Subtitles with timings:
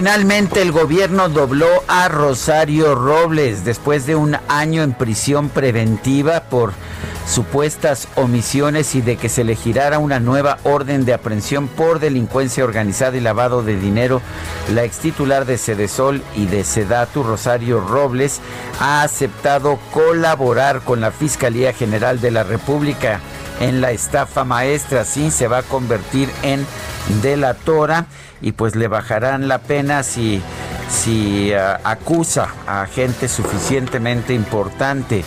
[0.00, 6.72] Finalmente el gobierno dobló a Rosario Robles después de un año en prisión preventiva por
[7.26, 12.64] supuestas omisiones y de que se le girara una nueva orden de aprehensión por delincuencia
[12.64, 14.22] organizada y lavado de dinero.
[14.72, 18.40] La ex titular de Sedesol y de Sedatu, Rosario Robles,
[18.80, 23.20] ha aceptado colaborar con la Fiscalía General de la República
[23.60, 25.04] en la estafa maestra.
[25.04, 26.64] Sí, se va a convertir en
[27.22, 28.06] delatora
[28.40, 30.42] y pues le bajarán la pena si,
[30.88, 35.24] si uh, acusa a gente suficientemente importante.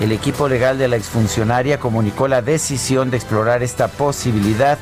[0.00, 4.76] El equipo legal de la exfuncionaria comunicó la decisión de explorar esta posibilidad,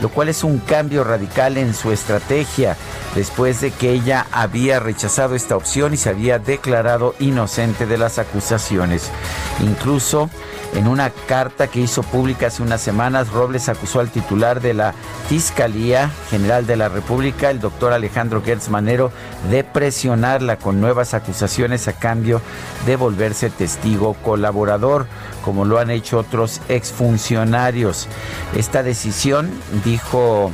[0.00, 2.76] lo cual es un cambio radical en su estrategia,
[3.16, 8.20] después de que ella había rechazado esta opción y se había declarado inocente de las
[8.20, 9.10] acusaciones.
[9.58, 10.30] Incluso
[10.74, 14.94] en una carta que hizo pública hace unas semanas, Robles acusó al titular de la
[15.28, 19.10] Fiscalía General de la República, el doctor Alejandro Gertz Manero,
[19.50, 22.40] de presionarla con nuevas acusaciones a cambio
[22.86, 25.06] de volverse testigo colaborador,
[25.44, 28.06] como lo han hecho otros exfuncionarios.
[28.54, 29.50] Esta decisión,
[29.84, 30.52] dijo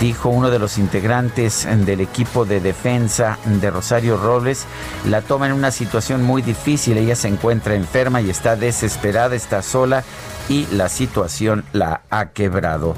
[0.00, 4.66] dijo uno de los integrantes del equipo de defensa de Rosario Robles,
[5.06, 6.98] la toma en una situación muy difícil.
[6.98, 10.04] Ella se encuentra enferma y está desesperada, está sola
[10.48, 12.94] y la situación la ha quebrado.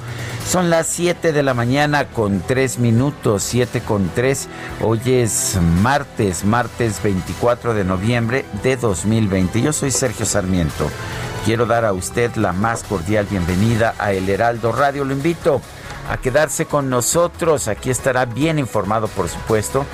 [0.49, 4.49] Son las 7 de la mañana con 3 minutos, 7 con 3.
[4.81, 9.63] Hoy es martes, martes 24 de noviembre de 2020.
[9.63, 10.91] Yo soy Sergio Sarmiento.
[11.45, 15.05] Quiero dar a usted la más cordial bienvenida a El Heraldo Radio.
[15.05, 15.61] Lo invito
[16.19, 17.69] quedarse con nosotros.
[17.69, 19.85] Aquí estará bien informado, por supuesto.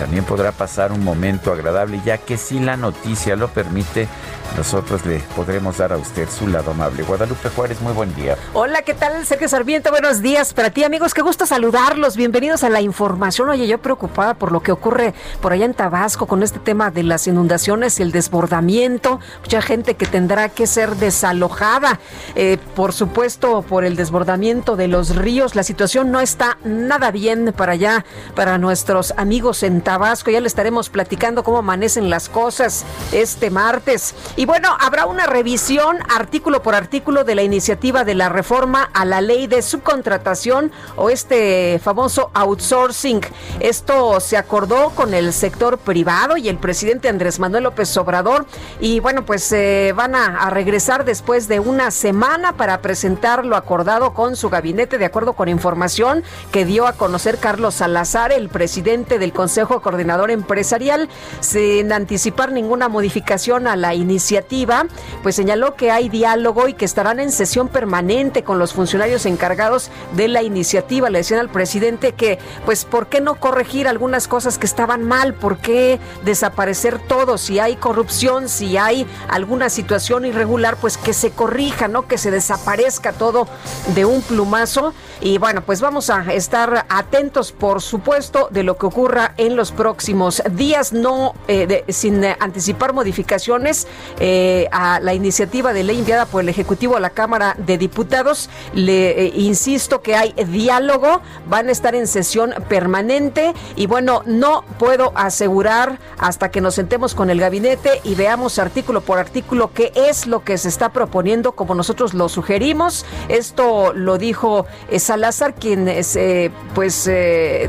[0.00, 4.08] También podrá pasar un momento agradable, ya que si la noticia lo permite,
[4.56, 7.02] nosotros le podremos dar a usted su lado amable.
[7.02, 8.36] Guadalupe Juárez, muy buen día.
[8.54, 9.24] Hola, ¿qué tal?
[9.26, 11.12] Sergio Sarmiento, buenos días para ti, amigos.
[11.12, 12.16] Qué gusto saludarlos.
[12.16, 13.50] Bienvenidos a la información.
[13.50, 15.12] Oye, yo preocupada por lo que ocurre
[15.42, 19.20] por allá en Tabasco con este tema de las inundaciones y el desbordamiento.
[19.42, 22.00] Mucha gente que tendrá que ser desalojada.
[22.36, 25.54] Eh, por supuesto, por el desbordamiento de los ríos.
[25.54, 28.04] La situación no está nada bien para allá,
[28.34, 29.89] para nuestros amigos en Tabasco.
[30.30, 34.14] Ya le estaremos platicando cómo amanecen las cosas este martes.
[34.36, 39.04] Y bueno, habrá una revisión artículo por artículo de la iniciativa de la reforma a
[39.04, 43.20] la ley de subcontratación o este famoso outsourcing.
[43.58, 48.46] Esto se acordó con el sector privado y el presidente Andrés Manuel López Obrador.
[48.78, 53.56] Y bueno, pues eh, van a, a regresar después de una semana para presentar lo
[53.56, 56.22] acordado con su gabinete, de acuerdo con información
[56.52, 61.08] que dio a conocer Carlos Salazar, el presidente del Consejo Coordinador Empresarial,
[61.40, 64.86] sin anticipar ninguna modificación a la iniciativa,
[65.22, 69.90] pues señaló que hay diálogo y que estarán en sesión permanente con los funcionarios encargados
[70.16, 71.10] de la iniciativa.
[71.10, 75.34] Le decían al presidente que, pues, ¿por qué no corregir algunas cosas que estaban mal?
[75.34, 77.38] ¿Por qué desaparecer todo?
[77.38, 82.06] Si hay corrupción, si hay alguna situación irregular, pues que se corrija, ¿no?
[82.06, 83.46] Que se desaparezca todo
[83.94, 84.94] de un plumazo.
[85.20, 89.59] Y bueno, pues vamos a estar atentos, por supuesto, de lo que ocurra en los
[89.70, 93.86] próximos días, no eh, sin anticipar modificaciones
[94.18, 98.48] eh, a la iniciativa de ley enviada por el Ejecutivo a la Cámara de Diputados.
[98.72, 104.64] Le eh, insisto que hay diálogo, van a estar en sesión permanente y bueno, no
[104.78, 109.92] puedo asegurar hasta que nos sentemos con el gabinete y veamos artículo por artículo qué
[109.94, 113.04] es lo que se está proponiendo como nosotros lo sugerimos.
[113.28, 114.66] Esto lo dijo
[114.98, 117.68] Salazar, quien es, eh, pues eh,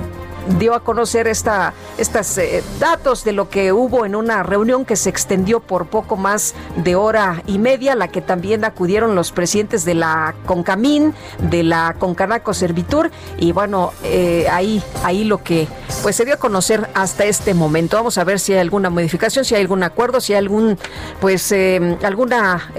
[0.60, 4.96] dio a conocer esta, estos eh, datos de lo que hubo en una reunión que
[4.96, 9.86] se extendió por poco más de hora y media, la que también acudieron los presidentes
[9.86, 11.14] de la Concamín,
[11.50, 15.68] de la Concanaco Servitur, y bueno, eh, ahí, ahí lo que
[16.04, 17.98] pues se dio a conocer hasta este momento.
[17.98, 20.78] Vamos a ver si hay alguna modificación, si hay algún acuerdo, si hay algún,
[21.20, 22.72] pues, eh, alguna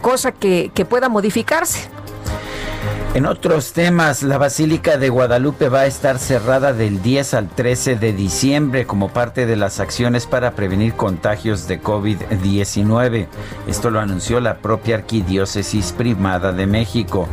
[0.00, 1.90] cosa que, que pueda modificarse.
[3.12, 7.96] En otros temas, la Basílica de Guadalupe va a estar cerrada del 10 al 13
[7.96, 13.26] de diciembre como parte de las acciones para prevenir contagios de COVID-19.
[13.66, 17.26] Esto lo anunció la propia Arquidiócesis Primada de México.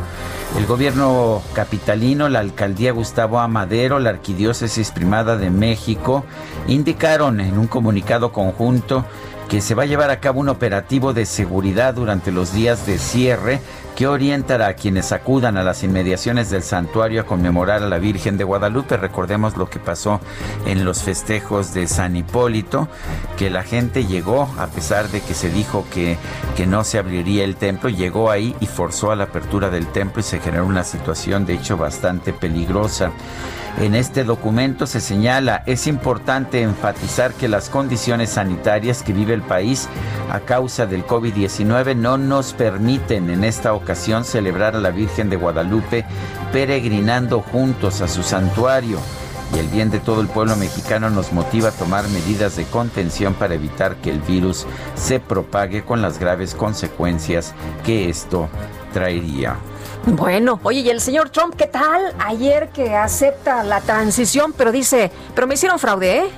[0.58, 6.24] El gobierno capitalino, la alcaldía Gustavo Amadero, la Arquidiócesis Primada de México
[6.66, 9.04] indicaron en un comunicado conjunto
[9.48, 12.98] que se va a llevar a cabo un operativo de seguridad durante los días de
[12.98, 13.60] cierre
[13.98, 18.38] que orientará a quienes acudan a las inmediaciones del santuario a conmemorar a la Virgen
[18.38, 18.96] de Guadalupe.
[18.96, 20.20] Recordemos lo que pasó
[20.66, 22.86] en los festejos de San Hipólito,
[23.36, 26.16] que la gente llegó, a pesar de que se dijo que,
[26.56, 30.20] que no se abriría el templo, llegó ahí y forzó a la apertura del templo
[30.20, 33.10] y se generó una situación de hecho bastante peligrosa.
[33.80, 39.42] En este documento se señala, es importante enfatizar que las condiciones sanitarias que vive el
[39.42, 39.88] país
[40.32, 45.36] a causa del COVID-19 no nos permiten en esta ocasión celebrar a la Virgen de
[45.36, 46.04] Guadalupe
[46.52, 48.98] peregrinando juntos a su santuario
[49.54, 53.34] y el bien de todo el pueblo mexicano nos motiva a tomar medidas de contención
[53.34, 54.66] para evitar que el virus
[54.96, 57.54] se propague con las graves consecuencias
[57.84, 58.48] que esto
[58.92, 59.56] traería.
[60.12, 62.14] Bueno, oye, ¿y el señor Trump qué tal?
[62.18, 66.30] Ayer que acepta la transición, pero dice, pero me hicieron fraude, ¿eh?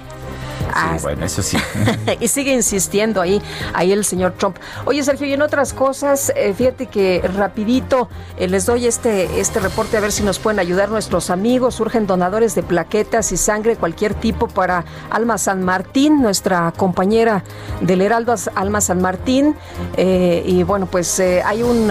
[0.75, 1.57] Ah, bueno, eso sí.
[2.21, 3.41] y sigue insistiendo ahí,
[3.73, 4.57] ahí el señor Trump.
[4.85, 9.61] Oye, Sergio, y en otras cosas, eh, fíjate que rapidito eh, les doy este, este
[9.61, 11.77] reporte a ver si nos pueden ayudar nuestros amigos.
[11.77, 17.45] Surgen donadores de plaquetas y sangre, cualquier tipo para Alma San Martín, nuestra compañera
[17.81, 19.57] del Heraldo Alma San Martín.
[19.97, 21.91] Eh, y bueno, pues hay un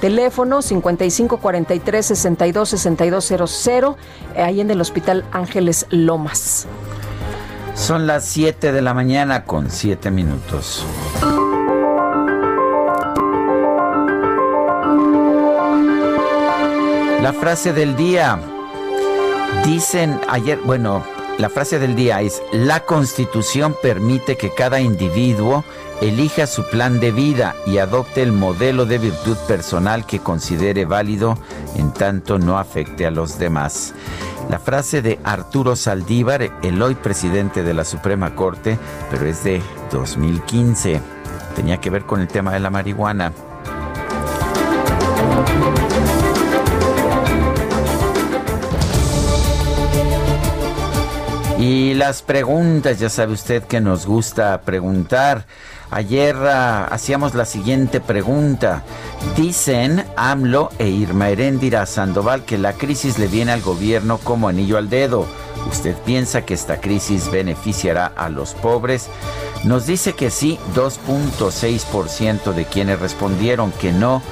[0.00, 3.96] teléfono 5543 62 6200
[4.36, 6.66] ahí en el Hospital Ángeles Lomas.
[7.74, 10.84] Son las 7 de la mañana con 7 minutos.
[17.22, 18.38] La frase del día.
[19.64, 21.04] Dicen ayer, bueno,
[21.38, 25.64] la frase del día es, la constitución permite que cada individuo
[26.00, 31.38] elija su plan de vida y adopte el modelo de virtud personal que considere válido
[31.76, 33.94] en tanto no afecte a los demás.
[34.52, 38.78] La frase de Arturo Saldívar, el hoy presidente de la Suprema Corte,
[39.10, 41.00] pero es de 2015.
[41.56, 43.32] Tenía que ver con el tema de la marihuana.
[51.58, 55.46] Y las preguntas, ya sabe usted que nos gusta preguntar.
[55.92, 58.82] Ayer ah, hacíamos la siguiente pregunta.
[59.36, 64.78] Dicen AMLO e Irma Heréndira Sandoval que la crisis le viene al gobierno como anillo
[64.78, 65.26] al dedo.
[65.70, 69.10] ¿Usted piensa que esta crisis beneficiará a los pobres?
[69.64, 74.22] Nos dice que sí, 2.6% de quienes respondieron que no,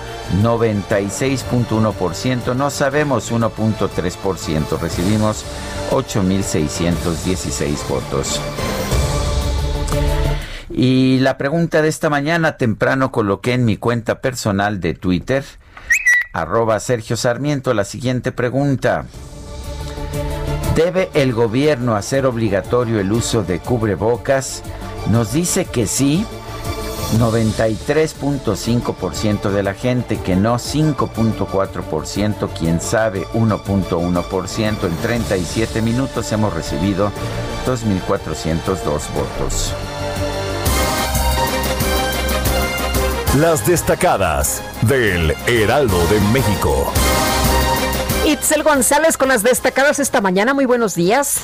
[0.43, 5.45] 96.1%, no sabemos 1.3%, recibimos
[5.91, 8.41] 8.616 votos.
[10.71, 15.45] Y la pregunta de esta mañana temprano coloqué en mi cuenta personal de Twitter,
[16.33, 19.07] arroba Sergio Sarmiento, la siguiente pregunta.
[20.77, 24.63] ¿Debe el gobierno hacer obligatorio el uso de cubrebocas?
[25.11, 26.25] Nos dice que sí,
[27.19, 34.85] 93.5% de la gente, que no 5.4%, quien sabe 1.1%.
[34.85, 37.11] En 37 minutos hemos recibido
[37.67, 39.75] 2.402 votos.
[43.39, 46.93] Las destacadas del Heraldo de México.
[48.27, 50.53] Itzel González con las destacadas esta mañana.
[50.53, 51.43] Muy buenos días.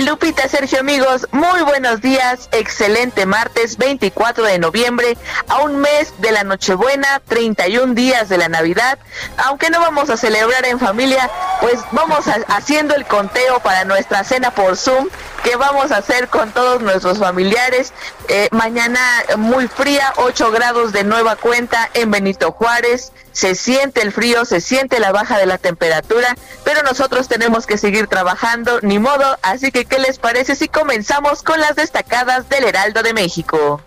[0.00, 2.48] Lupita, Sergio, amigos, muy buenos días.
[2.50, 5.16] Excelente martes 24 de noviembre,
[5.46, 8.98] a un mes de la Nochebuena, 31 días de la Navidad.
[9.36, 11.30] Aunque no vamos a celebrar en familia,
[11.60, 15.06] pues vamos haciendo el conteo para nuestra cena por Zoom
[15.42, 17.92] que vamos a hacer con todos nuestros familiares.
[18.28, 19.00] Eh, mañana
[19.36, 23.12] muy fría, 8 grados de nueva cuenta en Benito Juárez.
[23.32, 27.78] Se siente el frío, se siente la baja de la temperatura, pero nosotros tenemos que
[27.78, 29.38] seguir trabajando, ni modo.
[29.42, 33.80] Así que, ¿qué les parece si comenzamos con las destacadas del Heraldo de México?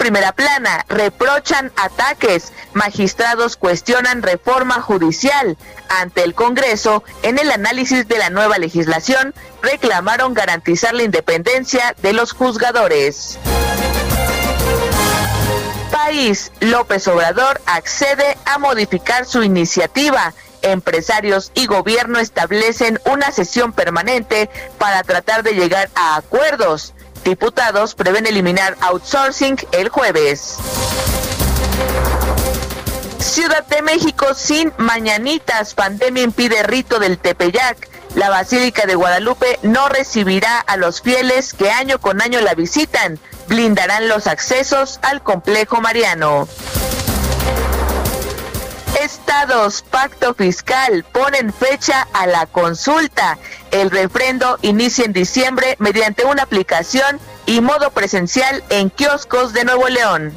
[0.00, 2.54] Primera plana, reprochan ataques.
[2.72, 5.58] Magistrados cuestionan reforma judicial.
[5.90, 12.14] Ante el Congreso, en el análisis de la nueva legislación, reclamaron garantizar la independencia de
[12.14, 13.38] los juzgadores.
[15.92, 24.50] País, López Obrador accede a modificar su iniciativa empresarios y gobierno establecen una sesión permanente
[24.78, 26.94] para tratar de llegar a acuerdos.
[27.24, 30.56] Diputados prevén eliminar outsourcing el jueves.
[33.18, 35.74] Ciudad de México sin mañanitas.
[35.74, 37.88] Pandemia impide rito del Tepeyac.
[38.14, 43.20] La Basílica de Guadalupe no recibirá a los fieles que año con año la visitan.
[43.46, 46.48] Blindarán los accesos al complejo mariano.
[49.10, 53.38] Estados, pacto fiscal, ponen fecha a la consulta.
[53.72, 59.88] El refrendo inicia en diciembre mediante una aplicación y modo presencial en kioscos de Nuevo
[59.88, 60.32] León.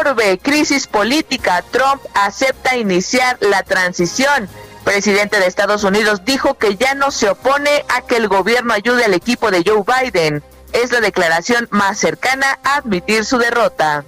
[0.00, 1.62] Orbe, crisis política.
[1.70, 4.48] Trump acepta iniciar la transición.
[4.82, 9.04] Presidente de Estados Unidos dijo que ya no se opone a que el gobierno ayude
[9.04, 10.42] al equipo de Joe Biden.
[10.72, 14.04] Es la declaración más cercana a admitir su derrota.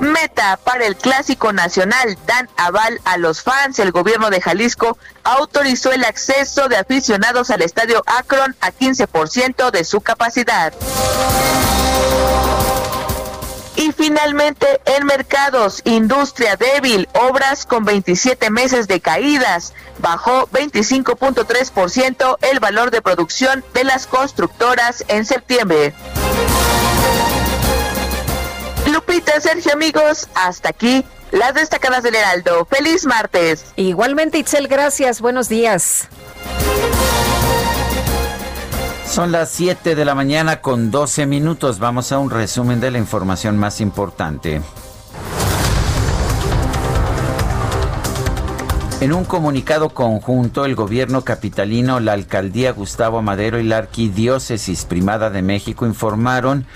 [0.00, 3.78] Meta para el Clásico Nacional dan aval a los fans.
[3.78, 9.84] El gobierno de Jalisco autorizó el acceso de aficionados al estadio Akron a 15% de
[9.84, 10.72] su capacidad.
[13.76, 22.58] Y finalmente, en mercados, industria débil, obras con 27 meses de caídas, bajó 25.3% el
[22.58, 25.94] valor de producción de las constructoras en septiembre.
[29.06, 32.66] Lupita, Sergio, amigos, hasta aquí las destacadas del Heraldo.
[32.66, 33.66] Feliz martes.
[33.76, 35.20] Igualmente, Itzel, gracias.
[35.20, 36.08] Buenos días.
[39.08, 41.78] Son las 7 de la mañana con 12 minutos.
[41.78, 44.60] Vamos a un resumen de la información más importante.
[49.00, 55.30] En un comunicado conjunto, el gobierno capitalino, la alcaldía Gustavo Madero y la arquidiócesis primada
[55.30, 56.66] de México informaron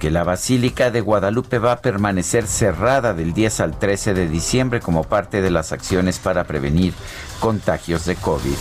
[0.00, 4.80] que la Basílica de Guadalupe va a permanecer cerrada del 10 al 13 de diciembre
[4.80, 6.94] como parte de las acciones para prevenir
[7.38, 8.56] contagios de COVID.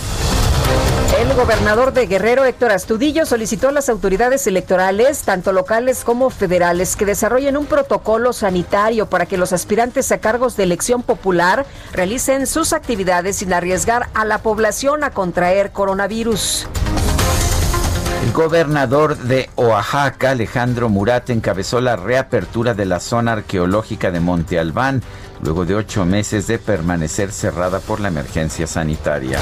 [1.19, 6.95] El gobernador de Guerrero, Héctor Astudillo, solicitó a las autoridades electorales, tanto locales como federales,
[6.95, 12.47] que desarrollen un protocolo sanitario para que los aspirantes a cargos de elección popular realicen
[12.47, 16.67] sus actividades sin arriesgar a la población a contraer coronavirus.
[18.23, 24.59] El gobernador de Oaxaca, Alejandro Murat, encabezó la reapertura de la zona arqueológica de Monte
[24.59, 25.01] Albán,
[25.41, 29.39] luego de ocho meses de permanecer cerrada por la emergencia sanitaria.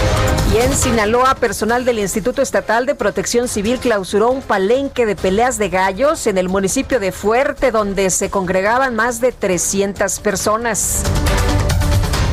[0.53, 5.57] Y en Sinaloa, personal del Instituto Estatal de Protección Civil clausuró un palenque de peleas
[5.57, 11.01] de gallos en el municipio de Fuerte, donde se congregaban más de 300 personas.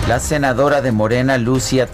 [0.08, 1.88] La senadora de Morena, Lucia,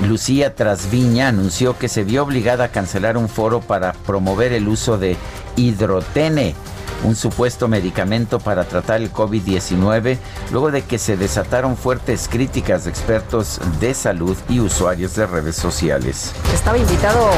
[0.00, 4.98] Lucía Trasviña, anunció que se vio obligada a cancelar un foro para promover el uso
[4.98, 5.16] de
[5.54, 6.56] hidrotene,
[7.04, 10.18] un supuesto medicamento para tratar el COVID-19,
[10.50, 15.54] luego de que se desataron fuertes críticas de expertos de salud y usuarios de redes
[15.54, 16.32] sociales.
[16.52, 17.30] Estaba invitado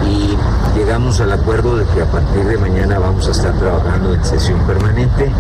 [0.06, 0.36] y
[0.78, 4.60] llegamos al acuerdo de que a partir de mañana vamos a estar trabajando en sesión
[4.66, 5.30] permanente.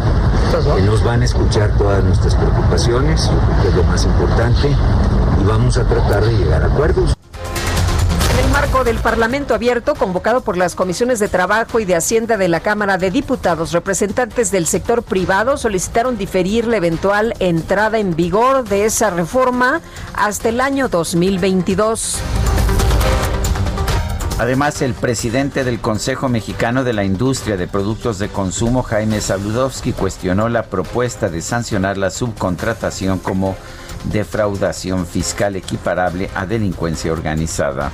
[0.76, 3.30] Que nos van a escuchar todas nuestras preocupaciones,
[3.62, 7.14] que es lo más importante, y vamos a tratar de llegar a acuerdos
[8.54, 12.60] marco del Parlamento abierto convocado por las comisiones de Trabajo y de Hacienda de la
[12.60, 18.84] Cámara de Diputados, representantes del sector privado solicitaron diferir la eventual entrada en vigor de
[18.84, 19.80] esa reforma
[20.14, 22.18] hasta el año 2022.
[24.38, 29.92] Además, el presidente del Consejo Mexicano de la Industria de Productos de Consumo, Jaime Zabludovsky,
[29.92, 33.56] cuestionó la propuesta de sancionar la subcontratación como
[34.12, 37.90] defraudación fiscal equiparable a delincuencia organizada.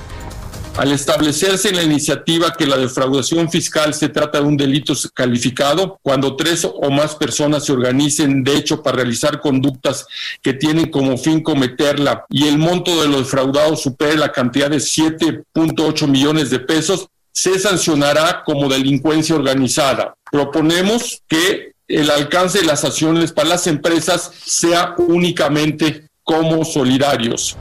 [0.81, 5.99] Al establecerse en la iniciativa que la defraudación fiscal se trata de un delito calificado,
[6.01, 10.07] cuando tres o más personas se organicen de hecho para realizar conductas
[10.41, 14.77] que tienen como fin cometerla y el monto de lo defraudado supere la cantidad de
[14.77, 20.15] 7.8 millones de pesos, se sancionará como delincuencia organizada.
[20.31, 27.55] Proponemos que el alcance de las acciones para las empresas sea únicamente como solidarios.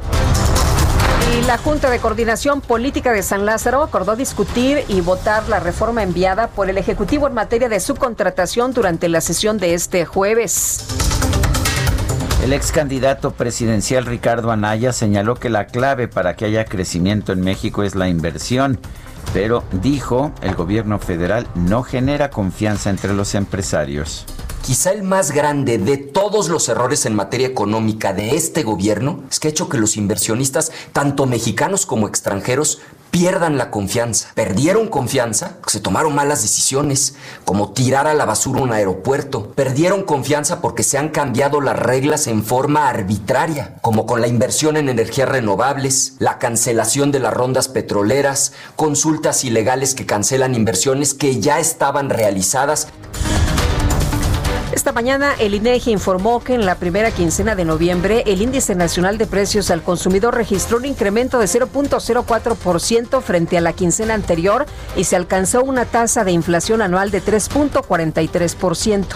[1.38, 6.02] Y la Junta de Coordinación Política de San Lázaro acordó discutir y votar la reforma
[6.02, 10.86] enviada por el Ejecutivo en materia de subcontratación durante la sesión de este jueves.
[12.42, 17.42] El ex candidato presidencial Ricardo Anaya señaló que la clave para que haya crecimiento en
[17.42, 18.80] México es la inversión,
[19.32, 24.26] pero dijo el gobierno federal no genera confianza entre los empresarios.
[24.62, 29.40] Quizá el más grande de todos los errores en materia económica de este gobierno es
[29.40, 32.78] que ha hecho que los inversionistas, tanto mexicanos como extranjeros,
[33.10, 34.28] pierdan la confianza.
[34.34, 39.50] Perdieron confianza, se tomaron malas decisiones, como tirar a la basura un aeropuerto.
[39.56, 44.76] Perdieron confianza porque se han cambiado las reglas en forma arbitraria, como con la inversión
[44.76, 51.40] en energías renovables, la cancelación de las rondas petroleras, consultas ilegales que cancelan inversiones que
[51.40, 52.88] ya estaban realizadas.
[54.72, 59.18] Esta mañana el INEGI informó que en la primera quincena de noviembre el índice nacional
[59.18, 65.04] de precios al consumidor registró un incremento de 0.04% frente a la quincena anterior y
[65.04, 69.06] se alcanzó una tasa de inflación anual de 3.43%.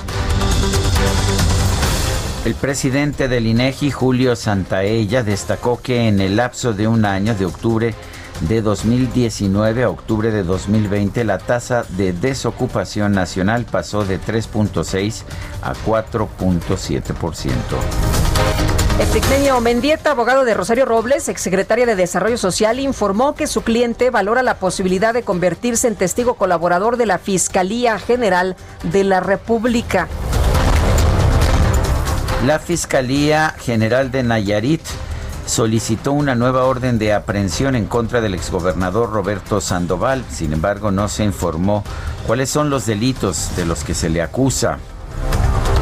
[2.44, 7.46] El presidente del INEGI, Julio Santaella, destacó que en el lapso de un año de
[7.46, 7.94] octubre
[8.40, 15.22] de 2019 a octubre de 2020, la tasa de desocupación nacional pasó de 3.6
[15.62, 17.54] a 4.7%.
[19.00, 24.44] Epigmenio Mendieta, abogado de Rosario Robles, exsecretaria de Desarrollo Social, informó que su cliente valora
[24.44, 30.06] la posibilidad de convertirse en testigo colaborador de la Fiscalía General de la República.
[32.46, 34.82] La Fiscalía General de Nayarit
[35.46, 40.24] solicitó una nueva orden de aprehensión en contra del exgobernador Roberto Sandoval.
[40.30, 41.84] Sin embargo, no se informó
[42.26, 44.78] cuáles son los delitos de los que se le acusa.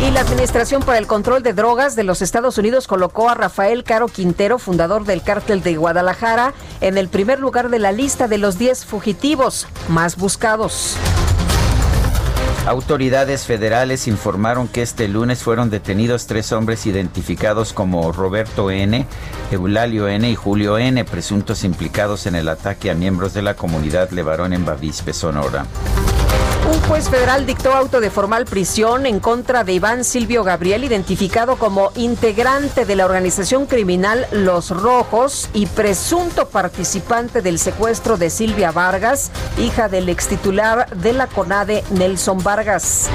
[0.01, 3.85] Y la Administración para el Control de Drogas de los Estados Unidos colocó a Rafael
[3.85, 8.38] Caro Quintero, fundador del cártel de Guadalajara, en el primer lugar de la lista de
[8.38, 10.96] los 10 fugitivos más buscados.
[12.66, 19.05] Autoridades federales informaron que este lunes fueron detenidos tres hombres identificados como Roberto N.,
[19.51, 20.31] Eulalio N.
[20.31, 24.64] y Julio N., presuntos implicados en el ataque a miembros de la comunidad Levarón en
[24.64, 25.66] Bavispe, Sonora.
[26.73, 31.57] Un juez federal dictó auto de formal prisión en contra de Iván Silvio Gabriel, identificado
[31.57, 38.73] como integrante de la organización criminal Los Rojos y presunto participante del secuestro de Silvia
[38.73, 43.11] Vargas, hija del extitular de la CONADE, Nelson Vargas.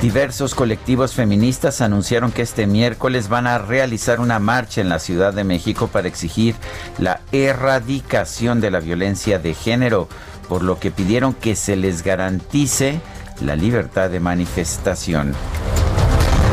[0.00, 5.32] Diversos colectivos feministas anunciaron que este miércoles van a realizar una marcha en la Ciudad
[5.32, 6.54] de México para exigir
[6.98, 10.08] la erradicación de la violencia de género
[10.48, 13.00] por lo que pidieron que se les garantice
[13.40, 15.34] la libertad de manifestación.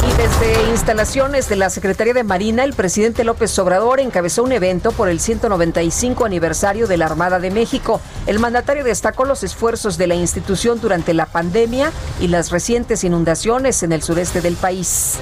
[0.07, 4.91] Y desde instalaciones de la Secretaría de Marina, el presidente López Obrador encabezó un evento
[4.91, 8.01] por el 195 aniversario de la Armada de México.
[8.25, 13.83] El mandatario destacó los esfuerzos de la institución durante la pandemia y las recientes inundaciones
[13.83, 15.19] en el sureste del país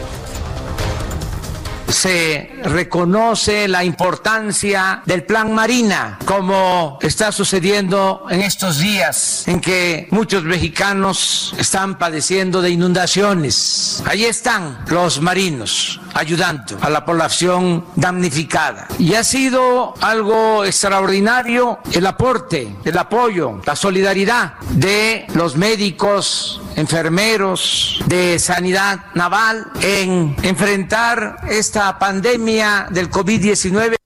[1.92, 10.08] se reconoce la importancia del plan Marina, como está sucediendo en estos días en que
[10.12, 14.04] muchos mexicanos están padeciendo de inundaciones.
[14.06, 18.88] Ahí están los marinos ayudando a la población damnificada.
[18.98, 28.02] Y ha sido algo extraordinario el aporte, el apoyo, la solidaridad de los médicos, enfermeros,
[28.08, 34.00] de sanidad naval en enfrentar esta pandemia del COVID-19.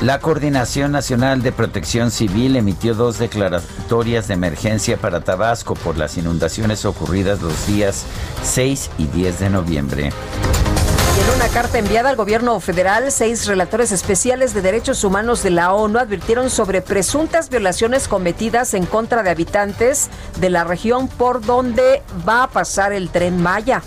[0.00, 6.16] La Coordinación Nacional de Protección Civil emitió dos declaratorias de emergencia para Tabasco por las
[6.16, 8.04] inundaciones ocurridas los días
[8.44, 10.04] 6 y 10 de noviembre.
[10.04, 15.72] En una carta enviada al gobierno federal, seis relatores especiales de derechos humanos de la
[15.72, 22.04] ONU advirtieron sobre presuntas violaciones cometidas en contra de habitantes de la región por donde
[22.26, 23.82] va a pasar el tren Maya.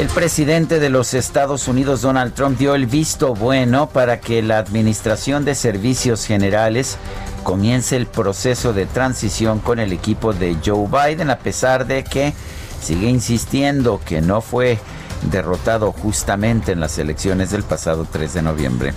[0.00, 4.56] El presidente de los Estados Unidos, Donald Trump, dio el visto bueno para que la
[4.56, 6.96] Administración de Servicios Generales
[7.42, 12.32] comience el proceso de transición con el equipo de Joe Biden, a pesar de que
[12.80, 14.78] sigue insistiendo que no fue
[15.30, 18.94] derrotado justamente en las elecciones del pasado 3 de noviembre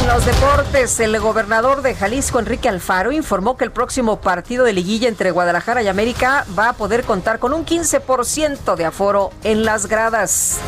[0.00, 4.72] en los deportes, el gobernador de Jalisco, Enrique Alfaro, informó que el próximo partido de
[4.72, 9.64] liguilla entre Guadalajara y América va a poder contar con un 15% de aforo en
[9.64, 10.58] las gradas.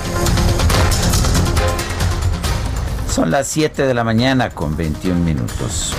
[3.08, 5.94] Son las 7 de la mañana con 21 minutos.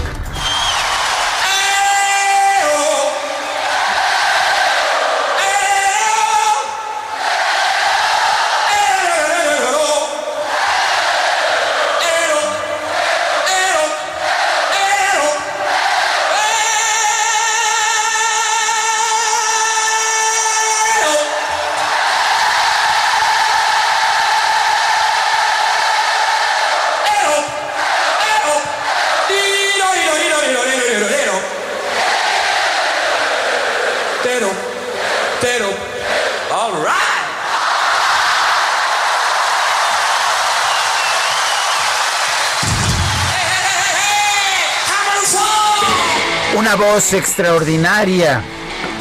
[46.80, 48.42] Voz extraordinaria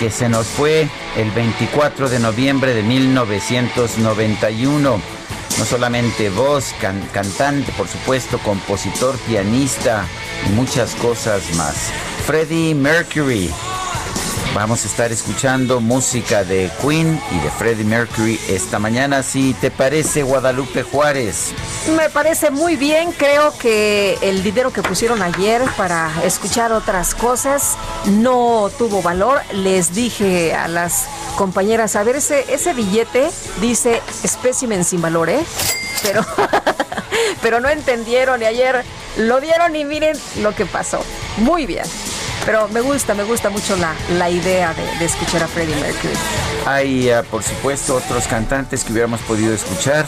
[0.00, 5.00] que se nos fue el 24 de noviembre de 1991.
[5.58, 6.74] No solamente voz,
[7.12, 10.04] cantante, por supuesto, compositor, pianista
[10.46, 11.92] y muchas cosas más.
[12.26, 13.48] Freddie Mercury
[14.54, 19.22] Vamos a estar escuchando música de Queen y de Freddie Mercury esta mañana.
[19.22, 21.52] Si te parece, Guadalupe Juárez.
[21.94, 23.12] Me parece muy bien.
[23.12, 29.40] Creo que el dinero que pusieron ayer para escuchar otras cosas no tuvo valor.
[29.52, 31.06] Les dije a las
[31.36, 33.30] compañeras, a ver, ese, ese billete
[33.60, 35.44] dice espécimen sin valor, ¿eh?
[36.02, 36.24] Pero,
[37.42, 38.82] pero no entendieron y ayer
[39.18, 41.00] lo dieron y miren lo que pasó.
[41.36, 41.84] Muy bien.
[42.48, 46.14] Pero me gusta, me gusta mucho la, la idea de, escuchar a Freddie Mercury.
[46.64, 50.06] Hay, ah, por supuesto, otros cantantes que hubiéramos podido escuchar.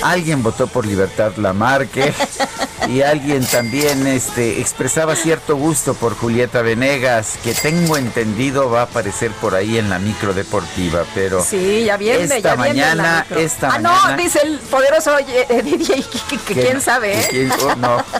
[0.00, 2.14] Alguien votó por Libertad Lamarque
[2.88, 8.84] y alguien también este, expresaba cierto gusto por Julieta Venegas, que tengo entendido va a
[8.84, 13.78] aparecer por ahí en la micro deportiva, pero sí, ya viene, esta mañana, esta ah,
[13.80, 16.04] no, dice el poderoso eh, DJ,
[16.46, 17.50] que, quién sabe, ¿eh?
[17.64, 18.04] oh, no.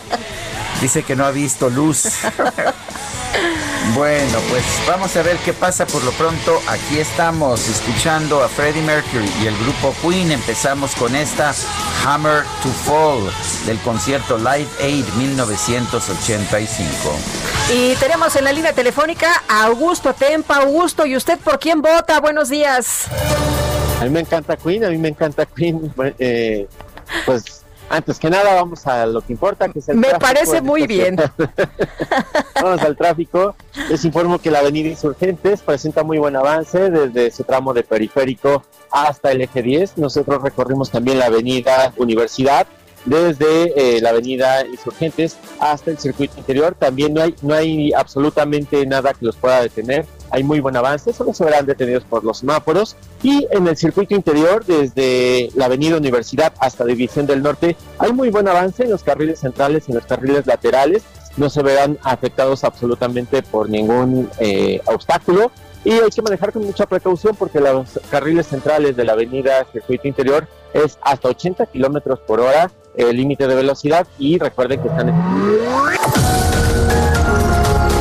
[0.80, 2.04] Dice que no ha visto luz.
[3.94, 6.60] Bueno, pues vamos a ver qué pasa por lo pronto.
[6.68, 10.30] Aquí estamos escuchando a Freddie Mercury y el grupo Queen.
[10.30, 11.52] Empezamos con esta
[12.04, 13.32] Hammer to Fall
[13.66, 16.88] del concierto Live Aid 1985.
[17.74, 20.58] Y tenemos en la línea telefónica a Augusto Tempa.
[20.58, 22.20] Augusto, ¿y usted por quién vota?
[22.20, 23.06] Buenos días.
[24.00, 25.92] A mí me encanta Queen, a mí me encanta Queen.
[26.18, 26.68] Eh,
[27.26, 27.59] pues
[27.90, 31.16] antes que nada vamos a lo que importa, que es el Me parece muy bien.
[32.54, 33.56] vamos al tráfico.
[33.88, 38.62] Les informo que la avenida Insurgentes presenta muy buen avance desde su tramo de periférico
[38.92, 39.98] hasta el eje 10.
[39.98, 42.66] Nosotros recorrimos también la avenida Universidad
[43.06, 46.76] desde eh, la avenida Insurgentes hasta el circuito interior.
[46.78, 50.06] También no hay, no hay absolutamente nada que los pueda detener.
[50.30, 52.96] Hay muy buen avance, solo se verán detenidos por los semáforos.
[53.22, 58.30] Y en el circuito interior, desde la avenida Universidad hasta División del Norte, hay muy
[58.30, 61.02] buen avance en los carriles centrales y en los carriles laterales.
[61.36, 65.50] No se verán afectados absolutamente por ningún eh, obstáculo.
[65.84, 70.06] Y hay que manejar con mucha precaución porque los carriles centrales de la avenida Circuito
[70.06, 76.59] Interior es hasta 80 kilómetros por hora el límite de velocidad y recuerden que están.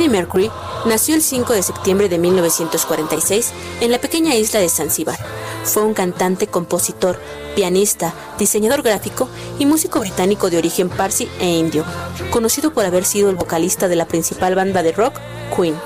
[0.00, 0.50] Freddie Mercury
[0.86, 5.18] nació el 5 de septiembre de 1946 en la pequeña isla de Zanzíbar.
[5.64, 7.20] Fue un cantante, compositor,
[7.54, 11.84] pianista, diseñador gráfico y músico británico de origen parsi e indio,
[12.30, 15.18] conocido por haber sido el vocalista de la principal banda de rock,
[15.54, 15.78] Queen.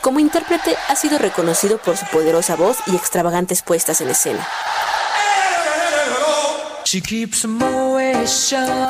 [0.00, 4.48] Como intérprete ha sido reconocido por su poderosa voz y extravagantes puestas en escena.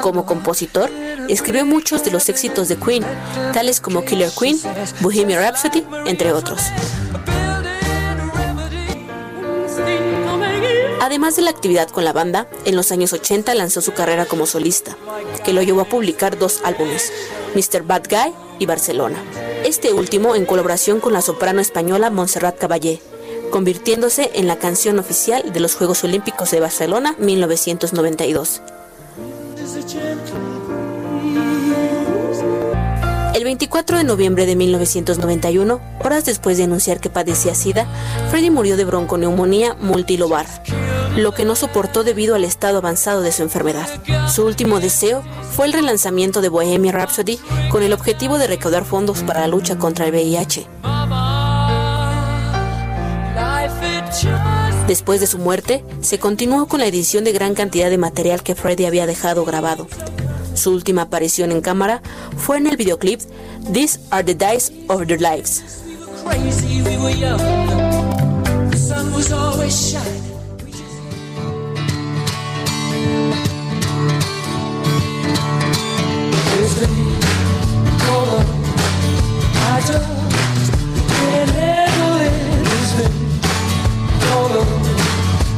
[0.01, 0.90] Como compositor,
[1.29, 3.05] escribió muchos de los éxitos de Queen,
[3.53, 4.61] tales como Killer Queen,
[5.01, 6.61] Bohemian Rhapsody, entre otros.
[11.01, 14.47] Además de la actividad con la banda, en los años 80 lanzó su carrera como
[14.47, 14.97] solista,
[15.44, 17.12] que lo llevó a publicar dos álbumes,
[17.55, 17.83] Mr.
[17.83, 19.18] Bad Guy y Barcelona.
[19.64, 23.03] Este último en colaboración con la soprano española Montserrat Caballé,
[23.51, 28.62] convirtiéndose en la canción oficial de los Juegos Olímpicos de Barcelona 1992.
[33.35, 37.87] El 24 de noviembre de 1991, horas después de anunciar que padecía SIDA,
[38.31, 40.46] Freddie murió de bronconeumonía multilobar,
[41.16, 43.88] lo que no soportó debido al estado avanzado de su enfermedad.
[44.29, 45.22] Su último deseo
[45.53, 47.38] fue el relanzamiento de Bohemian Rhapsody
[47.70, 50.66] con el objetivo de recaudar fondos para la lucha contra el VIH.
[54.87, 58.55] Después de su muerte, se continuó con la edición de gran cantidad de material que
[58.55, 59.88] Freddie había dejado grabado.
[60.55, 62.03] Su última aparición en cámara
[62.37, 63.20] fue en el videoclip
[63.73, 65.64] These Are the Days of Their Lives.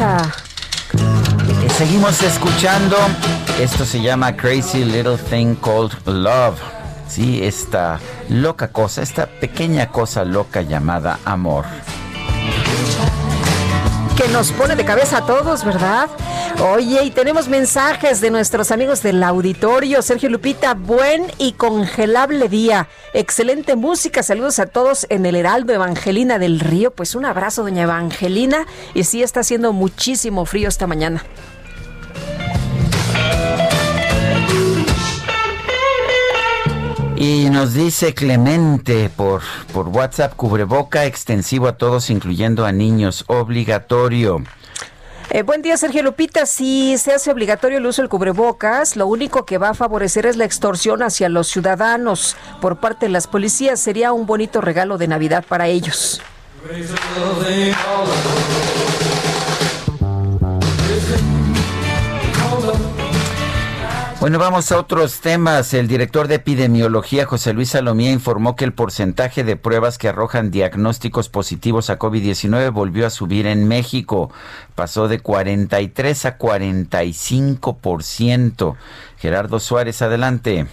[0.00, 0.32] esa
[1.76, 2.96] Seguimos escuchando.
[3.60, 6.58] Esto se llama Crazy Little Thing Called Love.
[7.08, 11.64] Sí, esta loca cosa, esta pequeña cosa loca llamada amor.
[14.16, 16.08] que nos pone de cabeza a todos, ¿verdad?
[16.62, 20.02] Oye, y tenemos mensajes de nuestros amigos del auditorio.
[20.02, 22.86] Sergio Lupita, buen y congelable día.
[23.14, 24.22] Excelente música.
[24.22, 26.90] Saludos a todos en el Heraldo Evangelina del Río.
[26.90, 28.66] Pues un abrazo, doña Evangelina.
[28.92, 31.24] Y sí, está haciendo muchísimo frío esta mañana.
[37.16, 39.40] Y nos dice Clemente por,
[39.72, 44.42] por WhatsApp, cubreboca extensivo a todos, incluyendo a niños, obligatorio.
[45.32, 46.44] Eh, buen día, Sergio Lupita.
[46.44, 50.36] Si se hace obligatorio el uso del cubrebocas, lo único que va a favorecer es
[50.36, 53.78] la extorsión hacia los ciudadanos por parte de las policías.
[53.78, 56.20] Sería un bonito regalo de Navidad para ellos.
[64.20, 65.72] Bueno, vamos a otros temas.
[65.72, 70.50] El director de epidemiología, José Luis Salomía, informó que el porcentaje de pruebas que arrojan
[70.50, 74.30] diagnósticos positivos a COVID-19 volvió a subir en México.
[74.74, 78.76] Pasó de 43 a 45%.
[79.16, 80.66] Gerardo Suárez, adelante.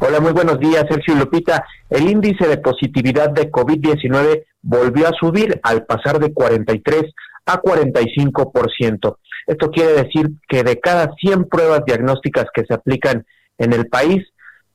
[0.00, 1.64] Hola, muy buenos días, Sergio Lupita.
[1.88, 7.14] El índice de positividad de COVID-19 volvió a subir al pasar de 43
[7.46, 9.18] a 45%.
[9.48, 13.24] Esto quiere decir que de cada 100 pruebas diagnósticas que se aplican
[13.56, 14.22] en el país,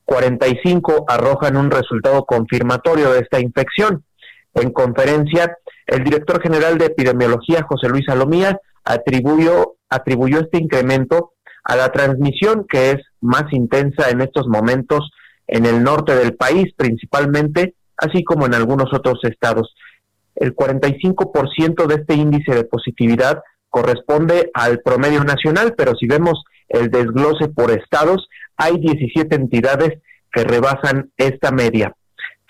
[0.06, 4.04] 45 arrojan un resultado confirmatorio de esta infección.
[4.56, 5.56] En conferencia,
[5.86, 11.34] el director general de epidemiología, José Luis Salomía, atribuyó, atribuyó este incremento
[11.64, 15.12] a la transmisión que es más intensa en estos momentos
[15.46, 19.76] en el norte del país principalmente, así como en algunos otros estados.
[20.36, 26.92] El 45% de este índice de positividad corresponde al promedio nacional, pero si vemos el
[26.92, 30.00] desglose por estados, hay 17 entidades
[30.32, 31.96] que rebasan esta media.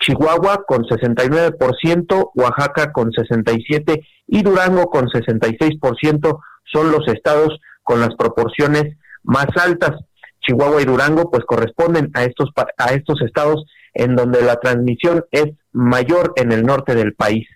[0.00, 8.14] Chihuahua con 69%, Oaxaca con 67% y Durango con 66% son los estados con las
[8.16, 9.92] proporciones más altas.
[10.42, 15.46] Chihuahua y Durango pues corresponden a estos a estos estados en donde la transmisión es
[15.72, 17.46] mayor en el norte del país.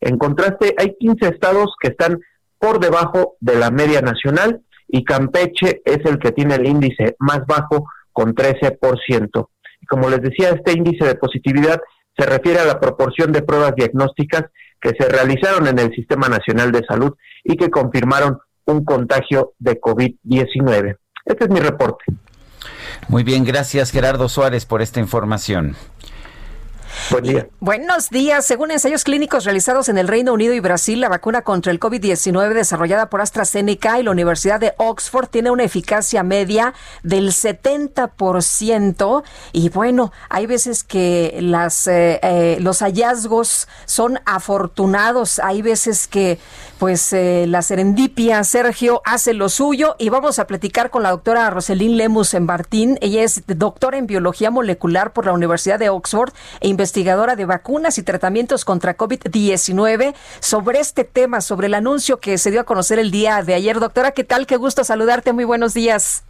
[0.00, 2.18] En contraste, hay 15 estados que están
[2.60, 7.40] por debajo de la media nacional y Campeche es el que tiene el índice más
[7.46, 9.48] bajo con 13%.
[9.80, 11.80] Y como les decía, este índice de positividad
[12.16, 14.44] se refiere a la proporción de pruebas diagnósticas
[14.80, 19.80] que se realizaron en el Sistema Nacional de Salud y que confirmaron un contagio de
[19.80, 20.96] COVID-19.
[21.24, 22.04] Este es mi reporte.
[23.08, 25.76] Muy bien, gracias Gerardo Suárez por esta información.
[27.60, 28.46] Buenos días.
[28.46, 32.52] Según ensayos clínicos realizados en el Reino Unido y Brasil, la vacuna contra el COVID-19
[32.54, 36.72] desarrollada por AstraZeneca y la Universidad de Oxford tiene una eficacia media
[37.02, 39.22] del 70%.
[39.52, 45.40] Y bueno, hay veces que las, eh, eh, los hallazgos son afortunados.
[45.40, 46.38] Hay veces que
[46.80, 51.50] pues eh, la serendipia, Sergio, hace lo suyo y vamos a platicar con la doctora
[51.50, 52.96] Roselín Lemus en Martín.
[53.02, 57.98] Ella es doctora en biología molecular por la Universidad de Oxford e investigadora de vacunas
[57.98, 62.98] y tratamientos contra COVID-19 sobre este tema, sobre el anuncio que se dio a conocer
[62.98, 63.78] el día de ayer.
[63.78, 64.46] Doctora, ¿qué tal?
[64.46, 65.34] Qué gusto saludarte.
[65.34, 66.24] Muy buenos días.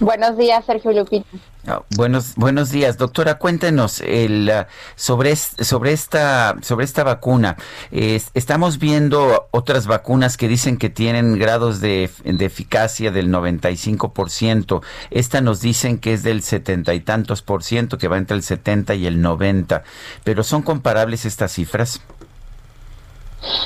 [0.00, 1.28] Buenos días, Sergio Lupita.
[1.66, 3.34] Ah, buenos, buenos días, doctora.
[3.34, 7.58] Cuéntenos el, ah, sobre, sobre, esta, sobre esta vacuna.
[7.90, 14.82] estamos viendo otras vacunas que dicen que tienen grados de, eficacia del 95%.
[15.10, 18.42] Esta nos dicen que es del setenta y tantos por ciento, que va entre el
[18.42, 19.82] 70 y el 90.
[20.24, 22.00] ¿Pero son comparables estas cifras?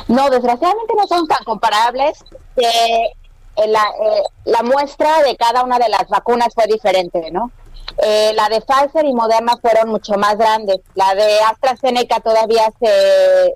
[0.08, 2.24] No, desgraciadamente no son tan comparables.
[2.56, 3.12] Eh,
[3.56, 7.50] la, eh, la muestra de cada una de las vacunas fue diferente, ¿no?
[7.98, 10.80] Eh, la de Pfizer y Moderna fueron mucho más grandes.
[10.94, 13.54] La de AstraZeneca todavía se,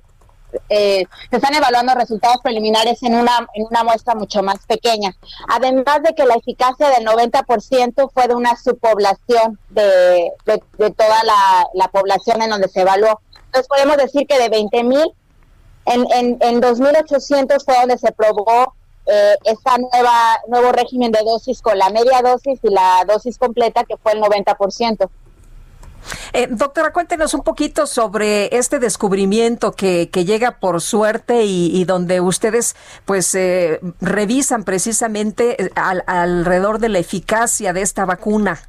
[0.68, 5.14] se están evaluando resultados preliminares en una, en una muestra mucho más pequeña.
[5.48, 11.66] Además de que la eficacia del 90% fue de una subpoblación de, de, toda la,
[11.74, 13.20] la, población en donde se evaluó.
[13.46, 15.12] Entonces podemos decir que de 20.000 mil,
[15.86, 18.74] en, en, en 2.800 fue donde se probó
[19.08, 23.84] eh, esta nueva nuevo régimen de dosis con la media dosis y la dosis completa
[23.84, 25.08] que fue el 90%.
[26.32, 32.20] Eh, doctora, cuéntenos un poquito sobre este descubrimiento que, que llega por suerte y, donde
[32.20, 38.60] ustedes pues eh, revisan precisamente eh, alrededor de la eficacia de esta vacuna.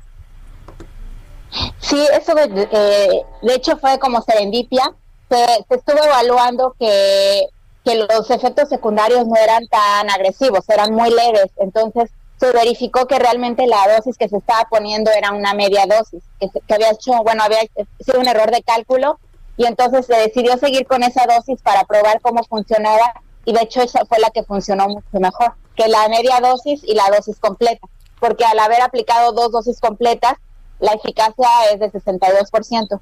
[1.80, 4.94] Sí, eso de, de hecho fue como serendipia.
[5.30, 7.48] Se, se estuvo evaluando que
[7.90, 11.50] que los efectos secundarios no eran tan agresivos, eran muy leves.
[11.58, 16.24] Entonces se verificó que realmente la dosis que se estaba poniendo era una media dosis,
[16.40, 17.62] que, había hecho, bueno, había
[18.00, 19.20] sido un error de cálculo
[19.58, 23.12] y entonces se decidió seguir con esa dosis para probar cómo funcionaba
[23.44, 26.94] y de hecho esa fue la que funcionó mucho mejor que la media dosis y
[26.94, 27.88] la dosis completa,
[28.20, 30.34] porque al haber aplicado dos dosis completas,
[30.80, 33.02] la eficacia es de 62%.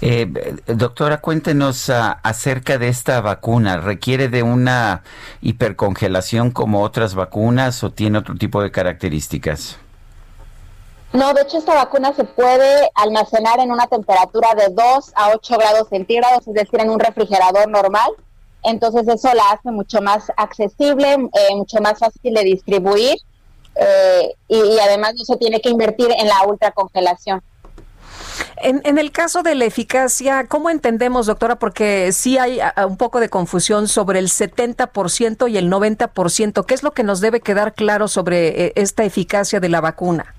[0.00, 0.26] Eh,
[0.66, 3.78] doctora, cuéntenos ah, acerca de esta vacuna.
[3.78, 5.02] ¿Requiere de una
[5.42, 9.78] hipercongelación como otras vacunas o tiene otro tipo de características?
[11.12, 15.58] No, de hecho esta vacuna se puede almacenar en una temperatura de 2 a 8
[15.58, 18.10] grados centígrados, es decir, en un refrigerador normal.
[18.62, 23.16] Entonces eso la hace mucho más accesible, eh, mucho más fácil de distribuir
[23.74, 27.42] eh, y, además no se tiene que invertir en la ultracongelación.
[28.56, 31.56] En, en, el caso de la eficacia, ¿cómo entendemos, doctora?
[31.56, 36.64] Porque sí hay un poco de confusión sobre el 70% y el 90%.
[36.66, 40.34] ¿Qué es lo que nos debe quedar claro sobre eh, esta eficacia de la vacuna?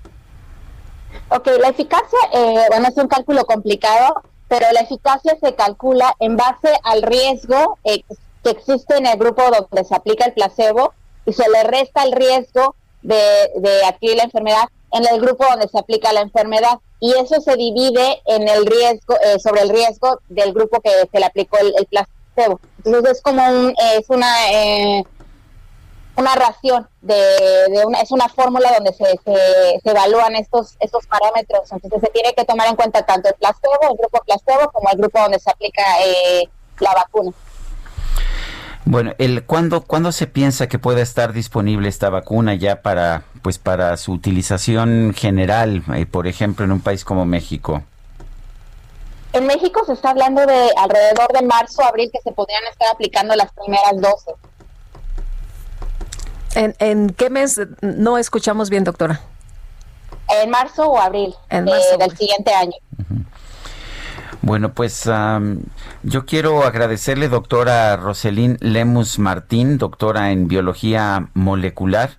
[1.28, 6.36] Ok, la eficacia, eh, bueno, es un cálculo complicado, pero la eficacia se calcula en
[6.36, 8.02] base al riesgo eh,
[8.44, 10.92] que existe en el grupo donde se aplica el placebo
[11.24, 15.68] y se le resta el riesgo de, de adquirir la enfermedad en el grupo donde
[15.68, 20.20] se aplica la enfermedad y eso se divide en el riesgo eh, sobre el riesgo
[20.28, 22.60] del grupo que se le aplicó el, placebo.
[22.84, 25.04] Entonces es como un, es una eh,
[26.14, 32.00] una ración de, una, es una fórmula donde se, se, evalúan estos estos parámetros entonces
[32.02, 35.20] se tiene que tomar en cuenta tanto el placebo el grupo placebo como el grupo
[35.20, 36.44] donde se aplica eh,
[36.80, 37.32] la vacuna
[38.84, 43.58] bueno el ¿cuándo, ¿cuándo se piensa que pueda estar disponible esta vacuna ya para pues
[43.58, 47.82] para su utilización general eh, por ejemplo en un país como México
[49.32, 53.34] en México se está hablando de alrededor de marzo abril que se podrían estar aplicando
[53.34, 54.34] las primeras dosis
[56.54, 59.20] ¿En, qué mes no escuchamos bien, doctora?
[60.28, 62.76] En marzo o abril en marzo, del siguiente año.
[64.42, 65.08] Bueno, pues
[66.02, 72.10] yo quiero agradecerle, doctora Roselín Lemus Martín, doctora en biología molecular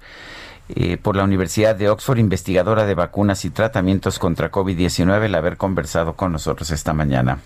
[0.69, 5.57] eh, por la Universidad de Oxford, investigadora de vacunas y tratamientos contra COVID-19, el haber
[5.57, 7.39] conversado con nosotros esta mañana.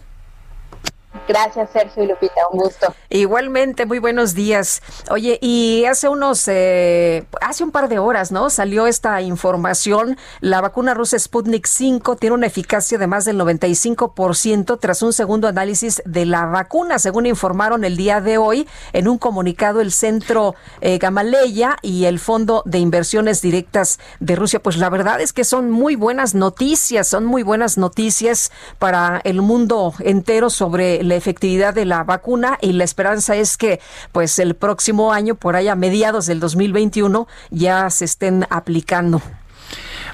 [1.28, 2.94] Gracias, Sergio y Lupita, un gusto.
[3.10, 4.82] Igualmente, muy buenos días.
[5.10, 8.50] Oye, y hace unos, eh, hace un par de horas, ¿no?
[8.50, 10.18] Salió esta información.
[10.40, 15.50] La vacuna rusa Sputnik 5 tiene una eficacia de más del 95% tras un segundo
[15.50, 20.56] análisis de la vacuna, según informaron el día de hoy en un comunicado el Centro
[20.80, 24.62] eh, Gamaleya y el Fondo de Inversiones Directas de Rusia.
[24.62, 29.42] Pues la verdad es que son muy buenas noticias, son muy buenas noticias para el
[29.42, 33.80] mundo entero sobre la efectividad de la vacuna y la esperanza es que
[34.12, 39.22] pues el próximo año, por ahí a mediados del 2021, ya se estén aplicando.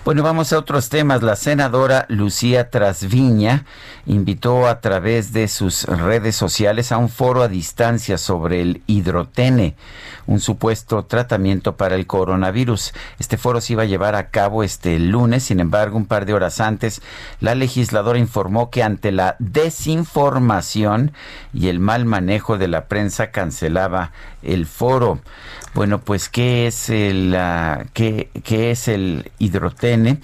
[0.06, 1.24] Bueno, vamos a otros temas.
[1.24, 3.64] La senadora Lucía Trasviña
[4.06, 9.76] invitó a través de sus redes sociales a un foro a distancia sobre el hidrotene,
[10.28, 12.92] un supuesto tratamiento para el coronavirus.
[13.18, 16.34] Este foro se iba a llevar a cabo este lunes, sin embargo, un par de
[16.34, 17.02] horas antes,
[17.40, 21.14] la legisladora informó que ante la desinformación
[21.54, 25.22] y el mal manejo de la prensa cancelaba el foro.
[25.74, 30.20] Bueno, pues ¿qué es el, uh, qué, qué es el hidrotene?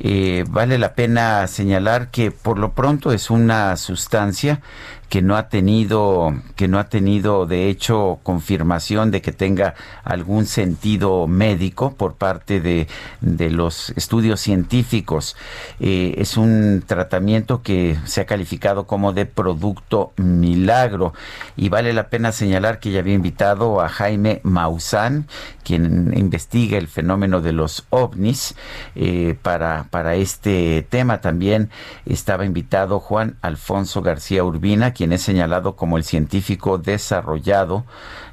[0.00, 4.60] Eh, vale la pena señalar que por lo pronto es una sustancia
[5.08, 10.46] que no ha tenido que no ha tenido de hecho confirmación de que tenga algún
[10.46, 12.88] sentido médico por parte de,
[13.20, 15.36] de los estudios científicos.
[15.80, 21.14] Eh, es un tratamiento que se ha calificado como de producto milagro
[21.56, 25.26] y vale la pena señalar que ya había invitado a Jaime Maussan
[25.64, 28.54] quien investiga el fenómeno de los ovnis
[28.94, 31.20] eh, para para este tema.
[31.20, 31.70] También
[32.06, 37.84] estaba invitado Juan Alfonso García Urbina quien es señalado como el científico desarrollado,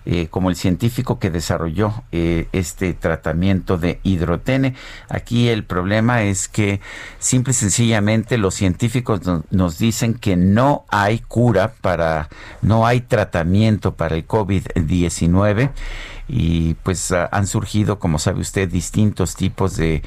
[0.08, 4.74] eh, como el científico que desarrolló eh, este tratamiento de hidrotene.
[5.08, 6.82] Aquí el problema es que
[7.20, 12.30] simple y sencillamente los científicos nos dicen que no hay cura para,
[12.64, 15.70] no hay tratamiento para el COVID-19
[16.28, 20.02] y pues han surgido, como sabe usted, distintos tipos de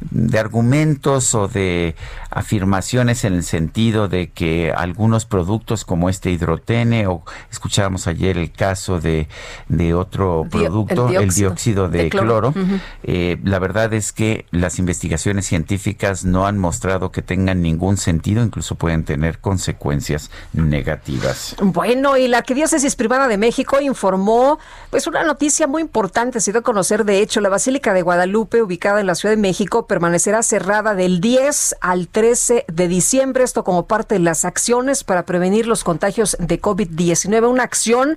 [0.00, 1.96] de argumentos o de
[2.30, 8.52] afirmaciones en el sentido de que algunos productos como este hidrotene o escuchábamos ayer el
[8.52, 9.28] caso de,
[9.68, 12.54] de otro producto, el dióxido, de, cloro,
[13.02, 18.42] eh, la verdad es que las investigaciones científicas no han mostrado que tengan ningún sentido,
[18.44, 21.56] incluso pueden tener consecuencias negativas.
[21.60, 24.58] Bueno, y la Arquidiócesis Privada de México informó
[24.90, 28.62] pues una noticia muy importante, se dio a conocer de hecho, la Basílica de Guadalupe,
[28.62, 33.42] ubicada en la Ciudad de México, permanecerá cerrada del 10 al 13 de diciembre.
[33.42, 37.48] Esto como parte de las acciones para prevenir los contagios de COVID-19.
[37.48, 38.16] Una acción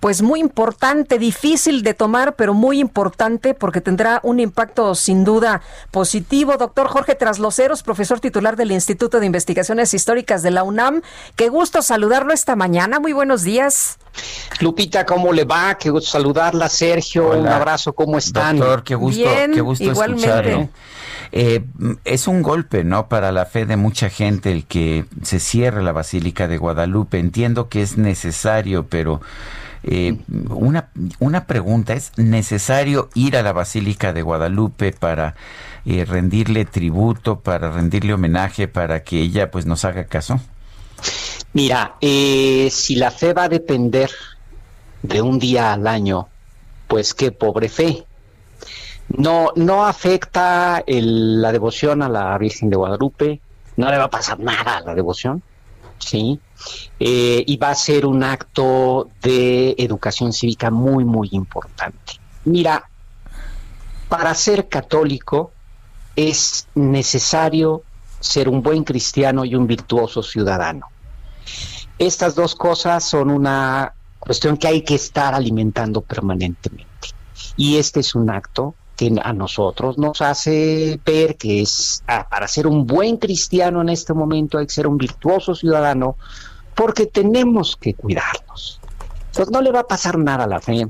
[0.00, 5.60] pues muy importante, difícil de tomar, pero muy importante porque tendrá un impacto sin duda
[5.90, 6.56] positivo.
[6.56, 11.02] Doctor Jorge Trasloceros, profesor titular del Instituto de Investigaciones Históricas de la UNAM.
[11.36, 13.00] Qué gusto saludarlo esta mañana.
[13.00, 13.98] Muy buenos días.
[14.60, 15.76] Lupita, ¿cómo le va?
[15.76, 17.30] Qué gusto saludarla, Sergio.
[17.30, 18.58] Un abrazo, ¿cómo están?
[18.58, 20.68] Doctor, qué gusto, qué gusto escucharlo.
[21.30, 21.64] Eh,
[22.04, 23.08] es un golpe, ¿no?
[23.08, 27.18] Para la fe de mucha gente el que se cierre la Basílica de Guadalupe.
[27.18, 29.20] Entiendo que es necesario, pero
[29.82, 30.16] eh,
[30.48, 30.88] una,
[31.18, 35.34] una pregunta, ¿es necesario ir a la Basílica de Guadalupe para
[35.84, 40.40] eh, rendirle tributo, para rendirle homenaje, para que ella pues nos haga caso?
[41.52, 44.10] Mira, eh, si la fe va a depender
[45.02, 46.28] de un día al año,
[46.86, 48.04] pues qué pobre fe.
[49.08, 53.40] No, no afecta la devoción a la Virgen de Guadalupe,
[53.76, 55.42] no le va a pasar nada a la devoción,
[55.98, 56.38] ¿sí?
[57.00, 62.14] Eh, y va a ser un acto de educación cívica muy, muy importante.
[62.44, 62.88] Mira,
[64.08, 65.52] para ser católico
[66.16, 67.82] es necesario
[68.20, 70.86] ser un buen cristiano y un virtuoso ciudadano.
[71.98, 77.08] Estas dos cosas son una cuestión que hay que estar alimentando permanentemente.
[77.56, 82.48] Y este es un acto que a nosotros nos hace ver que es ah, para
[82.48, 86.16] ser un buen cristiano en este momento hay que ser un virtuoso ciudadano
[86.74, 88.80] porque tenemos que cuidarnos.
[89.34, 90.88] Pues no le va a pasar nada a la fe,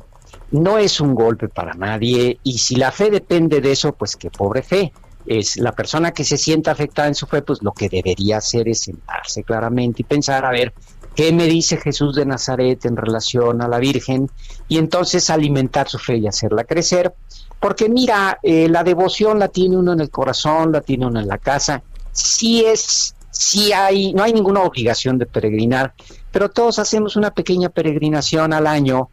[0.50, 4.30] no es un golpe para nadie y si la fe depende de eso, pues qué
[4.30, 4.92] pobre fe.
[5.26, 8.68] Es la persona que se sienta afectada en su fe, pues lo que debería hacer
[8.68, 10.72] es sentarse claramente y pensar, a ver,
[11.18, 14.30] ¿qué me dice Jesús de Nazaret en relación a la Virgen?
[14.68, 17.12] Y entonces alimentar su fe y hacerla crecer
[17.58, 21.26] porque mira, eh, la devoción la tiene uno en el corazón, la tiene uno en
[21.26, 21.82] la casa.
[22.12, 25.92] Sí es, sí hay, no hay ninguna obligación de peregrinar,
[26.30, 29.08] pero todos hacemos una pequeña peregrinación al año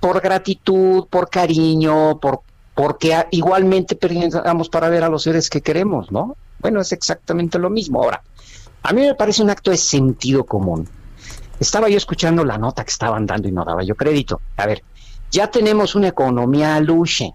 [0.00, 2.40] por gratitud, por cariño, por
[2.74, 6.34] porque igualmente peregrinamos para ver a los seres que queremos, ¿no?
[6.58, 8.02] Bueno, es exactamente lo mismo.
[8.02, 8.24] Ahora,
[8.82, 10.88] a mí me parece un acto de sentido común.
[11.60, 14.40] Estaba yo escuchando la nota que estaban dando y no daba yo crédito.
[14.56, 14.82] A ver,
[15.30, 17.34] ya tenemos una economía luche,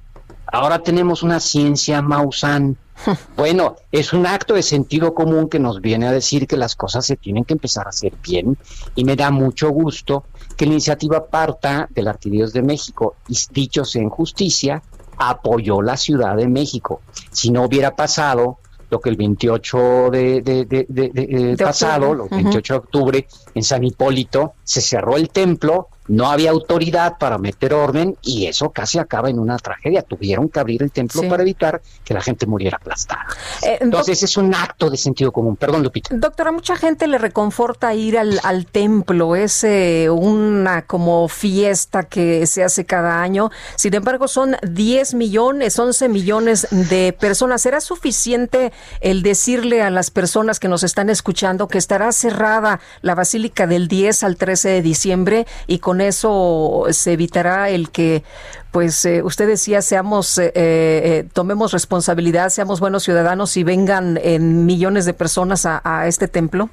[0.52, 2.78] Ahora tenemos una ciencia Maussan.
[3.38, 7.06] Bueno, es un acto de sentido común que nos viene a decir que las cosas
[7.06, 8.58] se tienen que empezar a hacer bien
[8.94, 10.26] y me da mucho gusto
[10.58, 14.84] que la iniciativa parta del Arquidiócesis de México y dicho sea en justicia,
[15.18, 17.02] apoyó la Ciudad de México.
[17.32, 18.58] Si no hubiera pasado
[18.90, 24.82] lo que el 28 de, de, pasado, el 28 de octubre, en San Hipólito, se
[24.82, 29.58] cerró el templo no había autoridad para meter orden y eso casi acaba en una
[29.58, 30.02] tragedia.
[30.02, 33.28] Tuvieron que abrir el templo para evitar que la gente muriera aplastada.
[33.62, 35.56] Eh, Entonces es un acto de sentido común.
[35.56, 36.10] Perdón, Lupita.
[36.14, 39.36] Doctora, mucha gente le reconforta ir al, templo.
[39.36, 43.52] Es eh, una como fiesta que se hace cada año.
[43.76, 47.62] Sin embargo, son 10 millones, 11 millones de personas.
[47.62, 53.14] ¿Será suficiente el decirle a las personas que nos están escuchando que estará cerrada la
[53.14, 58.24] Basílica del 10 al 13 de diciembre y con eso se evitará el que,
[58.72, 64.66] pues eh, usted decía, seamos, eh, eh, tomemos responsabilidad, seamos buenos ciudadanos y vengan en
[64.66, 66.70] millones de personas a, este templo?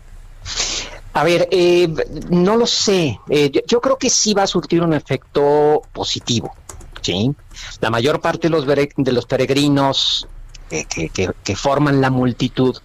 [1.15, 1.49] A ver,
[2.29, 3.19] no lo sé.
[3.67, 6.55] Yo, creo que sí va a surtir un efecto positivo.
[7.01, 7.35] ¿sí?
[7.81, 10.29] La mayor parte de los, de los peregrinos
[10.69, 12.77] que, forman la multitud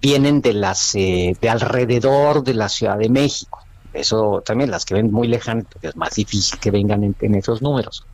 [0.00, 3.61] vienen de las de alrededor de la Ciudad de México.
[3.92, 8.04] Eso también, las que ven muy lejanas, es más difícil que vengan en, esos números.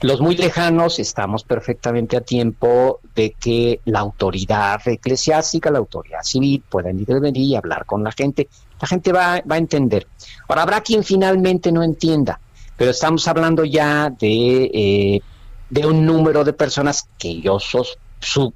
[0.00, 6.62] Los muy lejanos estamos perfectamente a tiempo de que la autoridad eclesiástica, la autoridad civil
[6.68, 8.48] puedan intervenir y hablar con la gente.
[8.80, 10.06] La gente va, va a entender.
[10.48, 12.38] Ahora, habrá quien finalmente no entienda,
[12.76, 15.22] pero estamos hablando ya de, eh,
[15.70, 17.58] de un número de personas que yo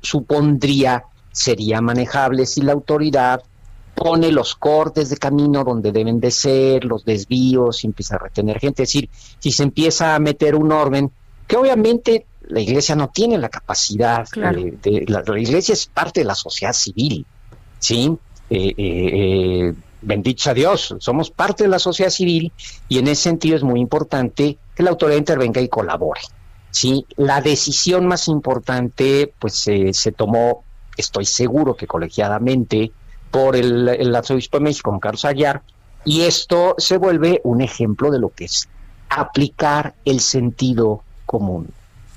[0.02, 3.42] supondría sería manejable si la autoridad
[3.98, 8.58] pone los cortes de camino donde deben de ser, los desvíos, y empieza a retener
[8.60, 8.84] gente.
[8.84, 11.10] Es decir, si se empieza a meter un orden,
[11.46, 16.34] que obviamente la iglesia no tiene la capacidad, de, la, iglesia es parte de la
[16.34, 17.26] sociedad civil,
[17.78, 18.16] ¿sí?
[18.50, 22.52] Eh, eh, eh, bendito Dios, somos parte de la sociedad civil
[22.88, 26.20] y en ese sentido es muy importante que la autoridad intervenga y colabore.
[26.70, 27.04] ¿sí?
[27.16, 30.64] La decisión más importante pues se tomó,
[30.96, 32.92] estoy seguro que colegiadamente,
[33.30, 35.62] por el, arzobispo de México, Juan Carlos Aguiar,
[36.04, 38.68] y esto se vuelve un ejemplo de lo que es
[39.10, 41.68] aplicar el sentido común.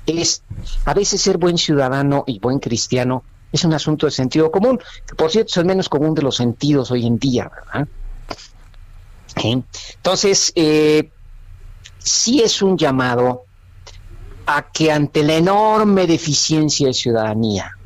[0.06, 0.42] Es
[0.84, 5.14] a veces ser buen ciudadano y buen cristiano es un asunto de sentido común, que
[5.14, 7.86] por cierto es el menos común de los sentidos hoy en día, ¿verdad?
[9.44, 11.10] Entonces, eh,
[11.98, 13.42] sí es un llamado
[14.46, 17.76] a que ante la enorme deficiencia de ciudadanía,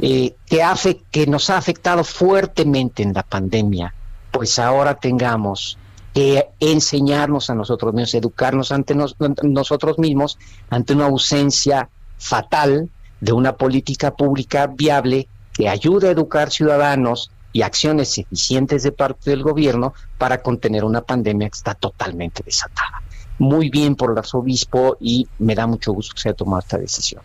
[0.00, 3.94] eh, que, que nos ha afectado fuertemente en la pandemia,
[4.30, 5.78] pues ahora tengamos
[6.14, 10.38] que enseñarnos a nosotros mismos, educarnos ante nosotros mismos
[10.70, 12.88] ante una ausencia fatal
[13.20, 19.30] de una política pública viable que ayude a educar ciudadanos y acciones eficientes de parte
[19.30, 23.02] del gobierno para contener una pandemia que está totalmente desatada.
[23.38, 26.78] Muy bien por el arzobispo y me da mucho gusto que se haya tomado esta
[26.78, 27.22] decisión.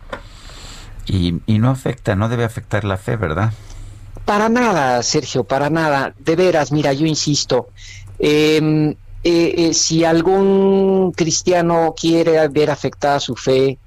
[1.06, 3.52] Y, y no afecta, no debe afectar la fe, ¿verdad?
[4.24, 6.14] Para nada, Sergio, para nada.
[6.18, 7.68] De veras, mira, yo insisto,
[8.18, 13.78] em, eh, eh, si algún cristiano quiere ver afectada su fe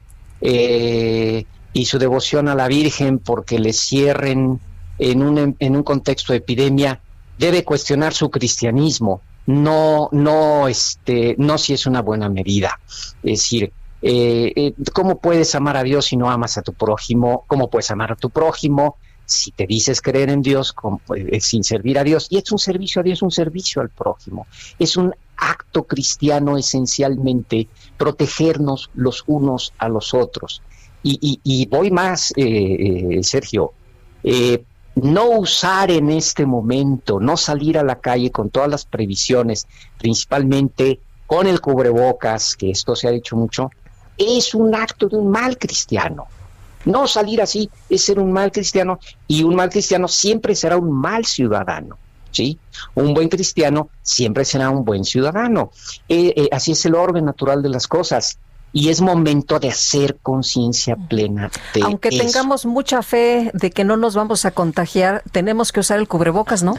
[0.42, 4.60] eh, y su devoción a la Virgen porque le cierren
[4.98, 7.02] en un, en un contexto de epidemia,
[7.38, 12.80] debe cuestionar su cristianismo, no, no, este, no si es una buena medida.
[13.24, 13.72] Es decir,
[14.94, 17.44] ¿cómo puedes amar a Dios si no amas a tu prójimo?
[17.48, 20.74] ¿Cómo puedes amar a tu prójimo si te dices creer en Dios
[21.16, 24.48] eh, sin servir a Dios, y es un servicio a Dios, un servicio al prójimo,
[24.80, 30.62] es un acto cristiano esencialmente protegernos los unos a los otros.
[31.08, 33.74] Y, voy más, eh, eh, Sergio,
[34.96, 39.68] no usar en este momento, no salir a la calle con todas las previsiones,
[40.00, 43.70] principalmente con el cubrebocas, que esto se ha dicho mucho,
[44.18, 46.28] es un acto de un mal cristiano.
[46.86, 50.92] No salir así es ser un mal cristiano y un mal cristiano siempre será un
[50.92, 51.98] mal ciudadano.
[52.32, 52.60] ¿Sí?
[52.96, 55.72] Un buen cristiano siempre será un buen ciudadano.
[56.10, 58.38] Eh, eh, así es el orden natural de las cosas.
[58.74, 63.96] Y es momento de hacer conciencia plena de Aunque tengamos mucha fe de que no
[63.96, 66.76] nos vamos a contagiar, tenemos que usar el cubrebocas, ¿no?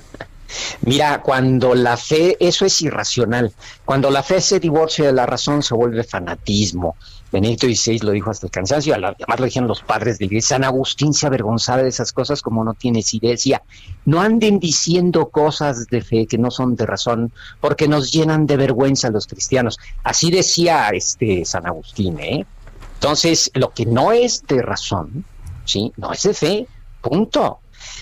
[0.83, 3.53] Mira, cuando la fe, eso es irracional.
[3.85, 6.97] Cuando la fe se divorcia de la razón, se vuelve fanatismo.
[7.37, 10.57] Benedicto XVI lo dijo hasta el cansancio, además lo dijeron los padres de iglesia.
[10.57, 13.31] San Agustín se avergonzaba de esas cosas como no tiene idea.
[13.33, 13.63] Decía,
[14.07, 18.57] no anden diciendo cosas de fe que no son de razón, porque nos llenan de
[18.57, 19.79] vergüenza los cristianos.
[20.03, 22.47] Así decía este San Agustín, ¿eh?
[22.95, 25.27] Entonces, lo que no es de razón,
[25.67, 25.93] ¿sí?
[25.99, 26.67] No es de fe,
[27.03, 27.59] punto.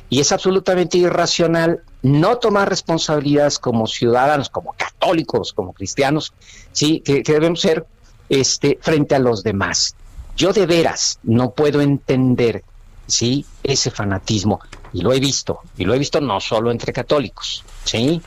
[0.08, 6.32] Y es absolutamente irracional no tomar responsabilidades como ciudadanos, como católicos, como cristianos,
[6.70, 7.84] sí, que debemos ser
[8.28, 9.94] este, frente a los demás.
[10.36, 12.64] Yo de veras no puedo entender
[13.06, 13.44] ¿sí?
[13.62, 14.60] ese fanatismo,
[14.92, 18.22] y lo he visto, y lo he visto no solo entre católicos, ¿sí?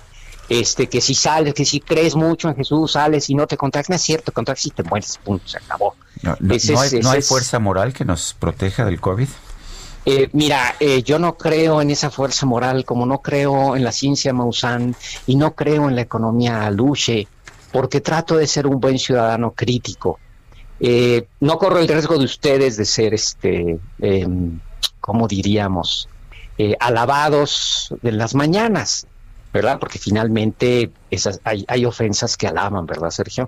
[0.49, 3.89] Este, que si sales, que si crees mucho en Jesús, sales y no te contagias,
[3.89, 5.95] no es cierto, contagias y te mueres, punto, se acabó.
[6.21, 6.37] No,
[7.09, 9.27] hay, fuerza moral que nos proteja del COVID?
[10.05, 13.91] Eh, mira, eh, yo no creo en esa fuerza moral, como no creo en la
[13.91, 14.95] ciencia Maussan
[15.25, 17.27] y no creo en la economía Luche,
[17.77, 20.19] porque trato de ser un buen ciudadano crítico.
[20.79, 24.27] Eh, no corro el riesgo de ustedes de ser, este, eh,
[24.99, 26.09] ¿cómo diríamos?,
[26.57, 29.05] eh, alabados de las mañanas,
[29.53, 29.77] ¿verdad?
[29.77, 33.47] Porque finalmente esas, hay, hay ofensas que alaban, ¿verdad, Sergio?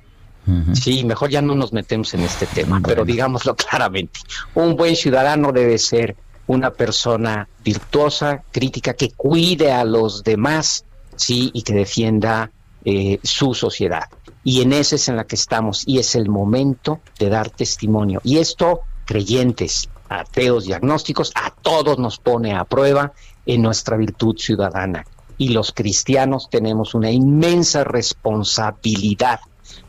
[0.74, 4.20] Sí, mejor ya no nos metemos en este tema, pero digámoslo claramente.
[4.54, 6.16] Un buen ciudadano debe ser
[6.46, 12.52] una persona virtuosa, crítica, que cuide a los demás, sí, y que defienda
[12.86, 14.06] eh, su sociedad.
[14.44, 18.22] Y en esa es en la que estamos y es el momento de dar testimonio.
[18.24, 23.14] Y esto, creyentes, ateos, diagnósticos, a todos nos pone a prueba
[23.46, 25.06] en nuestra virtud ciudadana.
[25.38, 29.40] Y los cristianos tenemos una inmensa responsabilidad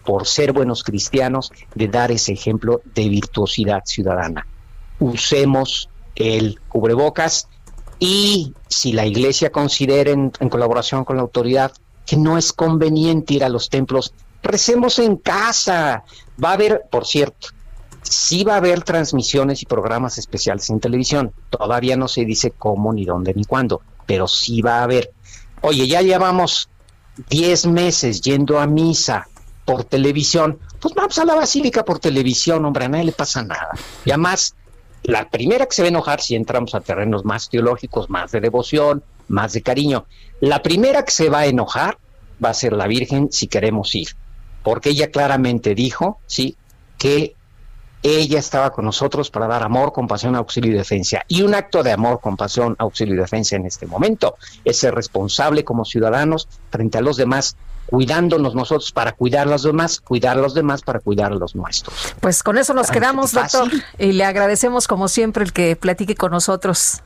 [0.05, 4.47] por ser buenos cristianos de dar ese ejemplo de virtuosidad ciudadana.
[4.99, 7.49] Usemos el cubrebocas
[7.99, 11.73] y si la iglesia considera en colaboración con la autoridad
[12.11, 14.13] que no es conveniente ir a los templos.
[14.43, 16.05] Recemos en casa.
[16.43, 17.49] Va a haber, por cierto,
[18.03, 21.33] sí va a haber transmisiones y programas especiales en televisión.
[21.51, 25.13] Todavía no se dice cómo, ni dónde, ni cuándo, pero sí va a haber.
[25.63, 26.69] Oye, ya llevamos
[27.29, 29.29] 10 meses yendo a misa
[29.65, 30.59] por televisión.
[30.81, 33.71] Pues vamos a la basílica por televisión, hombre, a nadie le pasa nada.
[34.05, 34.55] Y además,
[35.03, 38.41] la primera que se va a enojar si entramos a terrenos más teológicos, más de
[38.41, 40.07] devoción, más de cariño.
[40.41, 41.99] La primera que se va a enojar
[42.43, 44.09] va a ser la Virgen si queremos ir,
[44.63, 46.57] porque ella claramente dijo, sí,
[46.99, 47.35] que
[48.03, 51.23] ella estaba con nosotros para dar amor, compasión, auxilio y defensa.
[51.29, 55.65] Y un acto de amor, compasión, auxilio y defensa en este momento es ser responsable
[55.65, 57.57] como ciudadanos frente a los demás,
[57.87, 61.55] cuidándonos nosotros para cuidar a los demás, cuidar a los demás para cuidar a los
[61.55, 62.15] nuestros.
[62.21, 66.31] Pues con eso nos quedamos, doctor, y le agradecemos como siempre el que platique con
[66.31, 67.03] nosotros.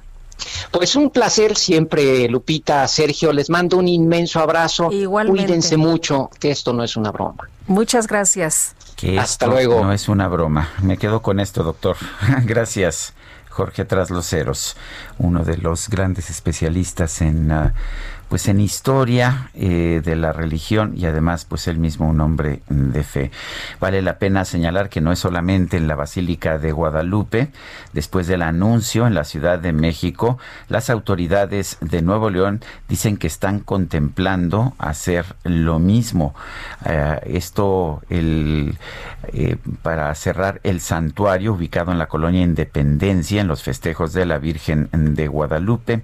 [0.71, 3.33] Pues un placer siempre, Lupita, Sergio.
[3.33, 4.91] Les mando un inmenso abrazo.
[4.91, 5.45] Igualmente.
[5.45, 7.49] Cuídense mucho, que esto no es una broma.
[7.67, 8.75] Muchas gracias.
[8.97, 9.83] Que Hasta luego.
[9.83, 10.71] No es una broma.
[10.83, 11.97] Me quedo con esto, doctor.
[12.45, 13.15] gracias.
[13.55, 14.77] Jorge Trasloceros,
[15.19, 17.73] uno de los grandes especialistas en ah,
[18.35, 23.05] pues en historia eh, de la religión y además pues él mismo un hombre de
[23.05, 23.31] fe.
[23.79, 27.53] Vale la pena señalar que no es solamente en la Basílica de Guadalupe,
[27.93, 30.37] después del anuncio en la Ciudad de México,
[30.69, 36.35] las autoridades de Nuevo León dicen que están contemplando hacer lo mismo.
[36.85, 38.77] Eh, esto el,
[39.33, 44.39] eh, para cerrar el santuario ubicado en la colonia Independencia en los festejos de la
[44.39, 46.03] Virgen de Guadalupe.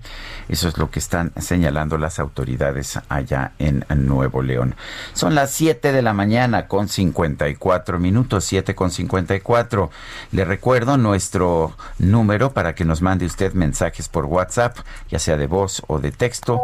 [0.49, 4.75] Eso es lo que están señalando las autoridades allá en Nuevo León.
[5.13, 9.91] Son las 7 de la mañana con 54 minutos, 7 con 54.
[10.33, 14.77] Le recuerdo nuestro número para que nos mande usted mensajes por WhatsApp,
[15.09, 16.61] ya sea de voz o de texto,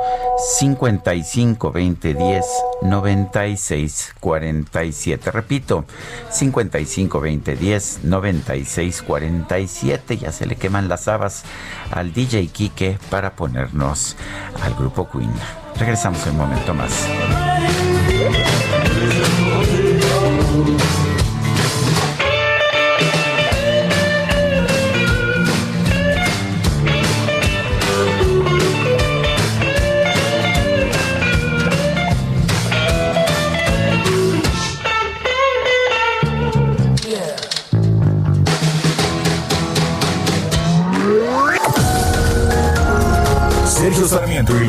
[0.59, 2.45] 55 20 10
[2.83, 5.31] 96 47.
[5.31, 5.85] Repito,
[6.31, 10.17] 55 20 10 96 47.
[10.19, 11.45] Ya se le queman las habas
[11.91, 14.17] al DJ Kike para ponernos
[14.63, 15.33] al grupo Queen.
[15.79, 17.07] Regresamos en un momento más.
[44.09, 44.69] Sarmiento y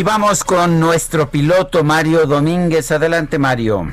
[0.00, 2.90] Y vamos con nuestro piloto Mario Domínguez.
[2.90, 3.86] Adelante, Mario.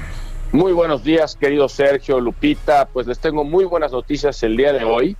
[0.53, 2.87] Muy buenos días, querido Sergio, Lupita.
[2.87, 5.17] Pues les tengo muy buenas noticias el día de hoy,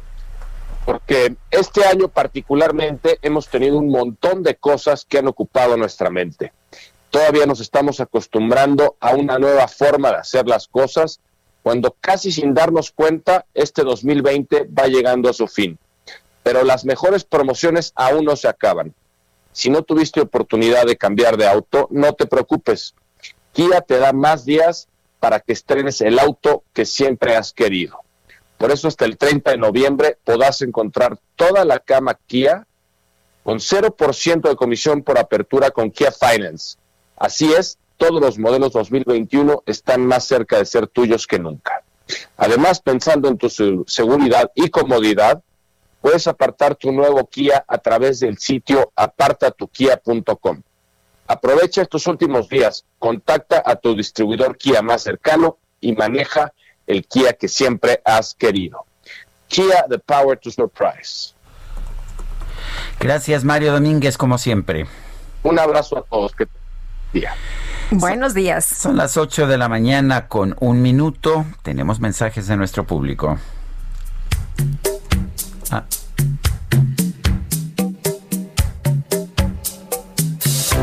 [0.85, 6.53] porque este año particularmente hemos tenido un montón de cosas que han ocupado nuestra mente.
[7.09, 11.19] Todavía nos estamos acostumbrando a una nueva forma de hacer las cosas,
[11.63, 15.77] cuando casi sin darnos cuenta este 2020 va llegando a su fin.
[16.43, 18.93] Pero las mejores promociones aún no se acaban.
[19.57, 22.93] Si no tuviste oportunidad de cambiar de auto, no te preocupes.
[23.53, 24.87] Kia te da más días
[25.19, 28.01] para que estrenes el auto que siempre has querido.
[28.59, 32.67] Por eso hasta el 30 de noviembre podrás encontrar toda la cama Kia
[33.41, 36.77] con 0% de comisión por apertura con Kia Finance.
[37.15, 41.81] Así es, todos los modelos 2021 están más cerca de ser tuyos que nunca.
[42.37, 45.41] Además, pensando en tu seguridad y comodidad,
[46.07, 50.61] puedes apartar tu nuevo Kia a través del sitio apartatukia.com.
[51.27, 56.53] Aprovecha estos últimos días, contacta a tu distribuidor Kia más cercano y maneja
[56.85, 58.85] el Kia que siempre has querido.
[59.49, 61.33] Kia, the power to surprise.
[63.01, 64.87] Gracias, Mario Domínguez, como siempre.
[65.43, 66.33] Un abrazo a todos.
[66.33, 66.47] Que
[67.11, 67.33] día.
[67.91, 68.63] Buenos días.
[68.63, 71.45] Son las 8 de la mañana con un minuto.
[71.63, 73.37] Tenemos mensajes de nuestro público.
[75.69, 75.83] Ah.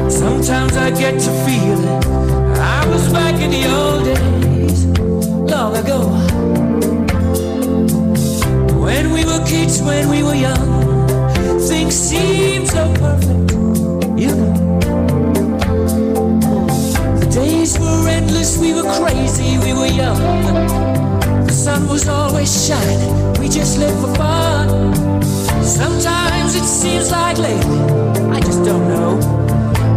[0.08, 1.88] Sometimes I get to feeling
[2.58, 4.84] I was back in the old days,
[5.50, 6.00] long ago.
[8.78, 11.08] When we were kids, when we were young,
[11.60, 13.52] things seemed so perfect,
[14.20, 14.78] you know.
[17.20, 21.13] The days were endless, we were crazy, we were young
[21.64, 25.22] sun was always shining, we just lived for fun.
[25.64, 27.80] Sometimes it seems like lately,
[28.36, 29.16] I just don't know.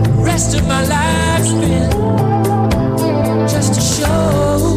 [0.05, 1.91] The rest of my life's been
[3.49, 4.76] just a show.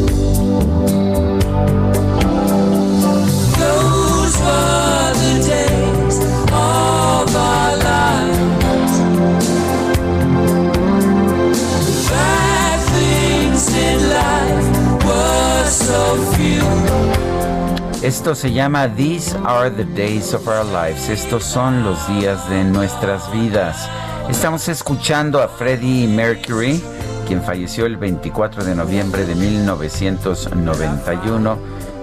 [18.11, 21.09] Esto se llama These Are the Days of Our Lives.
[21.09, 23.89] Estos son los días de nuestras vidas.
[24.29, 26.83] Estamos escuchando a Freddie Mercury,
[27.29, 31.57] quien falleció el 24 de noviembre de 1991,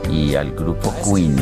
[0.09, 1.35] y al grupo Queen.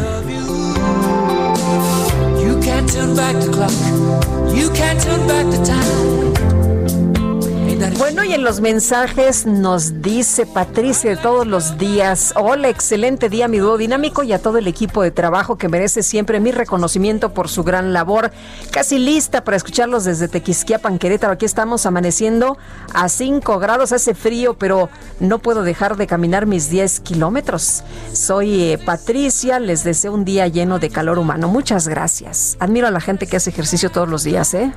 [7.97, 13.49] Bueno, y en los mensajes nos dice Patricia de todos los días, hola, excelente día
[13.49, 17.33] mi dúo dinámico y a todo el equipo de trabajo que merece siempre mi reconocimiento
[17.33, 18.31] por su gran labor.
[18.71, 21.33] Casi lista para escucharlos desde Tequisquiapan, Querétaro.
[21.33, 22.57] Aquí estamos amaneciendo
[22.93, 27.83] a 5 grados, hace frío, pero no puedo dejar de caminar mis 10 kilómetros.
[28.13, 31.49] Soy eh, Patricia, les deseo un día lleno de calor humano.
[31.49, 32.55] Muchas gracias.
[32.59, 34.71] Admiro a la gente que hace ejercicio todos los días, ¿eh?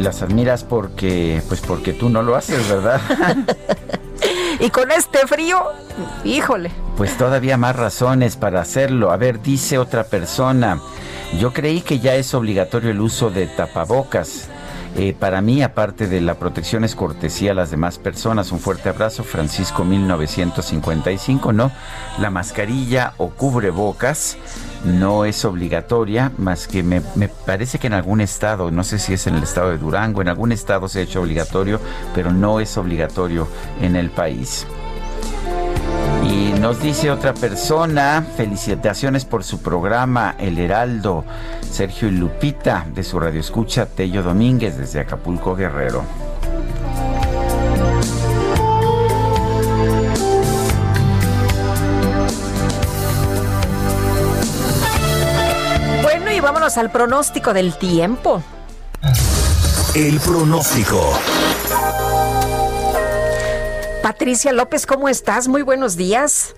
[0.00, 3.02] Y las admiras porque, pues porque tú no lo haces, ¿verdad?
[4.58, 5.62] y con este frío,
[6.24, 6.70] híjole.
[6.96, 9.10] Pues todavía más razones para hacerlo.
[9.10, 10.80] A ver, dice otra persona,
[11.38, 14.48] yo creí que ya es obligatorio el uso de tapabocas.
[14.96, 18.50] Eh, para mí, aparte de la protección, es cortesía a las demás personas.
[18.52, 21.70] Un fuerte abrazo, Francisco 1955, ¿no?
[22.18, 24.36] La mascarilla o cubrebocas
[24.84, 29.12] no es obligatoria, más que me, me, parece que en algún estado, no sé si
[29.12, 31.80] es en el estado de Durango, en algún estado se ha hecho obligatorio,
[32.14, 33.46] pero no es obligatorio
[33.80, 34.66] en el país.
[36.60, 41.24] Nos dice otra persona, felicitaciones por su programa El Heraldo,
[41.62, 46.04] Sergio y Lupita, de su radio escucha Tello Domínguez, desde Acapulco Guerrero.
[56.02, 58.42] Bueno, y vámonos al pronóstico del tiempo.
[59.94, 61.18] El pronóstico.
[64.02, 65.46] Patricia López, ¿cómo estás?
[65.46, 66.54] Muy buenos días.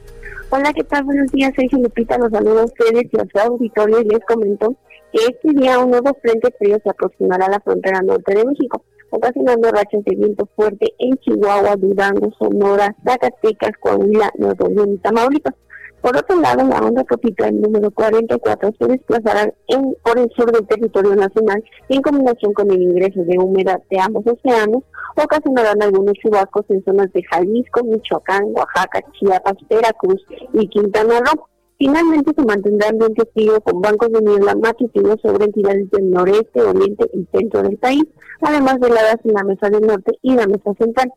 [0.51, 1.05] Hola, ¿qué tal?
[1.05, 2.17] Buenos días, soy Lupita.
[2.17, 4.77] Los saludo a ustedes y a su auditorio les comento
[5.13, 8.85] que este día un nuevo frente frío se aproximará a la frontera norte de México,
[9.11, 15.55] ocasionando rachas de viento fuerte en Chihuahua, Durango, Sonora, Zacatecas, Coahuila, Nuevo León y Tamaulipas.
[16.03, 20.67] Por otro lado, la onda tropical número 44 se desplazará en, por el sur del
[20.67, 24.83] territorio nacional en combinación con el ingreso de humedad de ambos océanos,
[25.17, 30.21] ocasionarán algunos chubascos en zonas de Jalisco, Michoacán, Oaxaca, Chiapas, Veracruz
[30.53, 31.47] y Quintana Roo.
[31.79, 37.09] Finalmente se mantendrá ambiente frío con bancos de niebla matutinos sobre entidades del noreste, oriente
[37.13, 38.05] y centro del país,
[38.41, 41.13] además de heladas en la mesa del norte y la mesa central.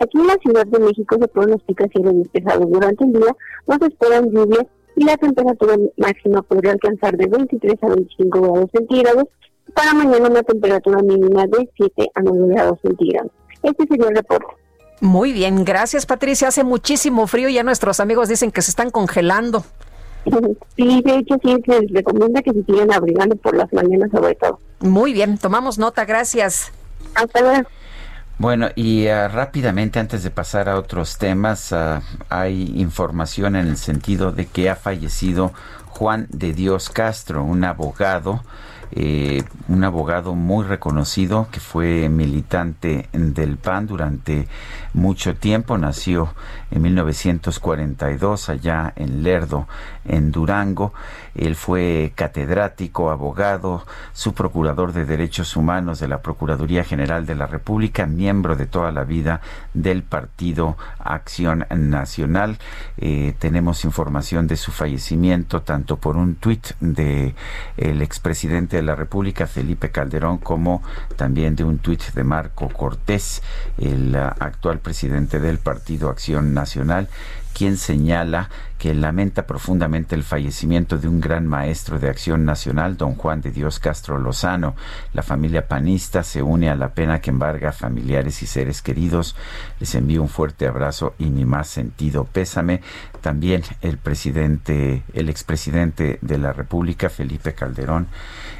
[0.00, 3.36] Aquí en la Ciudad de México se pronostica cielo despejado durante el día,
[3.66, 8.70] no se esperan lluvias y la temperatura máxima podría alcanzar de 23 a 25 grados
[8.72, 9.24] centígrados.
[9.74, 13.30] Para mañana una temperatura mínima de 7 a 9 grados centígrados.
[13.62, 14.46] Este sería el reporte.
[15.02, 16.48] Muy bien, gracias Patricia.
[16.48, 19.64] Hace muchísimo frío y ya nuestros amigos dicen que se están congelando.
[20.76, 24.34] Sí, de hecho sí se les recomienda que se sigan abrigando por las mañanas sobre
[24.34, 24.60] todo.
[24.80, 26.72] Muy bien, tomamos nota, gracias.
[27.14, 27.68] Hasta luego.
[28.40, 33.76] Bueno, y uh, rápidamente antes de pasar a otros temas, uh, hay información en el
[33.76, 35.52] sentido de que ha fallecido
[36.00, 38.40] Juan de Dios Castro, un abogado,
[38.92, 44.48] eh, un abogado muy reconocido que fue militante del PAN durante
[44.94, 46.32] mucho tiempo, nació
[46.70, 49.68] en 1942 allá en Lerdo,
[50.04, 50.92] en Durango.
[51.34, 58.06] Él fue catedrático, abogado, subprocurador de Derechos Humanos de la Procuraduría General de la República,
[58.06, 59.40] miembro de toda la vida
[59.74, 62.58] del Partido Acción Nacional.
[62.96, 67.34] Eh, tenemos información de su fallecimiento tanto por un tuit de
[67.76, 70.82] el expresidente de la República, Felipe Calderón, como
[71.16, 73.42] también de un tuit de Marco Cortés,
[73.78, 77.08] el actual presidente del Partido Acción Nacional
[77.52, 78.48] quien señala
[78.80, 83.50] que lamenta profundamente el fallecimiento de un gran maestro de acción nacional, don Juan de
[83.50, 84.74] Dios Castro Lozano.
[85.12, 89.36] La familia panista se une a la pena que embarga familiares y seres queridos.
[89.80, 92.80] Les envío un fuerte abrazo y mi más sentido pésame.
[93.20, 98.06] También el presidente, el expresidente de la República, Felipe Calderón,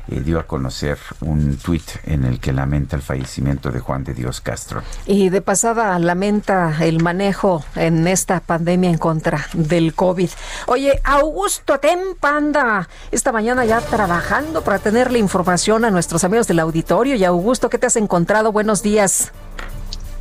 [0.08, 4.12] eh, dio a conocer un tuit en el que lamenta el fallecimiento de Juan de
[4.12, 4.82] Dios Castro.
[5.06, 10.09] Y de pasada lamenta el manejo en esta pandemia en contra del COVID.
[10.66, 17.16] Oye, Augusto Tempanda, esta mañana ya trabajando para tenerle información a nuestros amigos del auditorio.
[17.16, 18.52] Y Augusto, ¿qué te has encontrado?
[18.52, 19.32] Buenos días.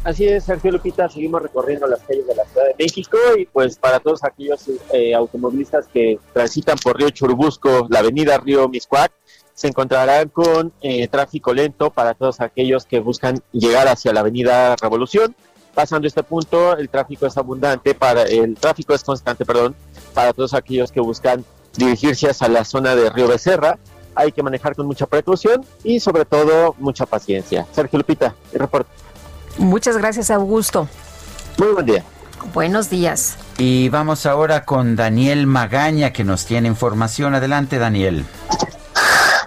[0.04, 3.78] Así es, Sergio Lupita, seguimos recorriendo las calles de la Ciudad de México y pues
[3.78, 4.64] para todos aquellos
[4.94, 9.12] eh, automovilistas que transitan por Río Churubusco, la avenida Río Miscuac,
[9.54, 14.78] se encontrarán con eh, tráfico lento para todos aquellos que buscan llegar hacia la avenida
[14.78, 15.36] Revolución.
[15.80, 19.74] Pasando este punto, el tráfico es abundante, para el tráfico es constante, perdón,
[20.14, 23.80] para todos aquellos que buscan dirigirse hacia la zona de Río Becerra.
[24.14, 27.66] Hay que manejar con mucha precaución y sobre todo mucha paciencia.
[27.72, 28.90] Sergio Lupita, el reporte.
[29.58, 30.90] Muchas gracias, Augusto.
[31.58, 32.04] Muy buen día.
[32.54, 33.38] Buenos días.
[33.58, 37.36] Y vamos ahora con Daniel Magaña que nos tiene información.
[37.36, 38.26] Adelante, Daniel.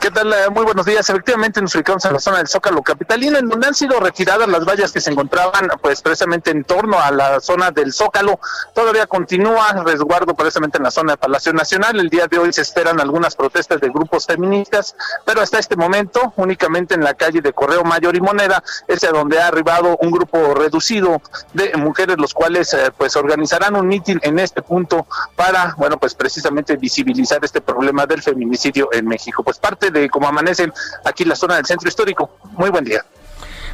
[0.02, 0.32] ¿Qué tal?
[0.32, 1.08] Eh, Muy buenos días.
[1.08, 4.64] Efectivamente nos ubicamos en la zona del Zócalo Capitalino, en donde han sido retiradas las
[4.64, 8.40] vallas que se encontraban pues precisamente en torno a la zona del Zócalo.
[8.74, 12.00] Todavía continúa resguardo precisamente en la zona de Palacio Nacional.
[12.00, 16.32] El día de hoy se esperan algunas protestas de grupos feministas, pero hasta este momento
[16.34, 20.10] únicamente en la calle de Correo Mayor y Moneda es a donde ha arribado un
[20.10, 21.22] grupo reducido
[21.52, 26.12] de mujeres, los cuales eh, pues organizarán un mitin en este punto para, bueno, pues
[26.12, 29.44] precisamente visibilizar este problema del feminicidio en México.
[29.44, 30.72] Pues parte de cómo amanecen
[31.04, 32.36] aquí en la zona del centro histórico.
[32.52, 33.04] Muy buen día.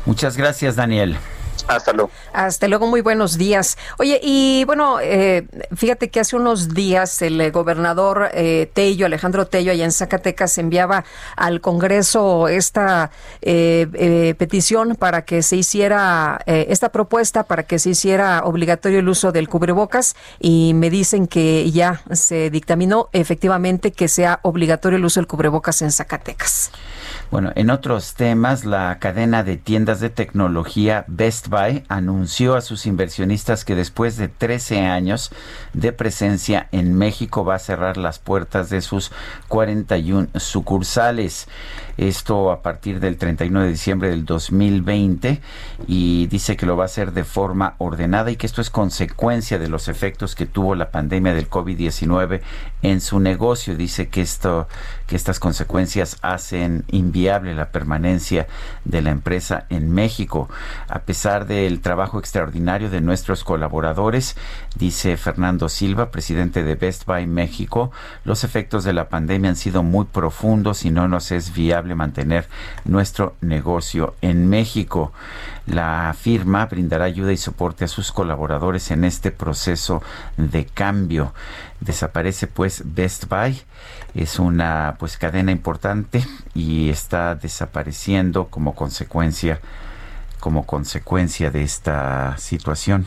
[0.04, 1.16] Muchas gracias, Daniel.
[1.66, 2.10] Hasta luego.
[2.32, 3.76] Hasta luego, muy buenos días.
[3.98, 9.46] Oye, y bueno, eh, fíjate que hace unos días el eh, gobernador eh, Tello, Alejandro
[9.46, 11.04] Tello, allá en Zacatecas, enviaba
[11.36, 13.10] al Congreso esta
[13.42, 19.00] eh, eh, petición para que se hiciera, eh, esta propuesta para que se hiciera obligatorio
[19.00, 24.98] el uso del cubrebocas y me dicen que ya se dictaminó efectivamente que sea obligatorio
[24.98, 26.70] el uso del cubrebocas en Zacatecas.
[27.30, 31.47] Bueno, en otros temas, la cadena de tiendas de tecnología Best
[31.88, 35.30] Anunció a sus inversionistas que después de 13 años
[35.72, 39.10] de presencia en México va a cerrar las puertas de sus
[39.48, 41.48] 41 sucursales.
[41.96, 45.40] Esto a partir del 31 de diciembre del 2020
[45.86, 49.58] y dice que lo va a hacer de forma ordenada y que esto es consecuencia
[49.58, 52.42] de los efectos que tuvo la pandemia del COVID-19
[52.82, 53.74] en su negocio.
[53.74, 54.68] Dice que esto
[55.08, 58.46] que estas consecuencias hacen inviable la permanencia
[58.84, 60.48] de la empresa en México.
[60.86, 64.36] A pesar del trabajo extraordinario de nuestros colaboradores,
[64.76, 67.90] dice Fernando Silva, presidente de Best Buy México,
[68.24, 72.46] los efectos de la pandemia han sido muy profundos y no nos es viable mantener
[72.84, 75.12] nuestro negocio en México.
[75.68, 80.02] La firma brindará ayuda y soporte a sus colaboradores en este proceso
[80.38, 81.34] de cambio.
[81.80, 83.60] Desaparece pues Best Buy,
[84.14, 89.60] es una pues cadena importante y está desapareciendo como consecuencia
[90.40, 93.06] como consecuencia de esta situación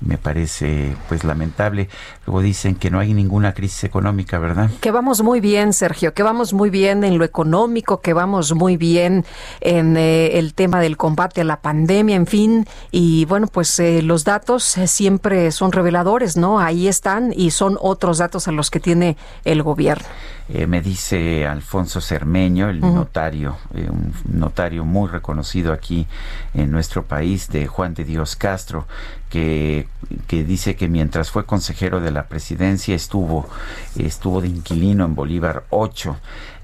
[0.00, 1.88] me parece pues lamentable.
[2.26, 4.70] Luego dicen que no hay ninguna crisis económica, ¿verdad?
[4.80, 8.76] Que vamos muy bien, Sergio, que vamos muy bien en lo económico, que vamos muy
[8.76, 9.24] bien
[9.60, 12.66] en eh, el tema del combate a la pandemia, en fin.
[12.90, 16.60] Y bueno, pues eh, los datos eh, siempre son reveladores, ¿no?
[16.60, 20.06] Ahí están y son otros datos a los que tiene el gobierno.
[20.48, 26.06] Eh, me dice Alfonso Cermeño, el notario, eh, un notario muy reconocido aquí
[26.54, 28.86] en nuestro país, de Juan de Dios Castro,
[29.28, 29.88] que,
[30.28, 33.48] que dice que mientras fue consejero de la presidencia estuvo,
[33.96, 36.16] estuvo de inquilino en Bolívar 8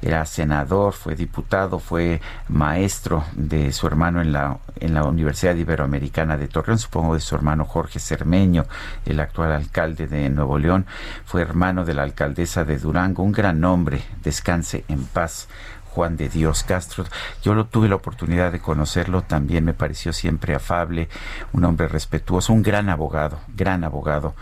[0.03, 6.37] era senador, fue diputado, fue maestro de su hermano en la, en la Universidad Iberoamericana
[6.37, 8.67] de Torreón, supongo de su hermano Jorge Cermeño,
[9.07, 10.87] el actual alcalde de Nuevo León,
[11.25, 15.49] fue hermano de la alcaldesa de Durango, un gran nombre, descanse en paz.
[15.93, 17.05] Juan de Dios Castro.
[17.43, 21.11] Yo lo, tuve la oportunidad de conocerlo, también me pareció siempre afable,
[21.53, 24.35] un hombre respetuoso, un gran abogado, gran abogado.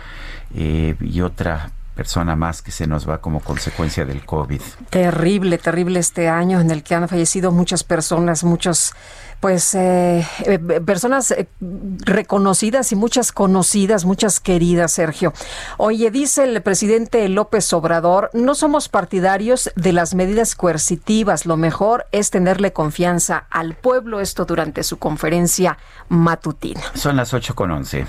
[0.55, 4.63] Eh, y otra persona más que se nos va como consecuencia del COVID.
[4.89, 8.95] Terrible, terrible este año en el que han fallecido muchas personas, muchos,
[9.41, 15.35] pues, eh, eh, personas eh, reconocidas y muchas conocidas, muchas queridas, Sergio.
[15.77, 22.07] Oye, dice el presidente López Obrador, no somos partidarios de las medidas coercitivas, lo mejor
[22.13, 25.77] es tenerle confianza al pueblo, esto durante su conferencia
[26.09, 26.81] matutina.
[26.95, 28.07] Son las 8 con 11.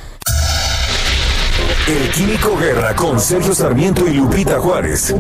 [1.88, 5.16] El Químico Guerra con Sergio Sarmiento y Lupita Juárez.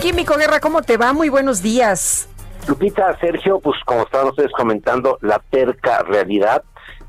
[0.00, 1.12] Químico Guerra, ¿cómo te va?
[1.12, 2.26] Muy buenos días.
[2.66, 6.64] Lupita, Sergio, pues como estaban ustedes comentando, la terca realidad,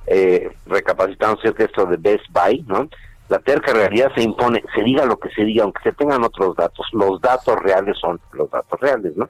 [0.08, 2.90] eh, recapacitando de esto de Best Buy, ¿no?
[3.30, 6.56] La terca realidad se impone, se diga lo que se diga, aunque se tengan otros
[6.58, 9.30] datos, los datos reales son los datos reales, ¿no?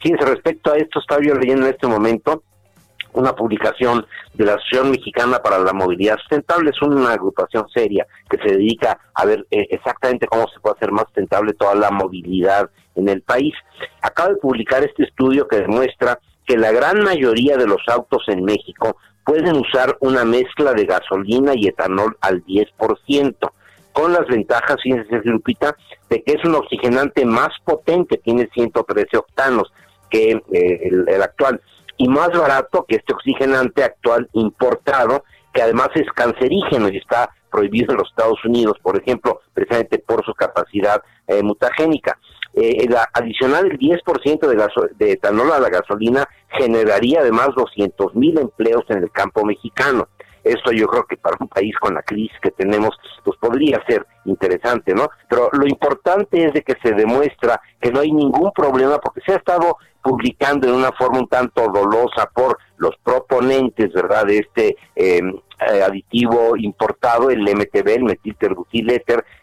[0.00, 2.42] Fíjense, respecto a esto, estaba yo leyendo en este momento
[3.14, 6.70] una publicación de la Asociación Mexicana para la Movilidad Sustentable.
[6.70, 10.92] Es una agrupación seria que se dedica a ver eh, exactamente cómo se puede hacer
[10.92, 13.54] más sustentable toda la movilidad en el país.
[14.00, 18.44] Acaba de publicar este estudio que demuestra que la gran mayoría de los autos en
[18.44, 23.52] México pueden usar una mezcla de gasolina y etanol al 10%,
[23.92, 25.76] con las ventajas, fíjense, Lupita,
[26.08, 29.72] de que es un oxigenante más potente, tiene 113 octanos
[30.10, 31.60] que eh, el, el actual
[32.02, 35.22] y más barato que este oxigenante actual importado,
[35.54, 40.24] que además es cancerígeno y está prohibido en los Estados Unidos, por ejemplo, precisamente por
[40.24, 42.18] su capacidad eh, mutagénica.
[42.54, 48.16] Eh, la adicional del 10% de, gaso de etanol a la gasolina generaría además 200
[48.16, 50.08] mil empleos en el campo mexicano.
[50.44, 52.90] Esto yo creo que para un país con la crisis que tenemos,
[53.24, 55.08] pues podría ser interesante, ¿no?
[55.28, 59.32] Pero lo importante es de que se demuestra que no hay ningún problema porque se
[59.32, 64.76] ha estado publicando en una forma un tanto dolosa por los proponentes, ¿verdad?, de este
[64.96, 65.32] em,
[65.70, 68.90] eh, aditivo importado, el MTB, el metilterbutil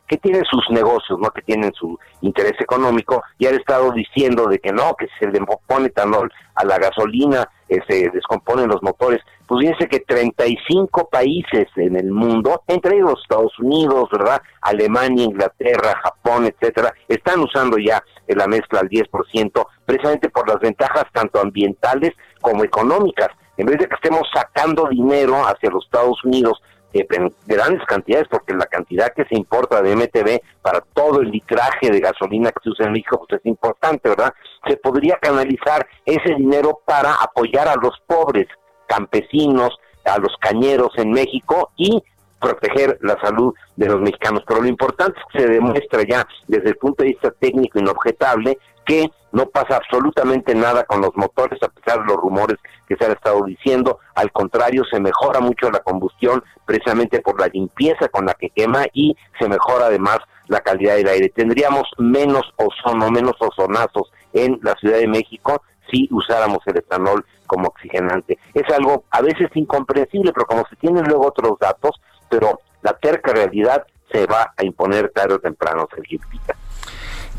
[0.09, 4.59] que tienen sus negocios, ¿no?, que tienen su interés económico, y han estado diciendo de
[4.59, 9.21] que no, que se le pone etanol a la gasolina, eh, se descomponen los motores.
[9.47, 16.01] Pues fíjense que 35 países en el mundo, entre ellos Estados Unidos, ¿verdad?, Alemania, Inglaterra,
[16.03, 22.13] Japón, etcétera, están usando ya la mezcla al 10%, precisamente por las ventajas tanto ambientales
[22.41, 23.29] como económicas.
[23.57, 28.27] En vez de que estemos sacando dinero hacia los Estados Unidos eh, en grandes cantidades,
[28.29, 32.63] porque la cantidad que se importa de MTB para todo el litraje de gasolina que
[32.63, 34.33] se usa en México pues es importante, ¿verdad?
[34.67, 38.47] Se podría canalizar ese dinero para apoyar a los pobres
[38.87, 42.03] campesinos, a los cañeros en México y
[42.39, 44.43] proteger la salud de los mexicanos.
[44.47, 48.57] Pero lo importante es que se demuestra ya desde el punto de vista técnico inobjetable
[48.85, 53.05] que no pasa absolutamente nada con los motores a pesar de los rumores que se
[53.05, 53.99] han estado diciendo.
[54.15, 58.85] Al contrario, se mejora mucho la combustión precisamente por la limpieza con la que quema
[58.93, 60.17] y se mejora además
[60.47, 61.29] la calidad del aire.
[61.29, 65.61] Tendríamos menos ozono, menos ozonazos en la Ciudad de México
[65.91, 68.37] si usáramos el etanol como oxigenante.
[68.53, 71.99] Es algo a veces incomprensible, pero como se tienen luego otros datos,
[72.29, 76.19] pero la terca realidad se va a imponer tarde o temprano, Sergio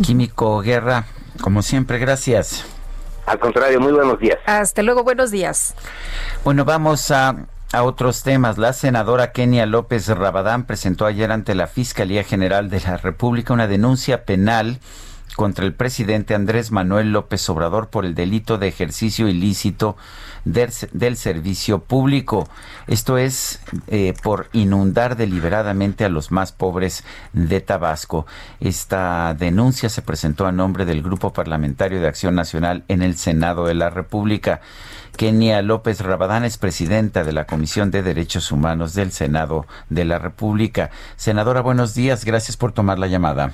[0.03, 1.07] Químico Guerra,
[1.43, 2.64] como siempre, gracias.
[3.26, 4.38] Al contrario, muy buenos días.
[4.47, 5.74] Hasta luego, buenos días.
[6.43, 8.59] Bueno, vamos a, a otros temas.
[8.59, 13.66] La senadora Kenia López Rabadán presentó ayer ante la Fiscalía General de la República una
[13.66, 14.80] denuncia penal
[15.36, 19.97] contra el presidente Andrés Manuel López Obrador por el delito de ejercicio ilícito
[20.45, 22.49] del, servicio público.
[22.86, 28.26] Esto es eh, por inundar deliberadamente a los más pobres de Tabasco.
[28.61, 33.66] Esta denuncia se presentó a nombre del Grupo Parlamentario de Acción Nacional en el Senado
[33.66, 34.61] de la República.
[35.16, 40.18] Kenia López Rabadán es presidenta de la Comisión de Derechos Humanos del Senado de la
[40.18, 40.91] República.
[41.16, 42.24] Senadora, buenos días.
[42.24, 43.53] Gracias por tomar la llamada.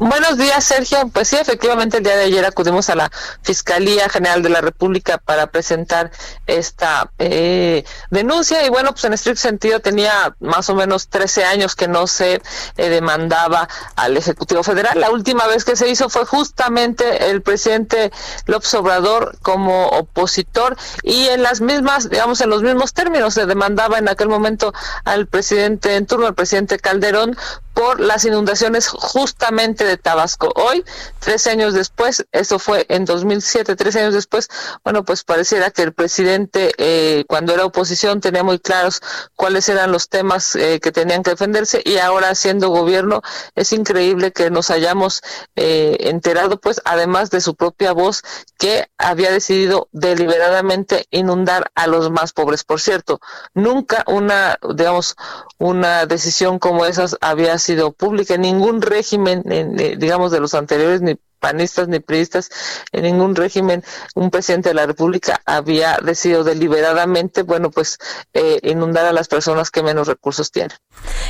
[0.00, 1.08] Buenos días, Sergio.
[1.12, 5.18] Pues sí, efectivamente, el día de ayer acudimos a la Fiscalía General de la República
[5.18, 6.10] para presentar
[6.48, 11.76] esta eh, denuncia y bueno, pues en estricto sentido tenía más o menos 13 años
[11.76, 12.42] que no se
[12.76, 14.98] eh, demandaba al Ejecutivo Federal.
[14.98, 18.10] La última vez que se hizo fue justamente el presidente
[18.46, 23.98] López Obrador como opositor y en las mismas, digamos, en los mismos términos se demandaba
[23.98, 24.74] en aquel momento
[25.04, 27.36] al presidente en turno, al presidente Calderón,
[27.74, 30.52] por las inundaciones justamente de Tabasco.
[30.54, 30.84] Hoy,
[31.18, 34.48] tres años después, eso fue en 2007, tres años después,
[34.84, 39.00] bueno, pues pareciera que el presidente, eh, cuando era oposición, tenía muy claros
[39.34, 43.22] cuáles eran los temas eh, que tenían que defenderse y ahora siendo gobierno,
[43.56, 45.22] es increíble que nos hayamos
[45.56, 48.22] eh, enterado, pues, además de su propia voz,
[48.56, 52.62] que había decidido deliberadamente inundar a los más pobres.
[52.62, 53.20] Por cierto,
[53.52, 55.16] nunca una, digamos,
[55.58, 57.58] una decisión como esas había
[57.92, 58.34] pública.
[58.34, 62.50] En ningún régimen, eh, digamos, de los anteriores, ni panistas ni priistas,
[62.92, 67.98] en ningún régimen un presidente de la República había decidido deliberadamente, bueno, pues
[68.32, 70.76] eh, inundar a las personas que menos recursos tienen.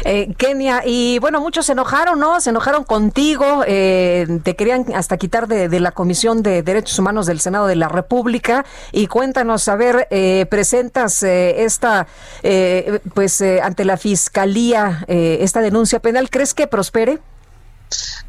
[0.05, 2.40] Eh, Kenia, y bueno, muchos se enojaron, ¿no?
[2.40, 7.40] Se enojaron contigo, te querían hasta quitar de, de, la Comisión de Derechos Humanos del
[7.40, 8.64] Senado de la República.
[8.92, 10.09] Y cuéntanos, a ver,
[10.48, 12.07] presentas esta,
[13.14, 17.20] pues ante la Fiscalía, esta denuncia penal, ¿crees que prospere?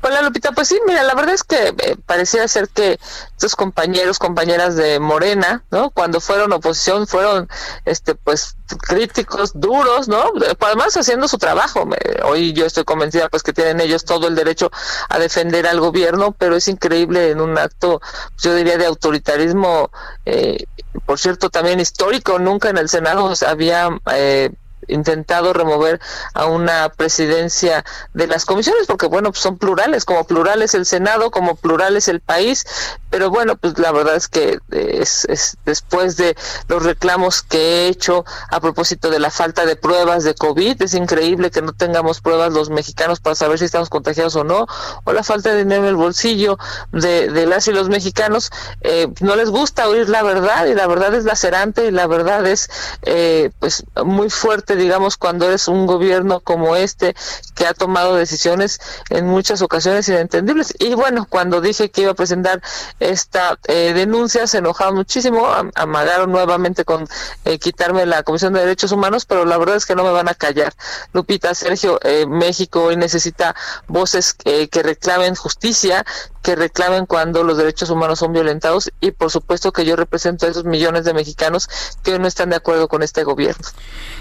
[0.01, 2.99] Hola Lupita, pues sí, mira, la verdad es que eh, parecía ser que
[3.32, 5.89] estos compañeros, compañeras de Morena, ¿no?
[5.89, 7.49] Cuando fueron oposición fueron,
[7.86, 8.55] este, pues
[8.88, 10.32] críticos duros, ¿no?
[10.59, 11.88] Además haciendo su trabajo.
[12.24, 14.72] hoy yo estoy convencida, pues que tienen ellos todo el derecho
[15.09, 18.01] a defender al gobierno, pero es increíble en un acto,
[18.38, 19.89] yo diría, de autoritarismo,
[20.26, 20.66] eh,
[21.05, 22.39] por cierto, también histórico.
[22.39, 24.51] Nunca en el Senado había eh,
[24.88, 26.00] intentado remover
[26.34, 30.86] a una presidencia de las comisiones, porque bueno, pues son plurales, como plural es el
[30.86, 32.66] Senado, como plural es el país,
[33.10, 36.36] pero bueno, pues la verdad es que es, es, después de
[36.68, 40.94] los reclamos que he hecho a propósito de la falta de pruebas de COVID, es
[40.94, 44.68] increíble que no tengamos pruebas los mexicanos para saber si estamos contagiados o no,
[45.03, 46.57] o la falta de dinero en el bolsillo
[46.91, 48.52] de, de las y los mexicanos,
[48.82, 52.45] eh, no les gusta oír la verdad y la verdad es lacerante y la verdad
[52.45, 52.70] es
[53.03, 57.15] eh, pues muy fuerte digamos, cuando eres un gobierno como este
[57.56, 58.80] que ha tomado decisiones
[59.10, 60.73] en muchas ocasiones inentendibles.
[60.80, 62.61] Y bueno, cuando dije que iba a presentar
[62.99, 67.07] esta eh, denuncia, se enojaron muchísimo, amagaron nuevamente con
[67.45, 70.30] eh, quitarme la Comisión de Derechos Humanos, pero la verdad es que no me van
[70.30, 70.73] a callar.
[71.14, 73.56] Lupita, Sergio, eh, México hoy necesita
[73.88, 76.06] voces que reclamen justicia,
[76.45, 80.49] que reclamen cuando los derechos humanos son violentados y por supuesto que yo represento a
[80.49, 81.67] esos millones de mexicanos
[82.03, 83.67] que no están de acuerdo con este gobierno.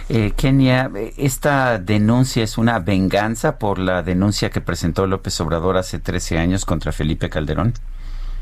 [0.09, 5.98] Eh, Kenia, esta denuncia es una venganza por la denuncia que presentó López Obrador hace
[5.98, 7.74] 13 años contra Felipe Calderón.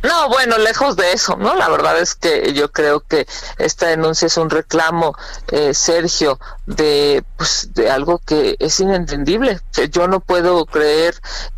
[0.03, 1.55] No, bueno, lejos de eso, ¿no?
[1.55, 3.27] La verdad es que yo creo que
[3.59, 5.15] esta denuncia es un reclamo,
[5.49, 9.61] eh, Sergio, de, pues, de algo que es inentendible.
[9.91, 11.15] Yo no puedo creer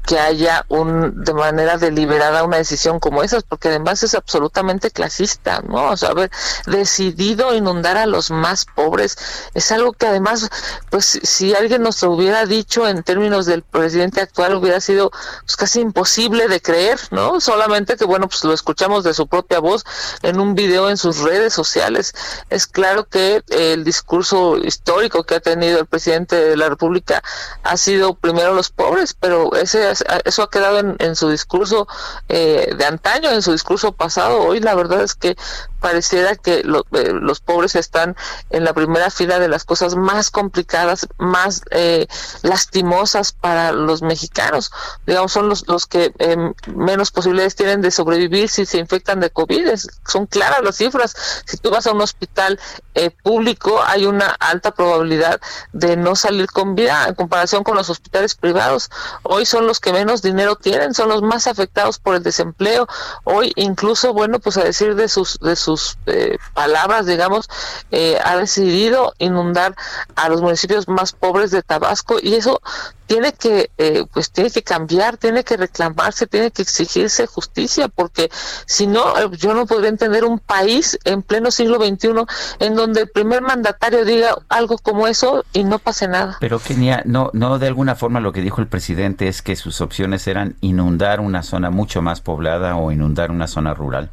[0.06, 5.62] que haya un, de manera deliberada una decisión como esa, porque además es absolutamente clasista,
[5.66, 5.92] ¿no?
[5.92, 6.30] O sea, haber
[6.66, 9.16] decidido inundar a los más pobres
[9.54, 10.50] es algo que además,
[10.90, 15.10] pues, si alguien nos lo hubiera dicho en términos del presidente actual, hubiera sido
[15.46, 17.40] pues, casi imposible de creer, ¿no?
[17.40, 19.84] Solamente que, bueno, pues lo escuchamos de su propia voz
[20.22, 22.14] en un video en sus redes sociales.
[22.50, 27.22] Es claro que el discurso histórico que ha tenido el presidente de la República
[27.62, 29.92] ha sido primero los pobres, pero ese
[30.24, 31.86] eso ha quedado en, su discurso
[32.28, 34.42] eh, de antaño, en su discurso pasado.
[34.42, 35.36] Hoy la verdad es que
[35.84, 38.16] pareciera que eh, los pobres están
[38.48, 42.06] en la primera fila de las cosas más complicadas, más eh,
[42.40, 44.72] lastimosas para los mexicanos.
[45.04, 49.28] Digamos, son los, los que em, menos posibilidades tienen de sobrevivir si se infectan de
[49.28, 49.74] COVID.
[50.06, 51.42] son claras las cifras.
[51.44, 52.58] Si tú vas a un hospital
[52.94, 55.38] eh, público, hay una alta probabilidad
[55.74, 58.90] de no salir con vida en comparación con los hospitales privados.
[59.22, 62.88] Hoy son los que menos dinero tienen, son los más afectados por el desempleo.
[63.24, 65.73] Hoy incluso, bueno, pues a decir de sus de sus
[66.06, 67.48] eh, palabras, digamos,
[67.90, 69.74] eh, ha decidido inundar
[70.16, 72.60] a los municipios más pobres de Tabasco y eso
[73.06, 78.30] tiene que eh, pues tiene que cambiar tiene que reclamarse tiene que exigirse justicia porque
[78.66, 82.24] si no yo no podría entender un país en pleno siglo XXI
[82.60, 86.36] en donde el primer mandatario diga algo como eso y no pase nada.
[86.40, 89.80] Pero Kenia no no de alguna forma lo que dijo el presidente es que sus
[89.80, 94.10] opciones eran inundar una zona mucho más poblada o inundar una zona rural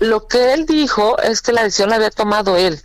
[0.00, 2.82] lo que él dijo es que la decisión la había tomado él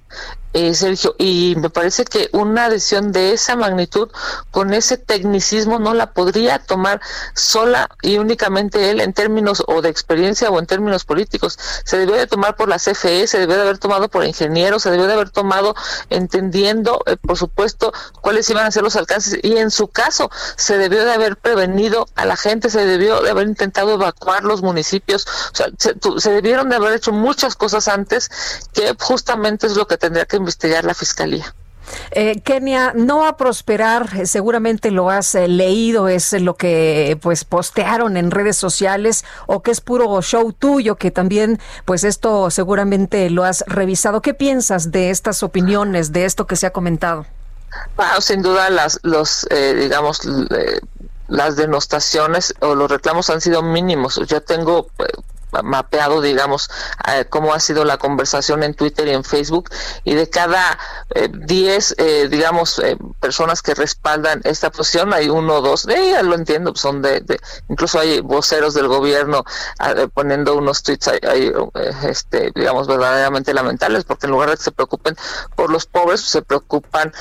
[0.56, 4.10] eh, Sergio, y me parece que una decisión de esa magnitud,
[4.52, 7.02] con ese tecnicismo, no la podría tomar
[7.34, 11.60] sola y únicamente él en términos o de experiencia o en términos políticos.
[11.84, 14.92] Se debió de tomar por la CFE, se debió de haber tomado por ingenieros, se
[14.92, 15.76] debió de haber tomado
[16.10, 17.92] entendiendo, eh, por supuesto,
[18.22, 22.08] cuáles iban a ser los alcances y en su caso se debió de haber prevenido
[22.16, 26.32] a la gente, se debió de haber intentado evacuar los municipios, o sea, se, se
[26.32, 28.32] debieron de haber hecho muchas cosas antes
[28.74, 31.54] que justamente es lo que tendría que investigar la fiscalía.
[32.12, 37.18] Eh, Kenia, no va a prosperar, eh, seguramente lo has eh, leído, es lo que
[37.22, 42.50] pues postearon en redes sociales o que es puro show tuyo, que también pues esto
[42.50, 44.22] seguramente lo has revisado.
[44.22, 47.26] ¿Qué piensas de estas opiniones, de esto que se ha comentado?
[48.22, 50.22] sin duda las, los, digamos,
[51.28, 54.22] las denostaciones o los reclamos han sido mínimos.
[54.28, 54.88] Yo tengo
[55.64, 56.70] mapeado, digamos,
[57.08, 59.70] eh, cómo ha sido la conversación en Twitter y en Facebook,
[60.04, 60.78] y de cada
[61.32, 62.82] 10, eh, eh, digamos,
[63.20, 67.24] personas que respaldan esta posición, hay uno o dos, de ya lo entiendo, son de,
[67.70, 69.44] incluso hay voceros del gobierno
[70.14, 71.52] poniendo unos tweets, ahí,
[72.04, 75.16] este, digamos, verdaderamente lamentables, porque en lugar de que se preocupen
[75.56, 77.14] por los pobres, se preocupan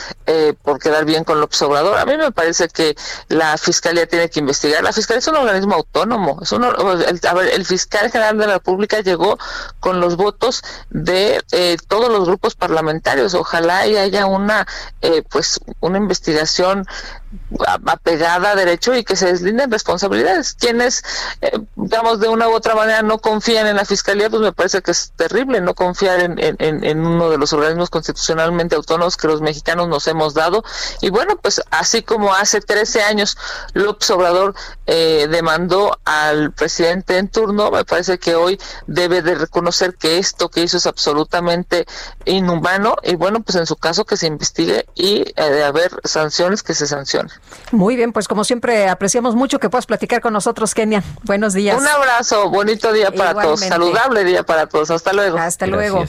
[0.62, 1.98] por quedar bien con López Obrador.
[1.98, 2.96] A mí me parece que
[3.28, 4.82] la Fiscalía tiene que investigar.
[4.82, 8.46] La Fiscalía es un organismo autónomo, es un, el, a ver, el fiscal general de
[8.46, 9.38] la República llegó
[9.80, 13.34] con los votos de eh, todos los grupos parlamentarios.
[13.34, 14.66] Ojalá y haya una,
[15.02, 16.86] eh, pues, una investigación
[17.86, 20.54] apegada a derecho y que se deslinden responsabilidades.
[20.54, 21.02] Quienes,
[21.40, 24.82] eh, digamos, de una u otra manera no confían en la fiscalía, pues me parece
[24.82, 29.40] que es terrible no confiar en, en, uno de los organismos constitucionalmente autónomos que los
[29.40, 30.64] mexicanos nos hemos dado.
[31.00, 33.36] Y bueno, pues así como hace 13 años
[33.72, 34.54] López Obrador
[34.86, 40.48] eh, demandó al presidente en turno, me parece que hoy debe de reconocer que esto
[40.48, 41.86] que hizo es absolutamente
[42.24, 46.62] inhumano y bueno, pues en su caso que se investigue y eh, de haber sanciones
[46.62, 47.32] que se sancionen.
[47.72, 51.02] Muy bien, pues como siempre apreciamos mucho que puedas platicar con nosotros, Kenia.
[51.24, 51.78] Buenos días.
[51.78, 54.90] Un abrazo, bonito día para todos, saludable día para todos.
[54.90, 55.38] Hasta luego.
[55.38, 56.04] Hasta luego.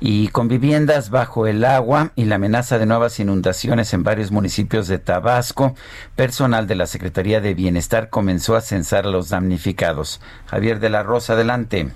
[0.00, 4.86] Y con viviendas bajo el agua y la amenaza de nuevas inundaciones en varios municipios
[4.86, 5.74] de Tabasco,
[6.14, 10.20] personal de la Secretaría de Bienestar comenzó a censar a los damnificados.
[10.46, 11.88] Javier de la Rosa, adelante.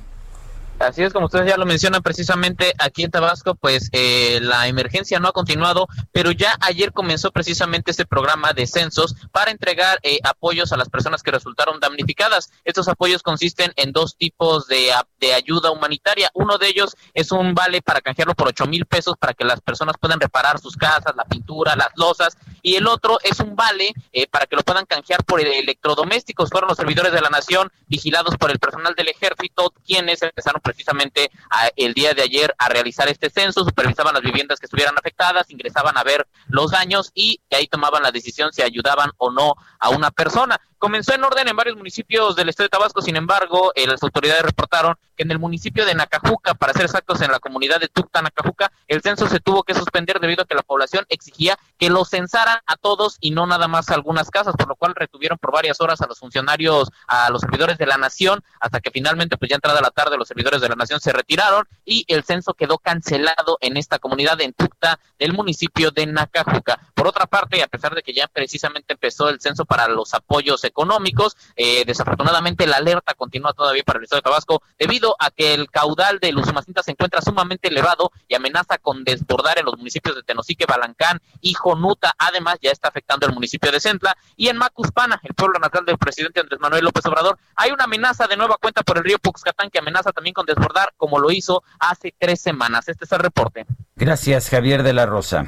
[0.82, 5.20] Así es, como ustedes ya lo mencionan precisamente aquí en Tabasco, pues eh, la emergencia
[5.20, 10.18] no ha continuado, pero ya ayer comenzó precisamente este programa de censos para entregar eh,
[10.24, 12.50] apoyos a las personas que resultaron damnificadas.
[12.64, 14.90] Estos apoyos consisten en dos tipos de,
[15.20, 16.30] de ayuda humanitaria.
[16.34, 19.60] Uno de ellos es un vale para canjearlo por ocho mil pesos para que las
[19.60, 23.92] personas puedan reparar sus casas, la pintura, las losas, y el otro es un vale
[24.12, 26.50] eh, para que lo puedan canjear por electrodomésticos.
[26.50, 31.30] Fueron los servidores de la nación vigilados por el personal del ejército quienes empezaron precisamente
[31.76, 35.96] el día de ayer a realizar este censo, supervisaban las viviendas que estuvieran afectadas, ingresaban
[35.98, 40.10] a ver los daños y ahí tomaban la decisión si ayudaban o no a una
[40.10, 40.60] persona.
[40.82, 44.42] Comenzó en orden en varios municipios del estado de Tabasco, sin embargo, eh, las autoridades
[44.42, 48.20] reportaron que en el municipio de Nacajuca, para ser exactos, en la comunidad de Tucta,
[48.20, 52.04] Nacajuca, el censo se tuvo que suspender debido a que la población exigía que lo
[52.04, 55.52] censaran a todos y no nada más a algunas casas, por lo cual retuvieron por
[55.52, 59.50] varias horas a los funcionarios, a los servidores de la nación, hasta que finalmente, pues
[59.50, 62.78] ya entrada la tarde, los servidores de la nación se retiraron y el censo quedó
[62.78, 66.80] cancelado en esta comunidad de Tucta del municipio de Nacajuca.
[66.92, 70.64] Por otra parte, a pesar de que ya precisamente empezó el censo para los apoyos
[70.72, 71.36] económicos.
[71.56, 75.70] Eh, desafortunadamente la alerta continúa todavía para el estado de Tabasco debido a que el
[75.70, 80.22] caudal de Usumacinta se encuentra sumamente elevado y amenaza con desbordar en los municipios de
[80.22, 82.12] Tenosique, Balancán y Jonuta.
[82.18, 85.98] Además, ya está afectando el municipio de Centla y en Macuspana, el pueblo natal del
[85.98, 89.70] presidente Andrés Manuel López Obrador, hay una amenaza de nueva cuenta por el río Puxcatán
[89.70, 92.88] que amenaza también con desbordar como lo hizo hace tres semanas.
[92.88, 93.66] Este es el reporte.
[93.96, 95.46] Gracias, Javier de la Rosa.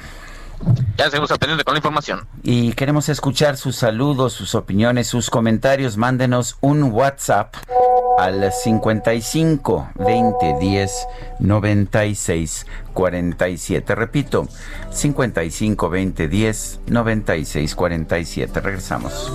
[0.96, 2.26] Ya seguimos atendiendo con la información.
[2.42, 5.96] Y queremos escuchar sus saludos, sus opiniones, sus comentarios.
[5.96, 7.54] Mándenos un WhatsApp
[8.18, 11.06] al 55 20 10
[11.40, 13.94] 96 47.
[13.94, 14.48] Repito,
[14.90, 18.60] 55 20 10 96 47.
[18.60, 19.32] Regresamos.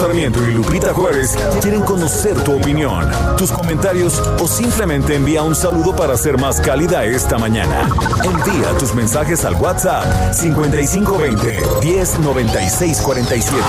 [0.00, 3.06] Sarmiento y Lupita Juárez quieren conocer tu opinión,
[3.36, 7.86] tus comentarios o simplemente envía un saludo para ser más cálida esta mañana.
[8.24, 13.62] Envía tus mensajes al WhatsApp 5520 109647.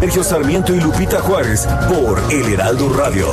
[0.00, 3.28] Sergio Sarmiento y Lupita Juárez por El Heraldo Radio.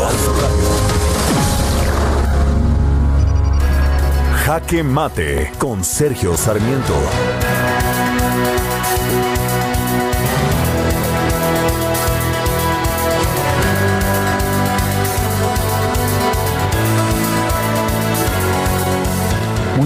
[4.45, 6.93] Jaque Mate con Sergio Sarmiento.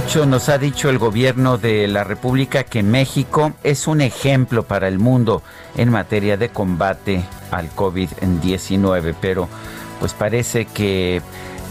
[0.04, 4.88] Mucho nos ha dicho el gobierno de la República que México es un ejemplo para
[4.88, 5.44] el mundo
[5.78, 9.48] en materia de combate al COVID-19, pero
[10.00, 11.22] pues parece que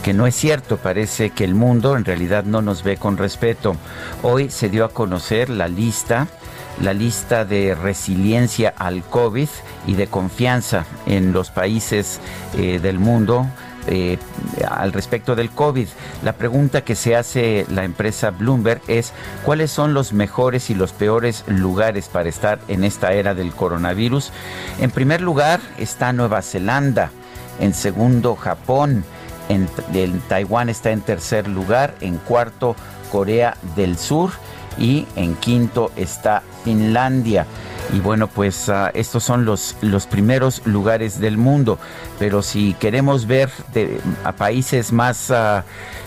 [0.05, 3.77] que no es cierto, parece que el mundo en realidad no nos ve con respeto.
[4.23, 6.29] Hoy se dio a conocer la lista,
[6.81, 9.49] la lista de resiliencia al COVID
[9.87, 12.21] y de confianza en los países
[12.57, 13.47] eh, del mundo
[13.87, 14.19] eh,
[14.69, 15.89] al respecto del COVID.
[16.23, 19.13] La pregunta que se hace la empresa Bloomberg es
[19.45, 24.33] cuáles son los mejores y los peores lugares para estar en esta era del coronavirus.
[24.81, 27.11] En primer lugar está Nueva Zelanda,
[27.59, 29.05] en segundo Japón,
[29.49, 32.77] en, en Taiwán está en tercer lugar, en cuarto
[33.11, 34.31] Corea del Sur
[34.79, 37.47] y en quinto está Finlandia.
[37.93, 41.79] Y bueno, pues uh, estos son los, los primeros lugares del mundo.
[42.19, 43.51] Pero si queremos ver
[44.25, 45.63] a países más uh,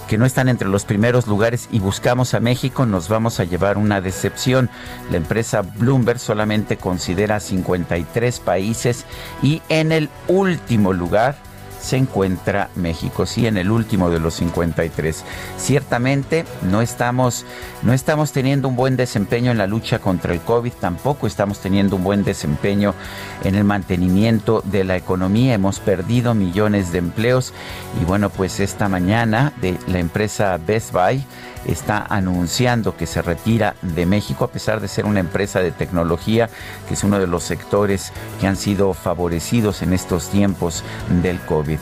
[0.08, 3.78] que no están entre los primeros lugares y buscamos a México, nos vamos a llevar
[3.78, 4.70] una decepción.
[5.12, 9.06] La empresa Bloomberg solamente considera 53 países
[9.42, 11.36] y en el último lugar
[11.84, 15.26] se encuentra México, sí, en el último de los 53.
[15.58, 17.46] Ciertamente no estamos,
[17.82, 21.98] no estamos teniendo un buen desempeño en la lucha contra el COVID, tampoco estamos teniendo
[21.98, 22.96] un buen desempeño
[23.44, 27.54] en el mantenimiento de la economía, hemos perdido millones de empleos
[28.02, 31.26] y bueno, pues esta mañana de la empresa Best Buy
[31.66, 36.50] está anunciando que se retira de México a pesar de ser una empresa de tecnología,
[36.88, 40.84] que es uno de los sectores que han sido favorecidos en estos tiempos
[41.22, 41.80] del COVID.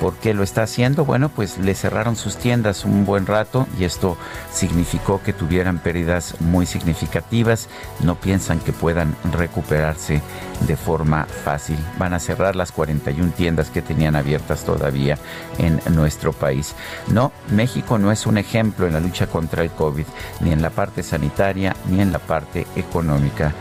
[0.00, 1.04] ¿Por qué lo está haciendo?
[1.04, 4.16] Bueno, pues le cerraron sus tiendas un buen rato y esto
[4.52, 7.68] significó que tuvieran pérdidas muy significativas.
[8.00, 10.22] No piensan que puedan recuperarse
[10.66, 11.78] de forma fácil.
[11.98, 15.18] Van a cerrar las 41 tiendas que tenían abiertas todavía
[15.58, 16.76] en nuestro país.
[17.08, 20.06] No, México no es un ejemplo en la lucha contra el COVID,
[20.40, 23.52] ni en la parte sanitaria, ni en la parte económica.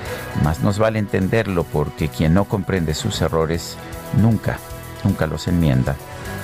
[0.43, 3.75] Más nos vale entenderlo porque quien no comprende sus errores
[4.21, 4.59] nunca,
[5.03, 5.95] nunca los enmienda.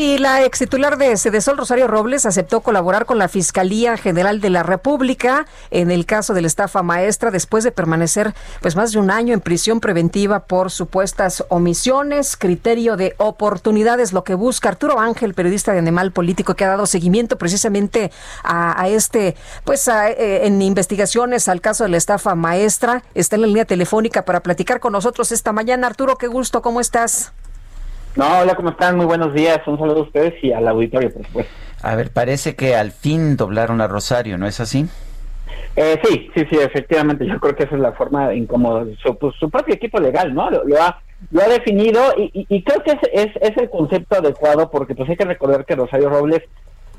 [0.00, 4.48] Y la ex titular de Cedesol, Rosario Robles, aceptó colaborar con la Fiscalía General de
[4.48, 8.32] la República en el caso de la estafa maestra después de permanecer
[8.62, 14.24] pues más de un año en prisión preventiva por supuestas omisiones, criterio de oportunidades, lo
[14.24, 18.10] que busca Arturo Ángel, periodista de Animal Político, que ha dado seguimiento precisamente
[18.42, 23.02] a, a este, pues a, eh, en investigaciones al caso de la estafa maestra.
[23.14, 25.88] Está en la línea telefónica para platicar con nosotros esta mañana.
[25.88, 27.34] Arturo, qué gusto, ¿cómo estás?
[28.16, 28.96] No, hola, ¿cómo están?
[28.96, 29.60] Muy buenos días.
[29.66, 31.52] Un saludo a ustedes y al auditorio, por supuesto.
[31.82, 34.86] A ver, parece que al fin doblaron a Rosario, ¿no es así?
[35.76, 37.26] Eh, sí, sí, sí, efectivamente.
[37.26, 40.34] Yo creo que esa es la forma en cómo su, pues, su propio equipo legal,
[40.34, 40.50] ¿no?
[40.50, 41.00] Lo, lo ha
[41.30, 44.94] lo ha definido y, y- y creo que es, es, es el concepto adecuado porque
[44.94, 46.40] pues hay que recordar que Rosario Robles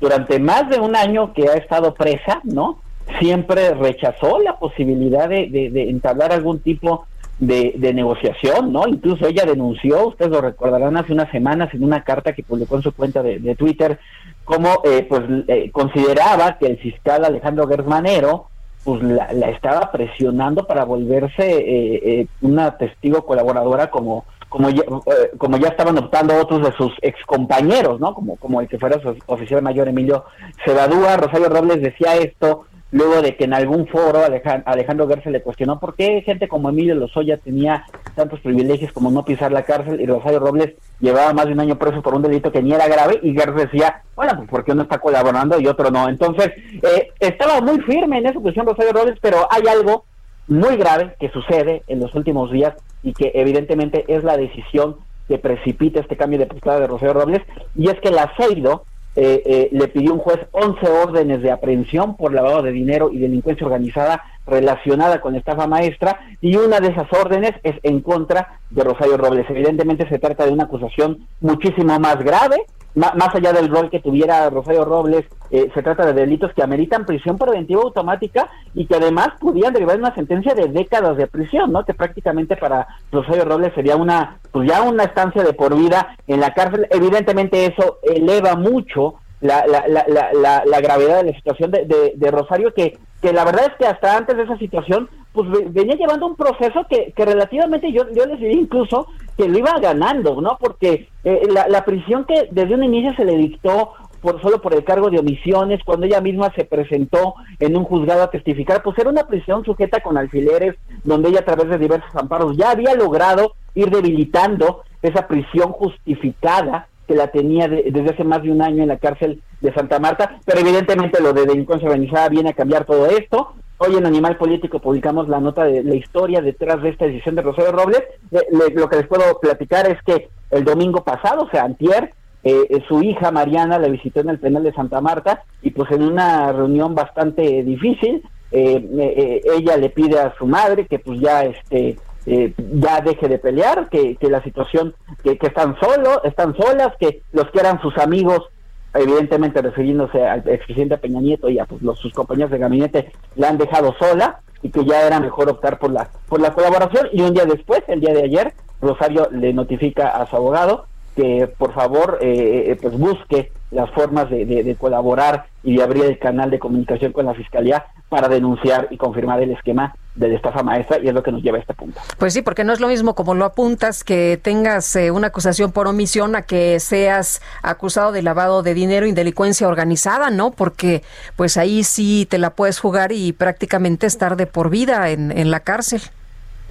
[0.00, 2.78] durante más de un año que ha estado presa, ¿no?
[3.18, 7.04] Siempre rechazó la posibilidad de, de- de entablar algún tipo
[7.42, 8.86] de, de negociación, ¿no?
[8.86, 12.82] Incluso ella denunció, ustedes lo recordarán hace unas semanas en una carta que publicó en
[12.82, 13.98] su cuenta de, Twitter,
[14.44, 18.46] como eh, pues eh, consideraba que el fiscal Alejandro Gersmanero
[18.84, 24.82] pues la, la estaba presionando para volverse eh, eh, una testigo colaboradora como como ya,
[24.82, 28.14] eh, como ya estaban optando otros de sus excompañeros, ¿no?
[28.14, 30.26] Como, como el que fuera su oficial mayor Emilio
[30.64, 31.16] Cebadúa.
[31.16, 35.80] Rosario Robles decía esto luego de que en algún foro Alejan- Alejandro Gerse le cuestionó
[35.80, 40.06] por qué gente como Emilio Lozoya tenía tantos privilegios como no pisar la cárcel y
[40.06, 43.18] Rosario Robles llevaba más de un año preso por un delito que ni era grave
[43.22, 46.08] y Gerse decía, bueno, pues porque uno está colaborando y otro no.
[46.08, 46.50] Entonces,
[46.82, 50.04] eh, estaba muy firme en esa posición Rosario Robles, pero hay algo
[50.48, 54.96] muy grave que sucede en los últimos días y que evidentemente es la decisión
[55.28, 57.40] que precipita este cambio de postura de Rosario Robles
[57.74, 62.16] y es que la CEIDO eh, eh, le pidió un juez 11 órdenes de aprehensión
[62.16, 67.12] por lavado de dinero y delincuencia organizada relacionada con estafa maestra y una de esas
[67.12, 69.46] órdenes es en contra de Rosario Robles.
[69.50, 72.64] Evidentemente se trata de una acusación muchísimo más grave,
[72.94, 77.06] más allá del rol que tuviera Rosario Robles, eh, se trata de delitos que ameritan
[77.06, 81.70] prisión preventiva automática y que además podían derivar en una sentencia de décadas de prisión,
[81.70, 81.84] ¿no?
[81.84, 86.40] Que prácticamente para Rosario Robles sería una, pues ya una estancia de por vida en
[86.40, 86.88] la cárcel.
[86.90, 92.30] Evidentemente eso eleva mucho la, la, la, la, gravedad de la situación de, de- de
[92.30, 95.96] Rosario, que, que la verdad es que hasta antes de esa situación, pues ve- venía
[95.96, 99.06] llevando un proceso que, que relativamente yo, yo les diría incluso
[99.36, 100.56] que lo iba ganando, ¿no?
[100.60, 104.72] Porque eh, la, la prisión que desde un inicio se le dictó por solo por
[104.72, 108.96] el cargo de omisiones, cuando ella misma se presentó en un juzgado a testificar, pues
[108.98, 112.94] era una prisión sujeta con alfileres, donde ella a través de diversos amparos ya había
[112.94, 118.62] logrado ir debilitando esa prisión justificada que la tenía de- desde hace más de un
[118.62, 122.54] año en la cárcel de Santa Marta, pero evidentemente lo de delincuencia organizada viene a
[122.54, 123.54] cambiar todo esto.
[123.78, 127.42] Hoy en Animal Político publicamos la nota de la historia detrás de esta decisión de
[127.42, 128.02] Rosario Robles.
[128.30, 132.12] Le- le- lo que les puedo platicar es que el domingo pasado, o sea, antier,
[132.44, 136.02] eh, su hija Mariana la visitó en el penal de Santa Marta y pues en
[136.02, 141.20] una reunión bastante difícil, eh, eh, eh, ella le pide a su madre que pues
[141.20, 141.96] ya este
[142.26, 144.94] eh, ya deje de pelear, que, que la situación,
[145.24, 148.48] que, están solos, están solas, que los que eran sus amigos,
[148.94, 153.48] evidentemente refiriéndose al expresidente Peña Nieto y a pues, los, sus compañeros de gabinete, la
[153.48, 157.08] han dejado sola y que ya era mejor optar por la, por la colaboración.
[157.12, 161.46] Y un día después, el día de ayer, Rosario le notifica a su abogado que
[161.58, 166.18] por favor eh, eh, pues busque las formas de, de- colaborar y de abrir el
[166.18, 170.62] canal de comunicación con la fiscalía para denunciar y confirmar el esquema de la estafa
[170.62, 171.98] maestra y es lo que nos lleva a este punto.
[172.18, 175.72] Pues sí, porque no es lo mismo como lo apuntas que tengas eh, una acusación
[175.72, 180.50] por omisión a que seas acusado de lavado de dinero y delincuencia organizada, ¿no?
[180.50, 181.02] Porque
[181.36, 185.60] pues ahí sí te la puedes jugar y prácticamente estar de por vida en la
[185.60, 186.02] cárcel.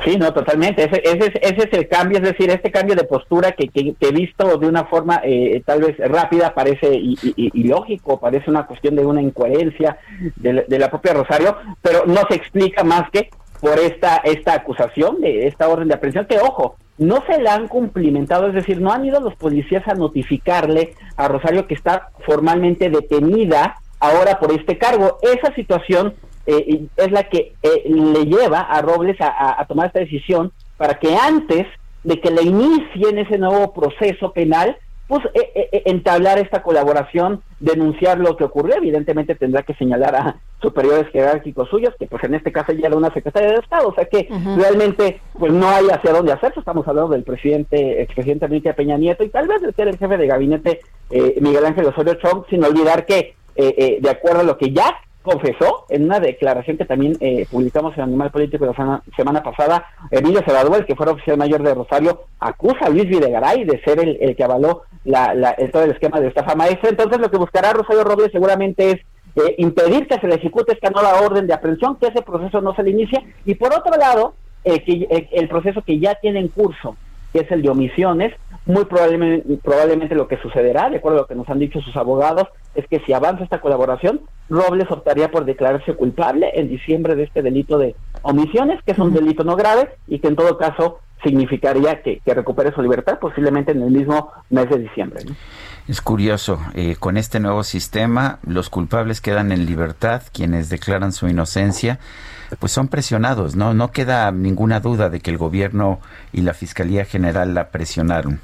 [0.03, 0.83] Sí, no, totalmente.
[0.83, 3.93] Ese, ese, es, ese es el cambio, es decir, este cambio de postura que, que,
[3.93, 9.05] que visto de una forma eh, tal vez rápida parece ilógico, parece una cuestión de
[9.05, 9.97] una incoherencia
[10.37, 13.29] de, de la propia Rosario, pero no se explica más que
[13.59, 17.67] por esta esta acusación de esta orden de aprehensión que ojo no se la han
[17.67, 22.89] cumplimentado, es decir, no han ido los policías a notificarle a Rosario que está formalmente
[22.89, 25.17] detenida ahora por este cargo.
[25.23, 26.13] Esa situación
[26.51, 31.15] eh, es la que eh, le lleva a Robles a, tomar esta decisión para que
[31.15, 31.67] antes
[32.03, 38.37] de que le inicien ese nuevo proceso penal, pues eh, entablar esta colaboración, denunciar lo
[38.37, 42.71] que ocurrió, evidentemente tendrá que señalar a superiores jerárquicos suyos, que pues en este caso
[42.71, 46.31] ya era una secretaria de Estado, o sea que realmente pues no hay hacia dónde
[46.31, 50.17] hacerse, estamos hablando del presidente, expresidente Enrique Peña Nieto y tal vez del el jefe
[50.17, 54.97] de gabinete Miguel Ángel Osorio Chong, sin olvidar que de acuerdo a lo que ya
[55.22, 60.41] confesó en una declaración que también eh, publicamos en Animal Político la semana, pasada, Emilio
[60.45, 64.35] Cebadúa, el que fuera oficial mayor de Rosario, acusa a Luis Videgaray de ser el,
[64.35, 66.89] que avaló la, la, todo el esquema de estafa maestra.
[66.89, 69.02] Entonces lo que buscará Rosario Robles seguramente es
[69.35, 72.76] eh, impedir que se le ejecute esta nueva orden de aprehensión, que ese proceso no
[72.76, 74.34] se le inicie, y por otro lado,
[74.64, 76.98] eh, que, el proceso que ya tiene en curso,
[77.31, 78.34] que es el de omisiones,
[78.65, 81.95] muy probablemente, probablemente lo que sucederá, de acuerdo a lo que nos han dicho sus
[81.95, 87.23] abogados, es que si avanza esta colaboración, Robles optaría por declararse culpable en diciembre de
[87.23, 90.99] este delito de omisiones, que es un delito no grave y que en todo caso
[91.23, 95.23] significaría que, recupere su libertad posiblemente en el mismo mes de diciembre.
[95.88, 101.27] Es curioso, eh, con este nuevo sistema los culpables quedan en libertad, quienes declaran su
[101.27, 101.99] inocencia
[102.59, 103.73] pues son presionados, ¿no?
[103.73, 105.99] No queda ninguna duda de que el gobierno
[106.33, 108.39] y la Fiscalía General la presionaron.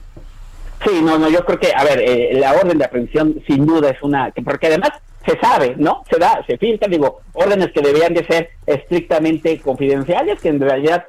[0.85, 3.89] Sí, no, no, yo creo que, a ver, eh, la orden de aprehensión sin duda
[3.89, 4.91] es una, porque además
[5.25, 6.03] se sabe, ¿no?
[6.09, 11.05] Se da, se filtra, digo, órdenes que deberían de ser estrictamente confidenciales, que en realidad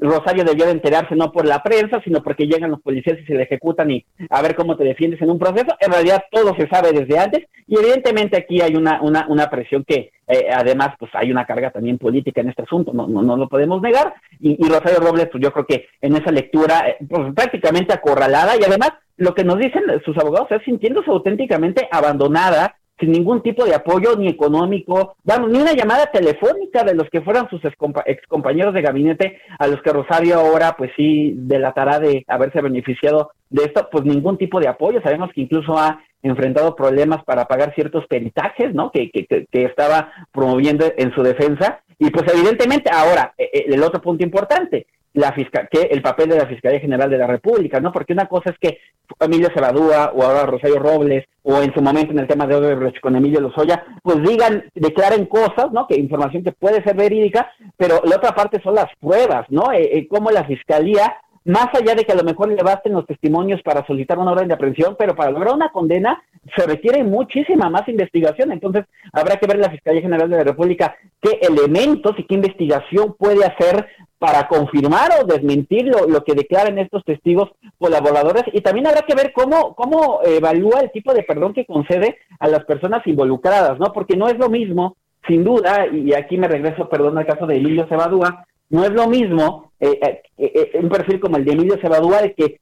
[0.00, 3.34] Rosario debió de enterarse no por la prensa, sino porque llegan los policías y se
[3.34, 5.76] le ejecutan y a ver cómo te defiendes en un proceso.
[5.78, 9.84] En realidad todo se sabe desde antes y evidentemente aquí hay una, una, una presión
[9.84, 13.36] que eh, además pues hay una carga también política en este asunto, no, no, no
[13.36, 14.14] lo podemos negar.
[14.38, 18.64] Y, Rosario Robles, pues yo creo que en esa lectura eh, pues prácticamente acorralada y
[18.64, 23.74] además lo que nos dicen sus abogados es sintiéndose auténticamente abandonada sin ningún tipo de
[23.74, 28.74] apoyo ni económico, vamos, ni una llamada telefónica de los que fueran sus ex compañeros
[28.74, 33.88] de gabinete, a los que Rosario ahora pues sí delatará de haberse beneficiado de esto,
[33.90, 35.00] pues ningún tipo de apoyo.
[35.02, 38.90] Sabemos que incluso ha enfrentado problemas para pagar ciertos peritajes, ¿no?
[38.90, 41.80] Que, que, que estaba promoviendo en su defensa.
[42.00, 46.30] Y pues evidentemente ahora, e, e, el otro punto importante, la fiscal, que el papel
[46.30, 47.92] de la Fiscalía General de la República, ¿no?
[47.92, 48.78] Porque una cosa es que
[49.18, 53.00] Emilio Cebadúa o ahora Rosario Robles o en su momento en el tema de Odebrecht
[53.00, 55.86] con Emilio Lozoya, pues digan, declaren cosas, ¿no?
[55.86, 59.72] Que información que puede ser verídica, pero la otra parte son las pruebas, ¿no?
[59.72, 63.06] Eh, eh, cómo la Fiscalía más allá de que a lo mejor le basten los
[63.06, 66.22] testimonios para solicitar una orden de aprehensión, pero para lograr una condena
[66.56, 68.52] se requiere muchísima más investigación.
[68.52, 73.14] Entonces, habrá que ver la Fiscalía General de la República qué elementos y qué investigación
[73.18, 73.86] puede hacer
[74.18, 79.32] para confirmar o desmentir lo, que declaran estos testigos colaboradores y también habrá que ver
[79.32, 83.92] cómo, cómo evalúa el tipo de perdón que concede a las personas involucradas, ¿no?
[83.94, 84.96] Porque no es lo mismo,
[85.26, 89.06] sin duda, y aquí me regreso, perdón, al caso de Emilio Cebadúa, no es lo
[89.08, 92.60] mismo eh, eh, eh, un perfil como el de Emilio Cebadúa, de que,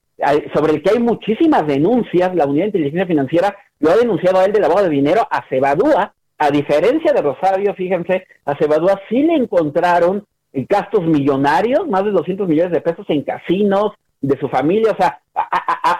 [0.55, 4.45] sobre el que hay muchísimas denuncias, la Unidad de Inteligencia Financiera lo ha denunciado a
[4.45, 9.23] él de lavado de dinero, a Cebadúa, a diferencia de Rosario, fíjense, a Cebadúa sí
[9.23, 14.93] le encontraron gastos millonarios, más de 200 millones de pesos en casinos de su familia,
[14.93, 15.21] o sea,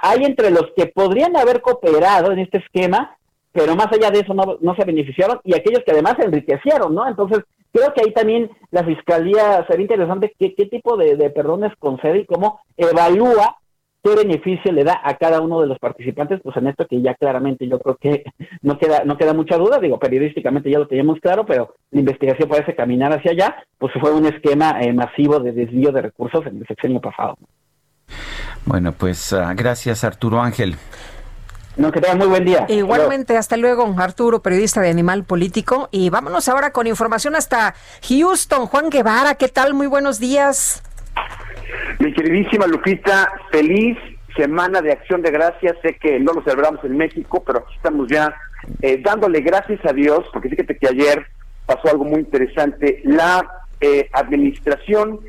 [0.03, 3.17] hay entre los que podrían haber cooperado en este esquema,
[3.53, 6.95] pero más allá de eso no, no se beneficiaron y aquellos que además se enriquecieron,
[6.95, 7.09] ¿no?
[7.09, 11.73] Entonces, creo que ahí también la fiscalía sería interesante qué, qué tipo de, de perdones
[11.79, 13.57] concede y cómo evalúa
[14.03, 17.15] qué beneficio le da a cada uno de los participantes, pues en esto que ya
[17.15, 18.25] claramente yo creo que
[18.63, 22.49] no queda, no queda mucha duda, digo, periodísticamente ya lo teníamos claro, pero la investigación
[22.49, 26.59] parece caminar hacia allá, pues fue un esquema eh, masivo de desvío de recursos en
[26.59, 27.37] el sexenio pasado.
[28.65, 30.77] Bueno, pues ah, gracias Arturo Ángel.
[31.79, 32.67] No, que tengan muy buen día.
[32.69, 35.89] Igualmente, hasta luego, Arturo, periodista de Animal Político.
[35.93, 37.77] Y vámonos ahora con información hasta
[38.09, 38.67] Houston.
[38.67, 39.75] Juan Guevara, ¿qué tal?
[39.75, 40.83] Muy buenos días.
[42.01, 43.97] Mi queridísima Lupita, feliz
[44.37, 45.77] semana de acción de gracias.
[45.81, 48.35] Sé que no lo celebramos en México, pero aquí estamos ya
[48.83, 51.27] eh, dándole gracias a Dios, porque fíjate que ayer
[51.65, 53.03] pasó algo muy interesante.
[53.05, 53.49] La
[53.81, 55.21] eh, Administración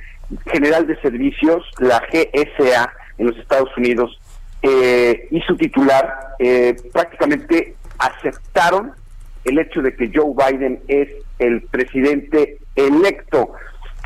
[0.51, 4.19] General de Servicios, la GSA, en los Estados Unidos,
[4.61, 6.35] eh, y su titular
[6.93, 8.93] prácticamente aceptaron
[9.45, 11.09] el hecho de que Joe Biden es
[11.39, 13.53] el presidente electo.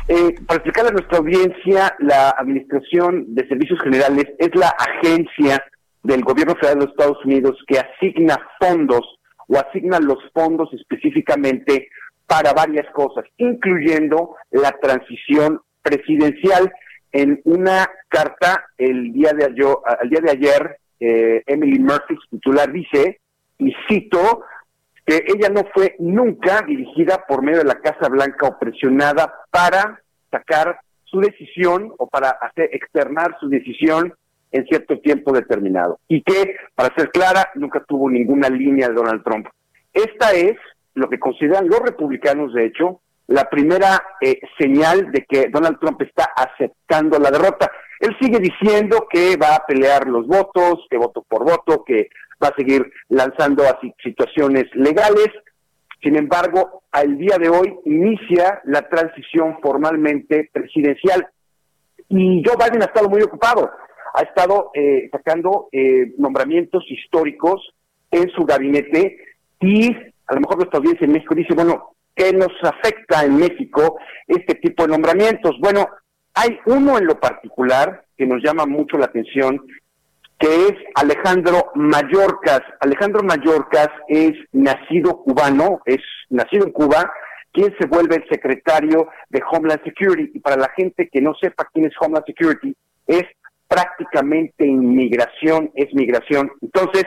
[0.08, 5.64] Eh, para explicarle a nuestra audiencia, la Administración de Servicios Generales es la agencia
[6.02, 9.00] del Gobierno Federal de los Estados Unidos que asigna fondos
[9.48, 11.88] o asigna los fondos específicamente
[12.26, 16.70] para varias cosas, incluyendo la transición presidencial.
[17.14, 22.72] En una carta el día de ayer, al día de ayer, eh, Emily Murphy, titular,
[22.72, 23.20] dice,
[23.56, 24.42] y cito,
[25.06, 30.02] que ella no fue nunca dirigida por medio de la Casa Blanca o presionada para
[30.32, 34.12] sacar su decisión o para hacer externar su decisión
[34.50, 36.00] en cierto tiempo determinado.
[36.08, 39.46] Y que, para ser clara, nunca tuvo ninguna línea de Donald Trump.
[39.92, 40.56] Esta es
[40.94, 46.00] lo que consideran los republicanos, de hecho, la primera eh, señal de que Donald Trump
[46.02, 47.70] está aceptando la derrota.
[48.00, 52.10] Él sigue diciendo que va a pelear los votos, que voto por voto, que
[52.42, 55.28] va a seguir lanzando así situaciones legales.
[56.02, 61.26] Sin embargo, al día de hoy inicia la transición formalmente presidencial.
[62.08, 63.70] Y Joe Biden ha estado muy ocupado.
[64.12, 67.74] Ha estado eh, sacando eh, nombramientos históricos
[68.10, 69.16] en su gabinete
[69.60, 69.96] y
[70.26, 74.54] a lo mejor nuestra audiencia en México dice, bueno, ¿qué nos afecta en México este
[74.56, 75.56] tipo de nombramientos?
[75.60, 75.88] Bueno,
[76.34, 79.60] hay uno en lo particular que nos llama mucho la atención,
[80.38, 82.62] que es Alejandro Mayorkas.
[82.80, 86.00] Alejandro Mayorkas es nacido cubano, es
[86.30, 87.12] nacido en Cuba,
[87.52, 90.32] quien se vuelve el secretario de Homeland Security.
[90.34, 92.74] Y para la gente que no sepa quién es Homeland Security,
[93.06, 93.24] es
[93.68, 96.50] prácticamente inmigración, es migración.
[96.60, 97.04] Entonces,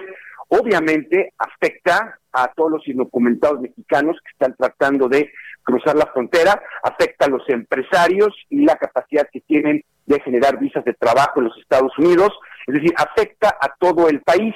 [0.49, 5.31] obviamente afecta a todos los indocumentados mexicanos que están tratando de
[5.63, 10.85] cruzar la frontera, afecta a los empresarios y la capacidad que tienen de generar visas
[10.85, 12.31] de trabajo en los Estados Unidos,
[12.65, 14.55] es decir, afecta a todo el país.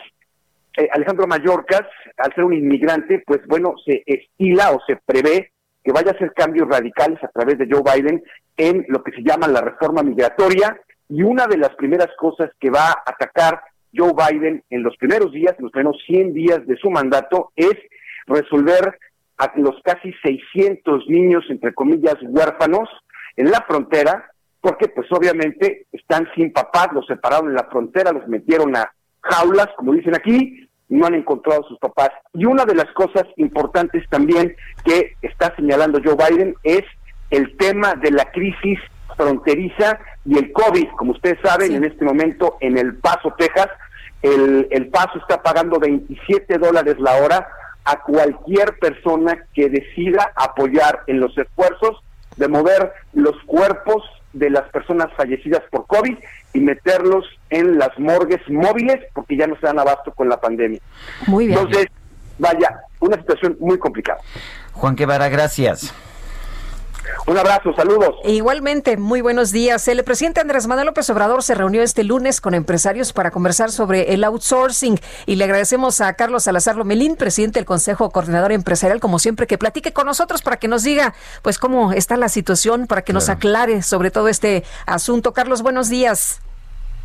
[0.77, 1.85] Eh, Alejandro Mayorkas,
[2.17, 5.51] al ser un inmigrante, pues bueno, se estila o se prevé
[5.83, 8.23] que vaya a hacer cambios radicales a través de Joe Biden
[8.55, 12.69] en lo que se llama la reforma migratoria y una de las primeras cosas que
[12.69, 13.61] va a atacar
[13.95, 17.75] Joe Biden en los primeros días, en los primeros 100 días de su mandato, es
[18.27, 18.97] resolver
[19.37, 22.89] a los casi 600 niños, entre comillas, huérfanos
[23.35, 28.27] en la frontera, porque pues obviamente están sin papás, los separaron en la frontera, los
[28.27, 28.91] metieron a
[29.21, 32.09] jaulas, como dicen aquí, no han encontrado a sus papás.
[32.33, 34.55] Y una de las cosas importantes también
[34.85, 36.83] que está señalando Joe Biden es
[37.31, 38.77] el tema de la crisis
[39.15, 40.87] fronteriza y el COVID.
[40.97, 43.69] Como ustedes saben, en este momento en El Paso, Texas,
[44.21, 47.47] el, el Paso está pagando 27 dólares la hora
[47.85, 52.03] a cualquier persona que decida apoyar en los esfuerzos
[52.37, 56.15] de mover los cuerpos de las personas fallecidas por COVID
[56.53, 60.79] y meterlos en las morgues móviles porque ya no se dan abasto con la pandemia.
[61.27, 61.59] Muy bien.
[61.59, 61.87] Entonces,
[62.37, 64.19] vaya, una situación muy complicada.
[64.73, 65.93] Juan Guevara, gracias.
[67.27, 68.15] Un abrazo, saludos.
[68.23, 69.87] Igualmente, muy buenos días.
[69.87, 74.13] El presidente Andrés Manuel López Obrador se reunió este lunes con empresarios para conversar sobre
[74.13, 79.19] el outsourcing y le agradecemos a Carlos Salazar Lomelín, presidente del Consejo Coordinador Empresarial, como
[79.19, 83.03] siempre, que platique con nosotros para que nos diga, pues, cómo está la situación, para
[83.03, 85.33] que nos aclare sobre todo este asunto.
[85.33, 86.41] Carlos, buenos días.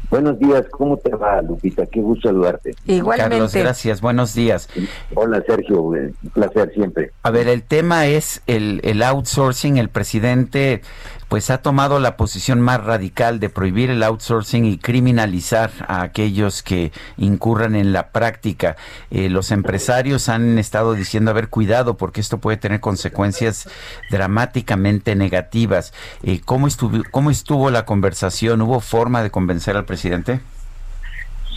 [0.09, 1.85] Buenos días, ¿cómo te va, Lupita?
[1.87, 2.77] Qué gusto saludarte.
[2.87, 3.31] Igualmente.
[3.31, 4.01] Carlos, gracias.
[4.01, 4.69] Buenos días.
[5.15, 5.83] Hola, Sergio.
[5.83, 7.11] Un placer siempre.
[7.23, 9.79] A ver, el tema es el, el outsourcing.
[9.79, 10.83] El presidente
[11.29, 16.63] pues ha tomado la posición más radical de prohibir el outsourcing y criminalizar a aquellos
[16.63, 18.77] que incurran en la práctica.
[19.11, 23.69] Eh, los empresarios han estado diciendo, a ver, cuidado, porque esto puede tener consecuencias
[24.11, 25.93] dramáticamente negativas.
[26.23, 28.63] Eh, ¿cómo, estuvo, ¿Cómo estuvo la conversación?
[28.63, 30.41] ¿Hubo forma de convencer al presidente?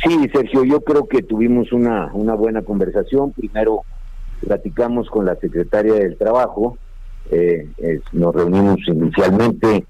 [0.03, 3.33] Sí, Sergio, yo creo que tuvimos una, una buena conversación.
[3.33, 3.83] Primero
[4.45, 6.77] platicamos con la secretaria del Trabajo,
[7.31, 9.85] eh, es- nos reunimos inicialmente,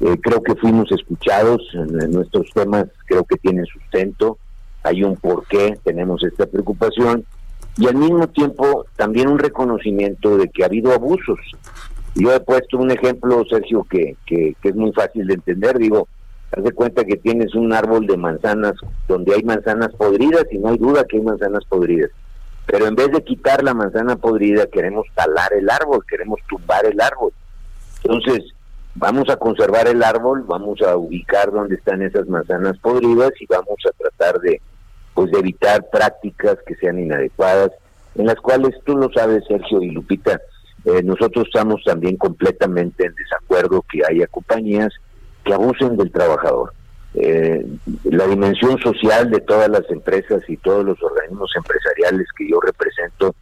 [0.00, 4.38] eh, creo que fuimos escuchados, en, en nuestros temas creo que tienen sustento,
[4.82, 7.24] hay un porqué, tenemos esta preocupación
[7.78, 11.38] y al mismo tiempo también un reconocimiento de que ha habido abusos.
[12.14, 16.08] Yo he puesto un ejemplo, Sergio, que, que, que es muy fácil de entender, digo,
[16.54, 18.74] haz de cuenta que tienes un árbol de manzanas
[19.08, 22.10] donde hay manzanas podridas y no hay duda que hay manzanas podridas.
[22.72, 26.98] Pero en vez de quitar la manzana podrida, queremos talar el árbol, queremos tumbar el
[27.02, 27.30] árbol.
[28.02, 28.44] Entonces,
[28.94, 33.76] vamos a conservar el árbol, vamos a ubicar dónde están esas manzanas podridas y vamos
[33.86, 34.62] a tratar de
[35.12, 37.72] pues de evitar prácticas que sean inadecuadas,
[38.14, 40.40] en las cuales tú lo sabes, Sergio y Lupita,
[40.86, 44.88] eh, nosotros estamos también completamente en desacuerdo que haya compañías
[45.44, 46.72] que abusen del trabajador.
[47.14, 47.66] Eh,
[48.04, 53.34] la dimensión social de todas las empresas y todos los organismos empresariales que yo represento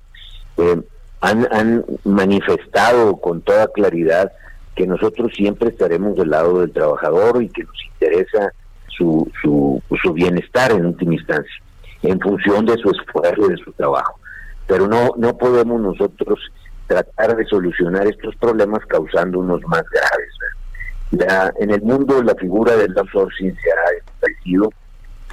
[0.56, 0.82] eh,
[1.20, 4.32] han, manifestado con toda claridad
[4.74, 8.52] que nosotros siempre estaremos del lado del trabajador y que nos interesa
[8.88, 11.62] su, su, su bienestar en última instancia,
[12.02, 14.18] en función de su esfuerzo y de su trabajo.
[14.66, 16.40] Pero no, no podemos nosotros
[16.86, 20.28] tratar de solucionar estos problemas causando unos más graves.
[20.40, 20.59] ¿verdad?
[21.12, 24.70] La, en el mundo la figura del outsourcing se ha establecido.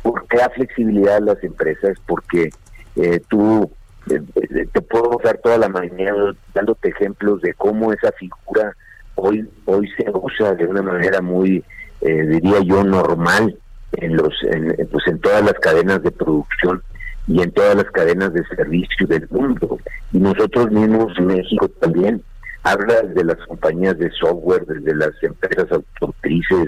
[0.04, 2.50] Porque da flexibilidad a las empresas, porque
[2.96, 3.70] eh, tú
[4.10, 8.76] eh, eh, te puedo dar toda la mañana dándote ejemplos de cómo esa figura
[9.16, 11.64] hoy hoy se usa de una manera muy
[12.02, 13.58] diría yo normal
[13.94, 16.82] en los en, pues en todas las cadenas de producción
[17.28, 19.78] y en todas las cadenas de servicio del mundo.
[20.14, 22.24] Y nosotros mismos México también
[22.72, 26.68] habla de las compañías de software desde las empresas automotrices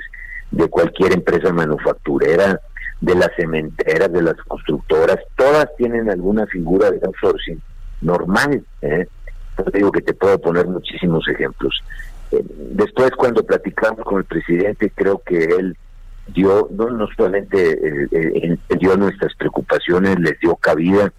[0.51, 2.59] de cualquier empresa manufacturera
[3.01, 7.61] de las cementeras, de las constructoras, todas tienen alguna figura de outsourcing
[8.01, 8.63] normal.
[8.81, 9.07] ¿eh?
[9.73, 11.81] digo que te puedo poner muchísimos ejemplos.
[12.31, 15.77] Eh, después, cuando platicamos con el presidente, creo que él
[16.27, 21.11] dio, no, no solamente eh, eh, dio nuestras preocupaciones, les dio cabida,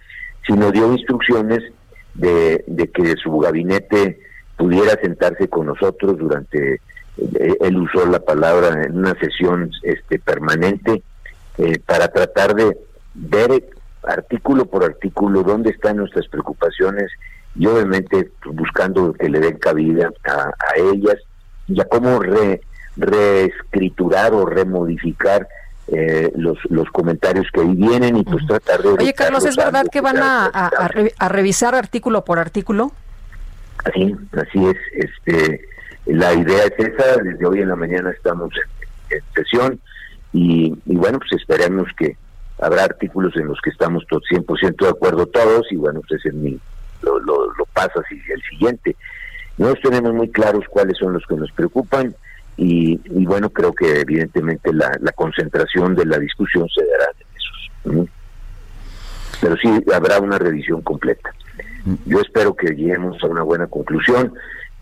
[0.46, 1.60] sino dio instrucciones
[2.14, 4.18] de que su gabinete
[4.60, 6.82] pudiera sentarse con nosotros durante,
[7.16, 11.02] él usó la palabra en una sesión este permanente
[11.56, 12.76] eh, para tratar de
[13.14, 13.70] ver
[14.02, 17.10] artículo por artículo dónde están nuestras preocupaciones
[17.56, 21.16] y obviamente pues, buscando que le den cabida a, ellas
[21.66, 22.20] y a cómo
[22.96, 25.48] reescriturar o remodificar
[25.88, 28.90] eh, los, los comentarios que ahí vienen y pues tratar de...
[28.90, 32.92] Oye Carlos, ¿es verdad que van a, a, revisar artículo por artículo?
[33.84, 34.76] Así, así es.
[34.92, 35.68] este
[36.06, 38.52] La idea es esa, desde hoy en la mañana estamos
[39.10, 39.80] en sesión
[40.32, 42.16] y, bueno, pues esperemos que
[42.60, 46.34] habrá artículos en los que estamos todos 100% de acuerdo todos y bueno, pues es
[46.34, 46.58] mi,
[47.02, 48.96] lo, lo, lo pasas y el siguiente.
[49.58, 52.14] Nosotros tenemos muy claros cuáles son los que nos preocupan
[52.56, 57.96] y, y bueno, creo que evidentemente la, la, concentración de la discusión se dará en
[58.04, 58.10] esos.
[59.40, 61.30] Pero sí habrá una revisión completa.
[62.06, 64.34] Yo espero que lleguemos a una buena conclusión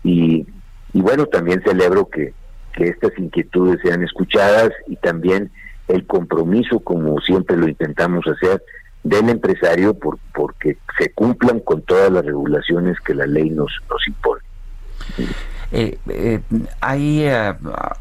[0.03, 0.45] y,
[0.93, 2.33] y bueno, también celebro que
[2.73, 5.51] que estas inquietudes sean escuchadas y también
[5.87, 8.63] el compromiso, como siempre lo intentamos hacer,
[9.03, 14.07] del empresario por, porque se cumplan con todas las regulaciones que la ley nos, nos
[14.07, 14.41] impone.
[15.71, 16.39] Eh, eh,
[16.81, 17.53] hay, eh,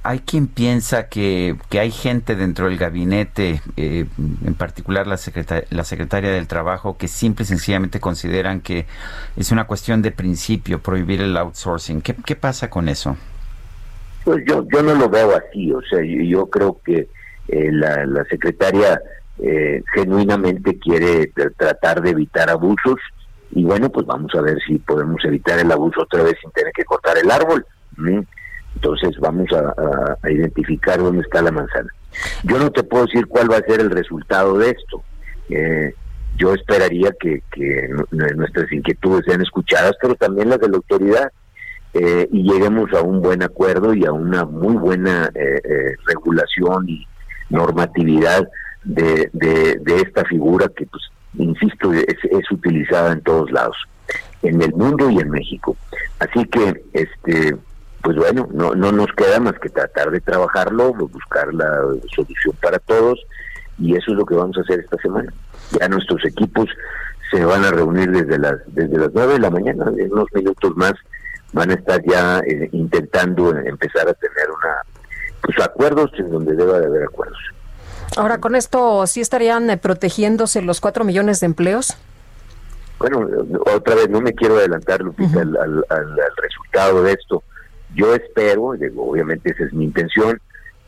[0.02, 5.18] hay quien piensa que, que, hay gente dentro del gabinete, en particular la,
[5.70, 8.86] la secretaria del Trabajo, que simple y sencillamente consideran que
[9.36, 12.00] es una cuestión de principio prohibir el outsourcing.
[12.00, 13.16] ¿Qué, pasa con eso?
[14.24, 17.08] Pues yo, yo no lo veo así, o sea, yo, creo que
[17.48, 19.00] eh, la, la, secretaria
[19.38, 22.96] eh, genuinamente quiere tratar de evitar abusos
[23.50, 26.72] y bueno, pues vamos a ver si podemos evitar el abuso otra vez sin tener
[26.72, 27.64] que cortar el árbol.
[28.74, 31.88] Entonces vamos a, identificar dónde está la manzana.
[32.44, 35.02] Yo no te puedo decir cuál va a ser el resultado de esto.
[35.50, 35.94] Eh,
[36.38, 37.42] yo esperaría que,
[38.10, 41.32] nuestras inquietudes sean escuchadas, pero también las de la autoridad.
[41.94, 46.88] Eh, y lleguemos a un buen acuerdo y a una muy buena eh, eh, regulación
[46.88, 47.06] y
[47.48, 48.46] normatividad
[48.84, 51.02] de, de, esta figura que, pues,
[51.36, 53.76] insisto, es, es, utilizada en todos lados,
[54.42, 55.76] en el mundo y en México.
[56.18, 57.56] Así que, este,
[58.02, 61.80] pues bueno, no, no nos queda más que tratar de trabajarlo, buscar la
[62.14, 63.18] solución para todos
[63.78, 65.32] y eso es lo que vamos a hacer esta semana.
[65.78, 66.68] Ya nuestros equipos
[67.30, 70.76] se van a reunir desde las desde las nueve de la mañana, en unos minutos
[70.76, 70.94] más
[71.52, 74.82] van a estar ya eh, intentando empezar a tener una
[75.42, 77.38] pues acuerdos en donde deba de haber acuerdos.
[78.16, 81.96] Ahora, con esto, ¿sí estarían eh, protegiéndose los cuatro millones de empleos?
[82.98, 83.26] Bueno,
[83.74, 87.44] otra vez, no me quiero adelantar, Lupita, al, al, resultado de esto.
[87.94, 90.40] Yo espero, obviamente esa es mi intención,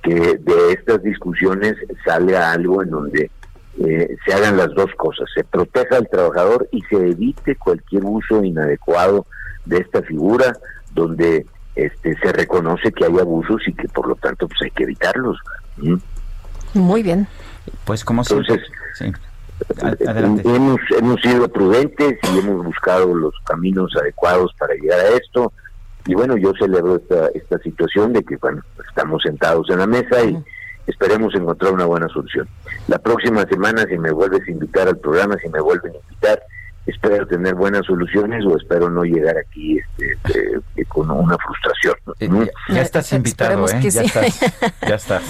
[0.02, 3.30] que de estas discusiones salga algo en donde
[3.78, 8.42] eh, se hagan las dos cosas, se proteja al trabajador y se evite cualquier uso
[8.42, 9.26] inadecuado
[9.64, 10.52] de esta figura
[10.92, 14.82] donde este se reconoce que hay abusos y que por lo tanto pues hay que
[14.82, 15.38] evitarlos.
[16.74, 17.26] Muy bien.
[17.84, 18.60] Pues como Entonces,
[20.44, 25.52] hemos, hemos sido prudentes y hemos buscado los caminos adecuados para llegar a esto.
[26.06, 30.24] Y bueno, yo celebro esta, esta situación de que bueno, estamos sentados en la mesa
[30.24, 30.42] y
[30.86, 32.48] esperemos encontrar una buena solución.
[32.88, 36.42] La próxima semana, si me vuelves a invitar al programa, si me vuelven a invitar,
[36.86, 41.94] espero tener buenas soluciones o espero no llegar aquí este, este, con una frustración.
[42.20, 43.80] Eh, ya, estás invitado, ¿eh?
[43.80, 44.40] Ya, estás,
[44.86, 45.22] ya estás.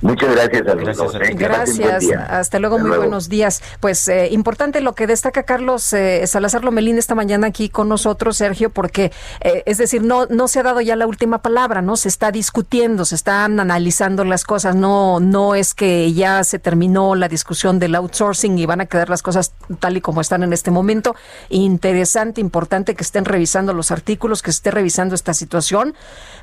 [0.00, 1.34] Muchas gracias a los Gracias a ¿eh?
[1.34, 3.02] Gracias, hasta luego, Hasta muy luego.
[3.04, 3.62] buenos días.
[3.80, 8.36] Pues eh, importante lo que destaca Carlos eh, Salazar Lomelín esta mañana aquí con nosotros,
[8.36, 11.96] Sergio, porque eh, es decir, no, no se ha dado ya la última palabra, ¿no?
[11.96, 17.16] Se está discutiendo, se están analizando las cosas, no, no es que ya se terminó
[17.16, 20.52] la discusión del outsourcing y van a quedar las cosas tal y como están en
[20.52, 21.14] este momento.
[21.48, 25.94] Interesante, importante que estén revisando los artículos, que esté revisando esta situación,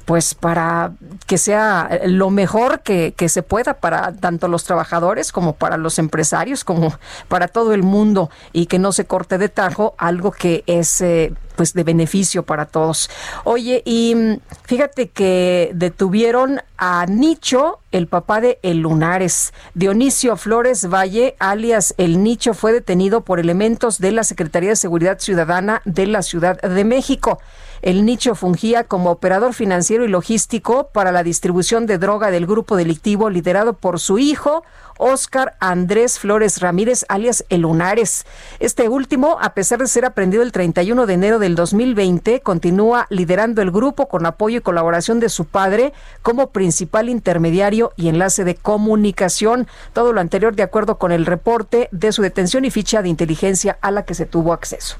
[0.05, 0.93] pues para
[1.27, 5.99] que sea lo mejor que, que se pueda para tanto los trabajadores como para los
[5.99, 6.93] empresarios, como
[7.27, 11.33] para todo el mundo y que no se corte de tajo algo que es eh,
[11.55, 13.09] pues de beneficio para todos.
[13.43, 19.53] Oye, y mm, fíjate que detuvieron a Nicho, el papá de El Lunares.
[19.73, 25.19] Dionisio Flores Valle, alias El Nicho, fue detenido por elementos de la Secretaría de Seguridad
[25.19, 27.39] Ciudadana de la Ciudad de México.
[27.85, 32.77] El nicho fungía como operador financiero y logístico para la distribución de droga del grupo
[32.77, 34.63] delictivo liderado por su hijo,
[34.97, 38.25] Óscar Andrés Flores Ramírez, alias El Lunares.
[38.59, 43.61] Este último, a pesar de ser aprendido el 31 de enero del 2020, continúa liderando
[43.61, 45.93] el grupo con apoyo y colaboración de su padre
[46.23, 49.67] como principal intermediario y enlace de comunicación.
[49.93, 53.77] Todo lo anterior de acuerdo con el reporte de su detención y ficha de inteligencia
[53.81, 54.97] a la que se tuvo acceso.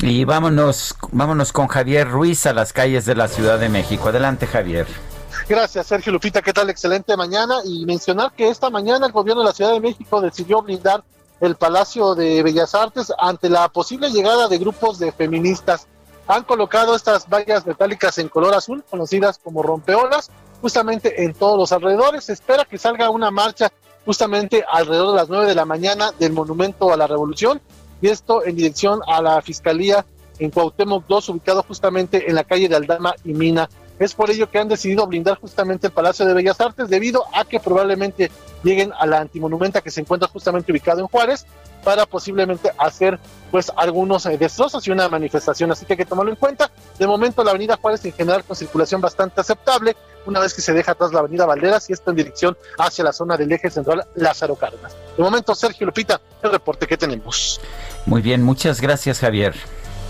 [0.00, 4.10] Y vámonos, vámonos con Javier Ruiz a las calles de la Ciudad de México.
[4.10, 4.86] Adelante, Javier.
[5.48, 6.42] Gracias, Sergio Lupita.
[6.42, 6.68] ¿Qué tal?
[6.68, 7.60] Excelente mañana.
[7.64, 11.02] Y mencionar que esta mañana el gobierno de la Ciudad de México decidió blindar
[11.40, 15.86] el Palacio de Bellas Artes ante la posible llegada de grupos de feministas.
[16.28, 21.72] Han colocado estas vallas metálicas en color azul, conocidas como rompeolas, justamente en todos los
[21.72, 22.24] alrededores.
[22.24, 23.72] Se espera que salga una marcha
[24.04, 27.62] justamente alrededor de las 9 de la mañana del Monumento a la Revolución
[28.00, 30.04] y esto en dirección a la Fiscalía
[30.38, 33.68] en Cuauhtémoc 2, ubicado justamente en la calle de Aldama y Mina.
[33.98, 37.44] Es por ello que han decidido blindar justamente el Palacio de Bellas Artes debido a
[37.44, 38.30] que probablemente
[38.62, 41.46] lleguen a la antimonumenta que se encuentra justamente ubicado en Juárez
[41.82, 43.18] para posiblemente hacer
[43.50, 46.70] pues algunos eh, destrozos y una manifestación, así que hay que tomarlo en cuenta.
[46.98, 49.96] De momento la avenida Juárez en general con circulación bastante aceptable,
[50.26, 53.12] una vez que se deja atrás la avenida Valderas y esto en dirección hacia la
[53.12, 54.96] zona del eje central Lázaro Cárdenas.
[55.16, 57.60] De momento, Sergio Lupita, el reporte que tenemos.
[58.04, 59.54] Muy bien, muchas gracias, Javier.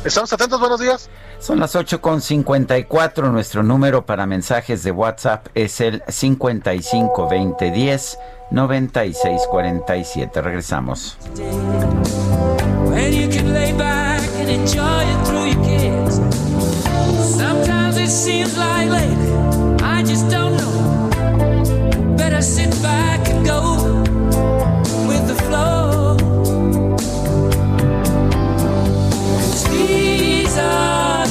[0.04, 1.10] Estamos atentos, buenos días.
[1.46, 3.30] Son las 8.54.
[3.30, 8.18] Nuestro número para mensajes de WhatsApp es el 55 20 10
[8.50, 10.42] 96 47.
[10.42, 11.16] Regresamos.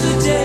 [0.06, 0.44] You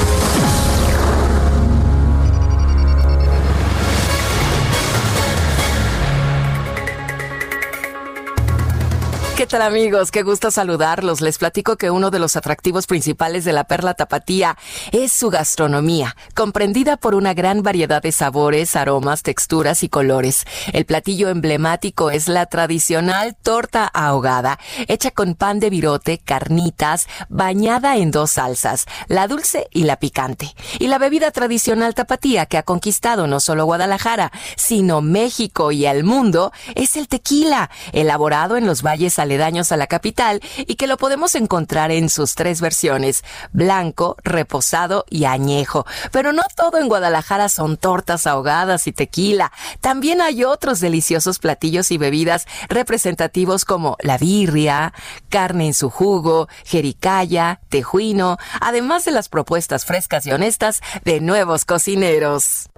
[9.51, 10.11] Tal amigos?
[10.11, 11.19] Qué gusto saludarlos.
[11.19, 14.57] Les platico que uno de los atractivos principales de la Perla Tapatía
[14.93, 20.45] es su gastronomía, comprendida por una gran variedad de sabores, aromas, texturas y colores.
[20.71, 24.57] El platillo emblemático es la tradicional torta ahogada,
[24.87, 30.55] hecha con pan de virote, carnitas, bañada en dos salsas, la dulce y la picante.
[30.79, 36.05] Y la bebida tradicional tapatía que ha conquistado no solo Guadalajara, sino México y el
[36.05, 40.97] mundo es el tequila, elaborado en los valles aledaños a la capital y que lo
[40.97, 45.85] podemos encontrar en sus tres versiones, blanco, reposado y añejo.
[46.11, 49.51] Pero no todo en Guadalajara son tortas ahogadas y tequila.
[49.79, 54.93] También hay otros deliciosos platillos y bebidas representativos como la birria,
[55.29, 61.65] carne en su jugo, jericaya, tejuino, además de las propuestas frescas y honestas de nuevos
[61.65, 62.69] cocineros.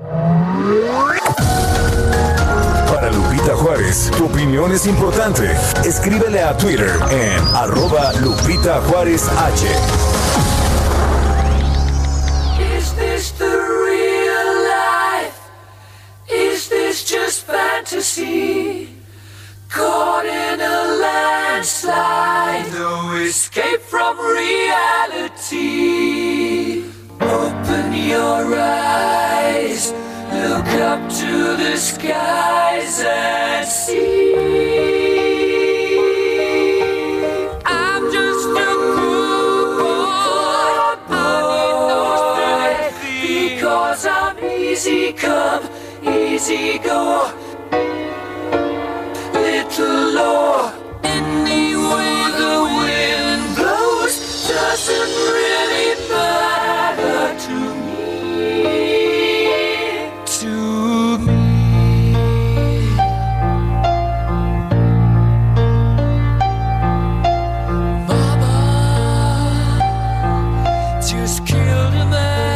[3.04, 4.12] Para Lupita Juárez.
[4.18, 5.52] Tu opinión es importante.
[5.84, 9.66] Escríbele a Twitter en arroba Lupita Juárez H.
[12.78, 15.36] Is this the real life?
[16.30, 18.88] Is this just fantasy?
[19.68, 25.44] Caught in a landslide, no escape from reality.
[27.20, 29.92] Open your eyes,
[30.34, 34.34] look up to the skies and see.
[37.66, 39.78] I'm just a poor
[41.08, 41.22] boy, I
[41.62, 45.64] need no because I'm easy come,
[46.04, 47.32] easy go.
[49.34, 50.74] Little law.
[51.04, 54.16] any way the wind blows
[54.48, 55.23] doesn't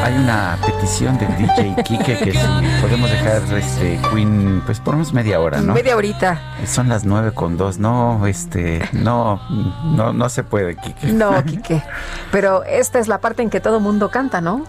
[0.08, 5.12] Hay una petición del DJ Kike que si podemos dejar este Queen, pues por unos
[5.12, 5.74] media hora, ¿no?
[5.74, 6.40] Media horita.
[6.66, 9.42] Son las nueve con dos, no, este, no,
[9.84, 11.08] no, no se puede, Kike.
[11.08, 11.84] No, Quique.
[12.32, 14.64] Pero esta es la parte en que todo mundo canta, ¿no?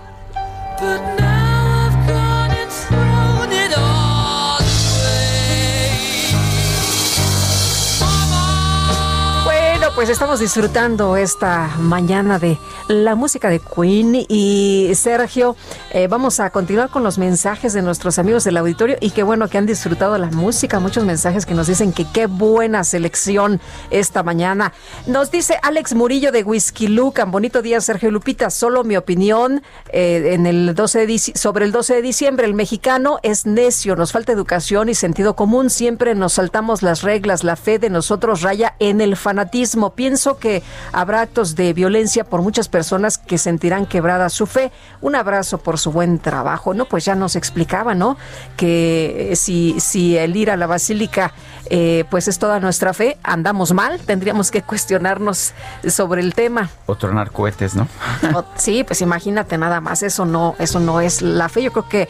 [9.99, 12.57] Pues estamos disfrutando esta mañana de
[12.87, 15.57] la música de Queen y Sergio,
[15.91, 19.49] eh, vamos a continuar con los mensajes de nuestros amigos del auditorio y qué bueno
[19.49, 23.61] que han disfrutado la música, muchos mensajes que nos dicen que qué buena selección
[23.91, 24.73] esta mañana.
[25.09, 30.35] Nos dice Alex Murillo de Whisky Lucan, bonito día Sergio Lupita, solo mi opinión eh,
[30.35, 34.31] en el 12 de sobre el 12 de diciembre, el mexicano es necio, nos falta
[34.31, 39.01] educación y sentido común, siempre nos saltamos las reglas, la fe de nosotros raya en
[39.01, 39.88] el fanatismo.
[39.91, 40.63] Pienso que
[40.93, 44.71] habrá actos de violencia por muchas personas que sentirán quebrada su fe.
[45.01, 46.75] Un abrazo por su buen trabajo.
[46.75, 48.17] No, pues ya nos explicaba, ¿no?
[48.57, 51.33] Que eh, si, si el ir a la basílica
[51.71, 55.53] eh, pues es toda nuestra fe, andamos mal, tendríamos que cuestionarnos
[55.89, 56.71] sobre el tema.
[56.87, 57.87] O tronar cohetes, ¿no?
[58.35, 61.63] O- Sí, pues imagínate nada más, eso no, eso no es la fe.
[61.63, 62.09] Yo creo que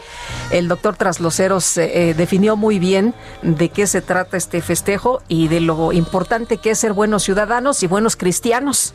[0.51, 5.59] el doctor Trasloceros eh, definió muy bien de qué se trata este festejo y de
[5.59, 8.93] lo importante que es ser buenos ciudadanos y buenos cristianos.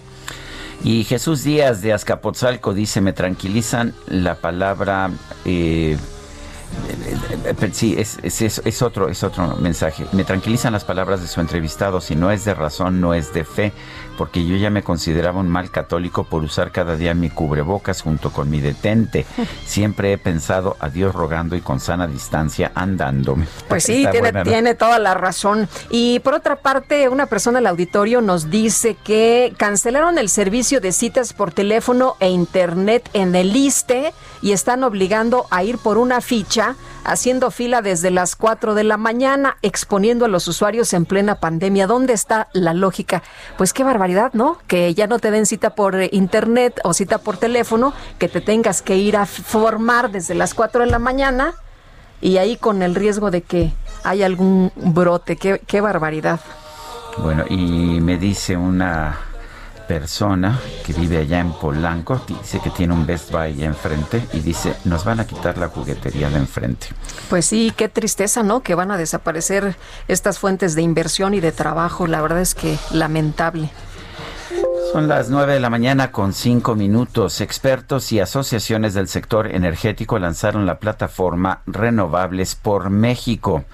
[0.82, 5.10] Y Jesús Díaz de Azcapotzalco dice, me tranquilizan la palabra...
[5.44, 5.96] eh,
[6.88, 10.04] eh, eh, Sí, es, es- otro, es otro mensaje.
[10.12, 12.00] Me tranquilizan las palabras de su entrevistado.
[12.00, 13.72] Si no es de razón, no es de fe,
[14.16, 18.30] porque yo ya me consideraba un mal católico por usar cada día mi cubrebocas junto
[18.30, 19.26] con mi detente.
[19.66, 23.36] Siempre he pensado a Dios rogando y con sana distancia andando.
[23.68, 24.50] Pues sí, Está tiene, buena, ¿no?
[24.50, 25.68] tiene toda la razón.
[25.90, 30.92] Y por otra parte, una persona del auditorio nos dice que cancelaron el servicio de
[30.92, 34.12] citas por teléfono e internet en el ISTE
[34.42, 38.96] y están obligando a ir por una ficha, haciendo fila desde las 4 de la
[38.96, 41.86] mañana, exponiendo a los usuarios en plena pandemia.
[41.86, 43.22] ¿Dónde está la lógica?
[43.56, 44.58] Pues qué barbaridad, ¿no?
[44.66, 48.40] Que ya no te den cita por eh, internet o cita por teléfono, que te
[48.40, 51.54] tengas que ir a formar desde las 4 de la mañana
[52.20, 53.72] y ahí con el riesgo de que
[54.02, 55.36] haya algún brote.
[55.36, 56.40] Qué, qué barbaridad.
[57.18, 59.18] Bueno, y me dice una
[59.86, 64.74] persona que vive allá en Polanco, dice que tiene un Best Buy enfrente y dice,
[64.84, 66.88] nos van a quitar la juguetería de enfrente.
[67.28, 68.60] Pues sí, qué tristeza, ¿no?
[68.60, 69.76] Que van a desaparecer
[70.08, 72.06] estas fuentes de inversión y de trabajo.
[72.06, 73.70] La verdad es que lamentable.
[74.94, 77.40] Son las 9 de la mañana con 5 minutos.
[77.40, 83.64] Expertos y asociaciones del sector energético lanzaron la plataforma Renovables por México.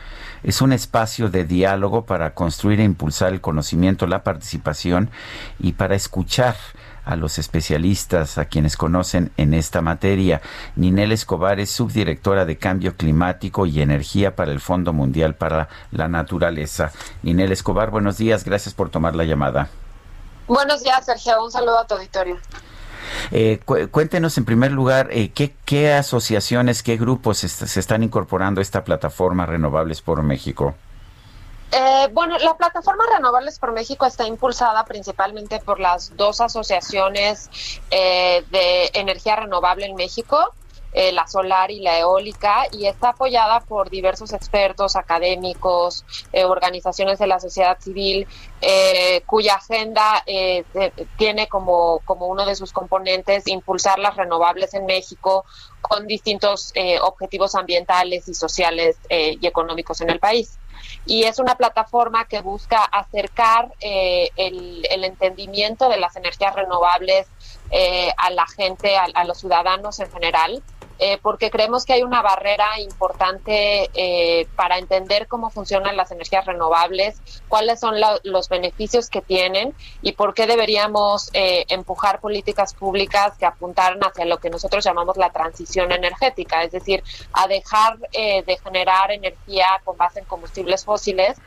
[0.43, 5.11] Es un espacio de diálogo para construir e impulsar el conocimiento, la participación
[5.59, 6.57] y para escuchar
[7.05, 10.41] a los especialistas, a quienes conocen en esta materia.
[10.75, 16.09] Ninel Escobar es subdirectora de Cambio Climático y Energía para el Fondo Mundial para la
[16.09, 16.93] Naturaleza.
[17.23, 19.69] Ninel Escobar, buenos días, gracias por tomar la llamada.
[20.51, 21.45] Buenos días, Sergio.
[21.45, 22.37] Un saludo a tu auditorio.
[23.31, 28.03] Eh, cu- cuéntenos en primer lugar eh, ¿qué, qué asociaciones, qué grupos est- se están
[28.03, 30.75] incorporando a esta plataforma Renovables por México.
[31.71, 37.49] Eh, bueno, la plataforma Renovables por México está impulsada principalmente por las dos asociaciones
[37.93, 40.53] eh, de energía renovable en México,
[40.93, 47.19] eh, la solar y la eólica, y está apoyada por diversos expertos, académicos, eh, organizaciones
[47.19, 48.27] de la sociedad civil,
[48.61, 54.75] eh, cuya agenda eh, de- tiene como, como uno de sus componentes impulsar las renovables
[54.75, 55.45] en México
[55.81, 60.59] con distintos eh, objetivos ambientales y sociales eh, y económicos en el país.
[61.07, 67.27] y es una plataforma que busca acercar eh, el, entendimiento de las energías renovables
[67.71, 70.63] eh, a la gente, a los ciudadanos en general.
[71.03, 76.45] Eh, porque creemos que hay una barrera importante eh, para entender cómo funcionan las energías
[76.45, 82.75] renovables, cuáles son la, los beneficios que tienen y por qué deberíamos eh, empujar políticas
[82.75, 87.03] públicas que apuntaran hacia lo que nosotros llamamos la transición energética, es decir,
[87.33, 91.39] a dejar de generar energía con base en combustibles fósiles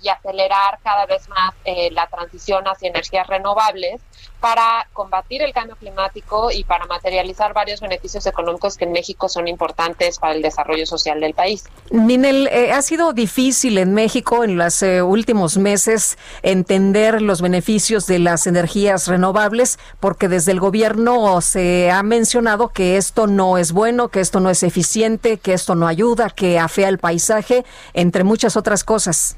[0.00, 1.54] y acelerar cada vez más
[1.90, 4.00] la transición hacia energías renovables
[4.40, 9.48] para combatir el cambio climático y para materializar varios beneficios económicos que en México son
[9.48, 11.64] importantes para el desarrollo social del país.
[11.90, 18.06] Ninel, eh, ha sido difícil en México en los eh, últimos meses entender los beneficios
[18.06, 23.72] de las energías renovables porque desde el gobierno se ha mencionado que esto no es
[23.72, 28.24] bueno, que esto no es eficiente, que esto no ayuda, que afea el paisaje, entre
[28.24, 29.36] muchas otras cosas.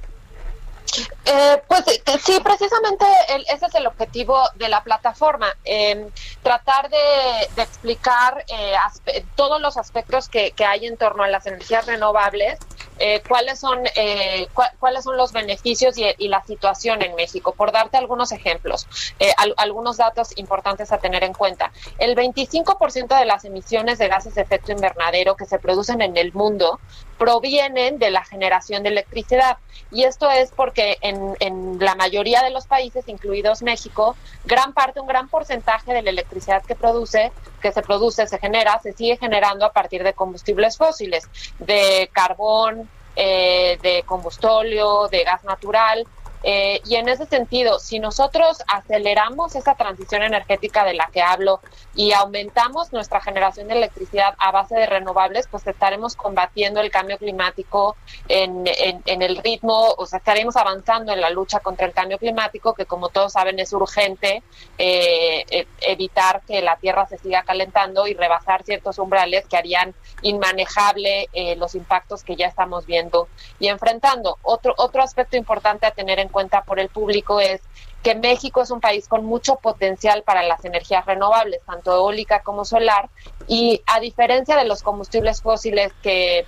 [1.24, 6.08] Eh, pues eh, sí, precisamente el, ese es el objetivo de la plataforma, eh,
[6.42, 12.58] tratar de, explicar eh, todos los aspectos que, hay en torno a las energías renovables,
[12.98, 17.52] eh, cuáles son eh, cu cuáles son los beneficios y, y, la situación en México.
[17.52, 18.86] Por darte algunos ejemplos,
[19.38, 21.72] al, algunos datos importantes a tener en cuenta.
[21.98, 26.32] El 25% de las emisiones de gases de efecto invernadero que se producen en el
[26.32, 26.78] mundo
[27.22, 29.58] provienen de la generación de electricidad.
[29.92, 34.98] Y esto es porque en, en, la mayoría de los países, incluidos México, gran parte,
[34.98, 37.30] un gran porcentaje de la electricidad que produce,
[37.60, 41.28] que se produce, se genera, se sigue generando a partir de combustibles fósiles,
[41.60, 46.04] de carbón, eh, de combustóleo, de gas natural.
[46.42, 51.60] Eh, y en ese sentido, si nosotros aceleramos esa transición energética de la que hablo
[51.94, 57.18] y aumentamos nuestra generación de electricidad a base de renovables, pues estaremos combatiendo el cambio
[57.18, 57.96] climático
[58.28, 62.74] en, en, el ritmo, o sea, estaremos avanzando en la lucha contra el cambio climático,
[62.74, 64.42] que como todos saben es urgente
[64.78, 71.28] eh, evitar que la Tierra se siga calentando y rebasar ciertos umbrales que harían inmanejable
[71.32, 73.28] eh, los impactos que ya estamos viendo
[73.58, 74.38] y enfrentando.
[74.42, 77.60] Otro, otro aspecto importante a tener en cuenta por el público es
[78.02, 82.64] que México es un país con mucho potencial para las energías renovables, tanto eólica como
[82.64, 83.08] solar,
[83.46, 86.44] y a diferencia de los combustibles fósiles que,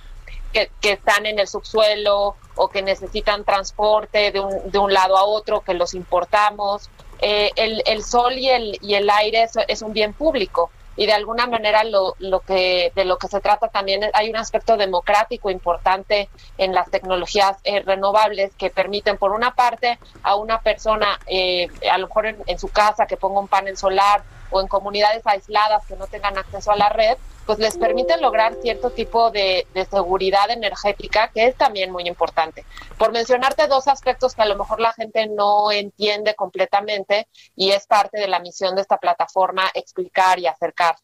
[0.51, 5.23] que, están en el subsuelo o que necesitan transporte de un, de un lado a
[5.23, 6.89] otro, que los importamos,
[7.19, 11.13] eh, el, el, sol y el, y el aire es un bien público y de
[11.13, 14.77] alguna manera lo, lo que de lo que se trata también es, hay un aspecto
[14.77, 21.19] democrático importante en las tecnologías eh, renovables que permiten por una parte a una persona
[21.27, 24.67] eh, a lo mejor en, en, su casa que ponga un panel solar o en
[24.67, 29.29] comunidades aisladas que no tengan acceso a la red pues les permite lograr cierto tipo
[29.29, 32.65] de, de seguridad energética que es también muy importante.
[32.97, 37.85] Por mencionarte dos aspectos que a lo mejor la gente no entiende completamente y es
[37.85, 40.95] parte de la misión de esta plataforma explicar y acercar.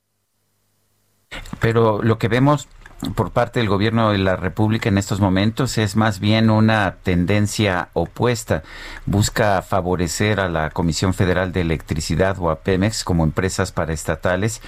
[1.60, 2.68] Pero lo que vemos
[3.16, 7.90] por parte del gobierno de la República en estos momentos es más bien una tendencia
[7.94, 8.64] opuesta.
[9.06, 14.62] Busca favorecer a la Comisión Federal de Electricidad o a Pemex como empresas paraestatales,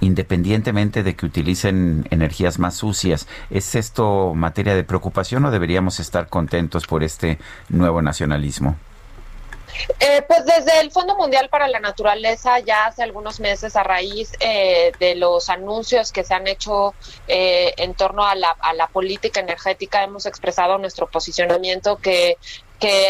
[0.00, 3.26] independientemente de que utilicen energías más sucias.
[3.50, 7.38] ¿Es esto materia de preocupación o deberíamos estar contentos por este
[7.68, 8.76] nuevo nacionalismo?
[9.98, 14.32] Eh, pues desde el Fondo Mundial para la Naturaleza ya hace algunos meses a raíz
[14.40, 16.94] eh, de los anuncios que se han hecho
[17.28, 18.56] eh, en torno a la,
[18.92, 22.36] política energética hemos expresado nuestro posicionamiento que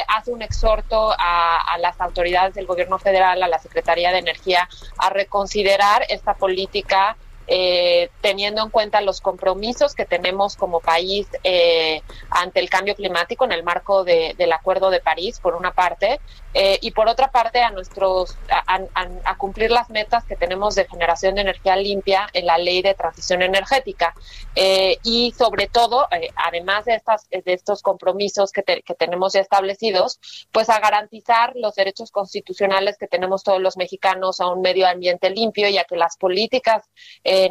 [0.09, 4.69] hace un exhorto a, las autoridades del gobierno federal, a la Secretaría de Energía,
[4.99, 7.17] a reconsiderar esta política
[7.53, 12.01] eh, teniendo en cuenta los compromisos que tenemos como país eh,
[12.31, 16.21] ante el cambio climático en el marco de, del Acuerdo de París, por una parte,
[16.53, 21.35] eh, y por otra parte a nuestros a, cumplir las metas que tenemos de generación
[21.35, 24.15] de energía limpia en la ley de transición energética.
[24.55, 29.33] Eh, y sobre todo eh, además de estas de estos compromisos que, te, que, tenemos
[29.33, 30.19] ya establecidos
[30.53, 35.31] pues a garantizar los derechos constitucionales que tenemos todos los mexicanos a un medio ambiente
[35.31, 36.85] limpio y a que las políticas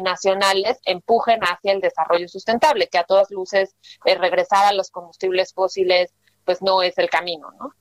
[0.02, 3.74] nacionales empujen hacia el desarrollo sustentable que a todas luces
[4.04, 6.12] regresar a los combustibles fósiles
[6.44, 7.74] pues no es el camino no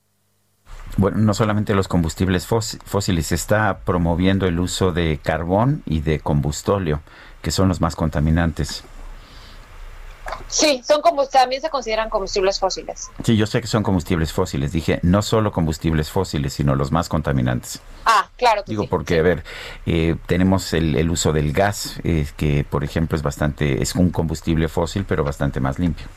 [0.99, 6.19] bueno, no solamente los combustibles fósiles, se está promoviendo el uso de carbón y de
[6.19, 7.01] combustóleo,
[7.41, 8.83] que son los más contaminantes.
[10.47, 11.01] Sí, son
[11.31, 13.09] también se consideran combustibles fósiles.
[13.23, 14.71] Sí, yo sé que son combustibles fósiles.
[14.71, 17.81] Dije, no solo combustibles fósiles, sino los más contaminantes.
[18.05, 18.63] Ah, claro.
[18.67, 19.19] Digo, sí, porque, sí.
[19.19, 19.43] a ver,
[19.85, 24.11] eh, tenemos el, el, uso del gas, eh, que por ejemplo es bastante, es un
[24.11, 26.07] combustible fósil, pero bastante más limpio.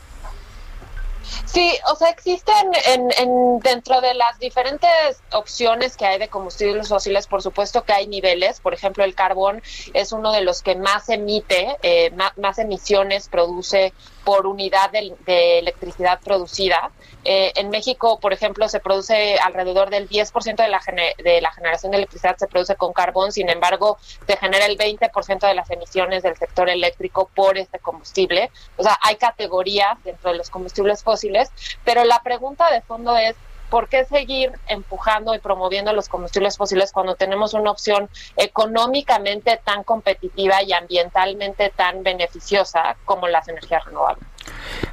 [1.45, 4.89] Sí, o sea, existen en, en- dentro de las diferentes
[5.31, 8.59] opciones que hay de combustibles fósiles, por supuesto que hay niveles.
[8.59, 9.61] Por ejemplo, el carbón
[9.93, 13.93] es uno de los que más emite, eh, más, emisiones produce
[14.23, 16.91] por unidad de, de electricidad producida.
[17.25, 20.81] Eh, en México, por ejemplo, se produce alrededor del 10% de la,
[21.23, 23.97] de la generación de electricidad se produce con carbón, sin embargo,
[24.27, 28.51] se genera el 20% de las emisiones del sector eléctrico por este combustible.
[28.77, 31.49] O sea, hay categorías dentro de los combustibles fósiles,
[31.85, 33.35] pero la pregunta de fondo es,
[33.73, 39.83] ¿por qué seguir empujando y promoviendo los combustibles fósiles cuando tenemos una opción económicamente tan
[39.83, 44.23] competitiva y ambientalmente tan beneficiosa como las energías renovables?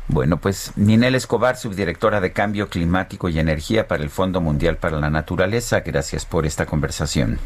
[0.09, 4.99] Bueno, pues Ninel Escobar, subdirectora de Cambio Climático y Energía para el Fondo Mundial para
[4.99, 7.39] la Naturaleza, gracias por esta conversación.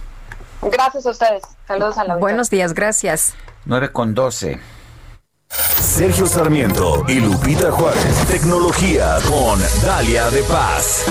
[0.62, 1.42] Gracias a ustedes.
[1.66, 3.34] Saludos a la Buenos días, gracias.
[3.64, 4.60] 9 con 12.
[5.80, 8.24] Sergio Sarmiento y Lupita Juárez.
[8.28, 11.04] Tecnología con Dalia de Paz.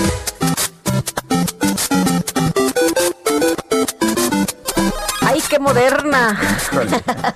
[5.48, 6.38] Qué moderna!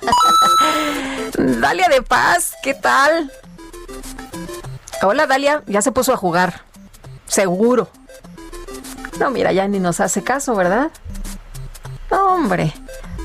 [1.37, 3.31] Dalia de Paz, ¿qué tal?
[5.01, 6.61] Hola, Dalia, ya se puso a jugar.
[7.27, 7.89] Seguro.
[9.19, 10.91] No, mira, ya ni nos hace caso, ¿verdad?
[12.11, 12.73] No, hombre.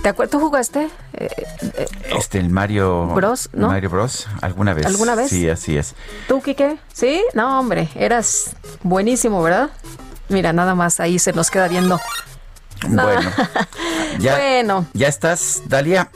[0.02, 0.32] ¿Te acuerdas?
[0.32, 0.90] ¿Tú jugaste?
[1.14, 1.28] Eh,
[1.62, 1.86] eh,
[2.16, 3.68] Este, el Mario Bros, ¿no?
[3.68, 4.84] Mario Bros, ¿alguna vez?
[4.86, 5.30] ¿Alguna vez?
[5.30, 5.94] Sí, así es.
[6.28, 6.76] ¿Tú, Quique?
[6.92, 7.24] ¿Sí?
[7.32, 9.70] No, hombre, eras buenísimo, ¿verdad?
[10.28, 11.98] Mira, nada más ahí se nos queda viendo.
[12.88, 13.04] No.
[13.04, 13.30] Bueno,
[14.18, 14.86] ya, Bueno.
[14.92, 16.10] ¿ya estás, Dalia?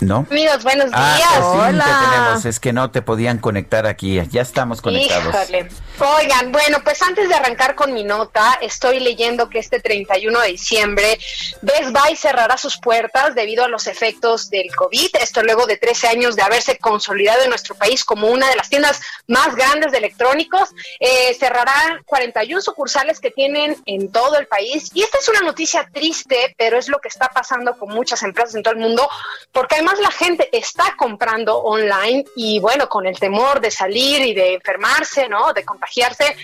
[0.00, 0.26] ¿No?
[0.30, 1.84] Amigos, buenos Ah, días.
[1.84, 2.44] te tenemos.
[2.44, 4.20] Es que no te podían conectar aquí.
[4.30, 5.34] Ya estamos conectados.
[5.48, 5.68] Híjole.
[5.98, 10.48] Oigan, bueno, pues antes de arrancar con mi nota, estoy leyendo que este 31 de
[10.48, 11.18] diciembre
[11.60, 15.10] Best Buy cerrará sus puertas debido a los efectos del COVID.
[15.20, 18.68] Esto luego de 13 años de haberse consolidado en nuestro país como una de las
[18.68, 20.70] tiendas más grandes de electrónicos.
[20.98, 24.90] Eh, cerrará 41 sucursales que tienen en todo el país.
[24.94, 28.54] Y esta es una noticia triste, pero es lo que está pasando con muchas empresas
[28.54, 29.08] en todo el mundo,
[29.52, 34.34] porque además la gente está comprando online y bueno, con el temor de salir y
[34.34, 35.52] de enfermarse, ¿no?
[35.52, 36.36] De contagiarse,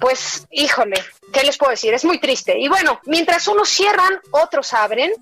[0.00, 1.04] pues híjole,
[1.34, 1.92] ¿qué les puedo decir?
[1.92, 2.58] Es muy triste.
[2.58, 5.12] Y bueno, mientras unos cierran, otros abren.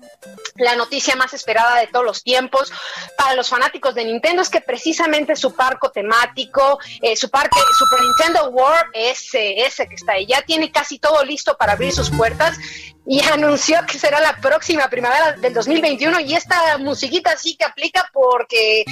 [0.55, 2.71] La noticia más esperada de todos los tiempos
[3.17, 7.99] para los fanáticos de Nintendo es que precisamente su parco temático, eh, su parque Super
[8.01, 12.11] Nintendo World, ese, ese que está ahí, ya tiene casi todo listo para abrir sus
[12.11, 12.57] puertas
[13.05, 18.09] y anunció que será la próxima primavera del 2021 y esta musiquita sí que aplica
[18.13, 18.85] porque,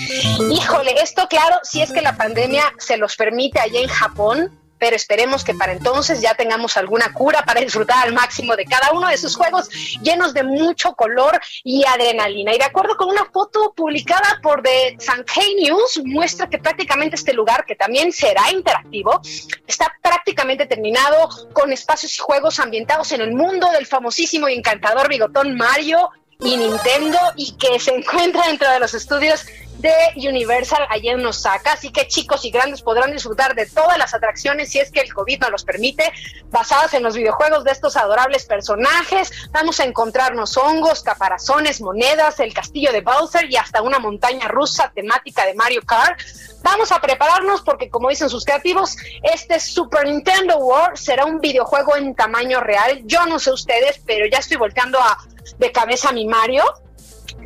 [0.49, 4.95] híjole, esto claro, si es que la pandemia se los permite allá en Japón, pero
[4.95, 9.09] esperemos que para entonces ya tengamos alguna cura para disfrutar al máximo de cada uno
[9.09, 9.69] de sus juegos
[10.01, 12.55] llenos de mucho color y adrenalina.
[12.55, 17.31] Y de acuerdo con una foto publicada por The Sankei News, muestra que prácticamente este
[17.31, 19.21] lugar, que también será interactivo,
[19.67, 25.09] está prácticamente terminado con espacios y juegos ambientados en el mundo del famosísimo y encantador
[25.09, 26.09] bigotón Mario
[26.43, 29.45] y Nintendo y que se encuentra dentro de los estudios
[29.81, 34.13] de Universal allá en Osaka, así que chicos y grandes podrán disfrutar de todas las
[34.13, 36.11] atracciones si es que el COVID nos los permite,
[36.51, 39.31] basadas en los videojuegos de estos adorables personajes.
[39.51, 44.91] Vamos a encontrarnos hongos, caparazones, monedas, el castillo de Bowser y hasta una montaña rusa
[44.93, 46.19] temática de Mario Kart.
[46.61, 51.95] Vamos a prepararnos porque como dicen sus creativos, este Super Nintendo World será un videojuego
[51.97, 53.01] en tamaño real.
[53.05, 55.17] Yo no sé ustedes, pero ya estoy volteando a,
[55.57, 56.63] de cabeza a mi Mario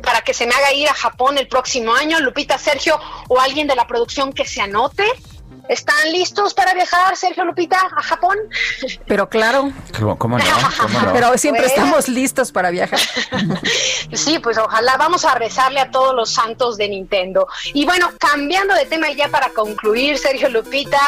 [0.02, 2.98] para que se me haga ir a Japón el próximo año, Lupita, Sergio
[3.28, 5.04] o alguien de la producción que se anote.
[5.68, 8.36] ¿Están listos para viajar, Sergio Lupita, a Japón?
[9.06, 10.44] Pero claro, ¿Cómo, cómo no?
[10.80, 11.12] ¿Cómo no?
[11.12, 13.00] pero siempre estamos listos para viajar.
[14.12, 17.48] Sí, pues ojalá vamos a rezarle a todos los santos de Nintendo.
[17.74, 21.00] Y bueno, cambiando de tema ya para concluir, Sergio Lupita,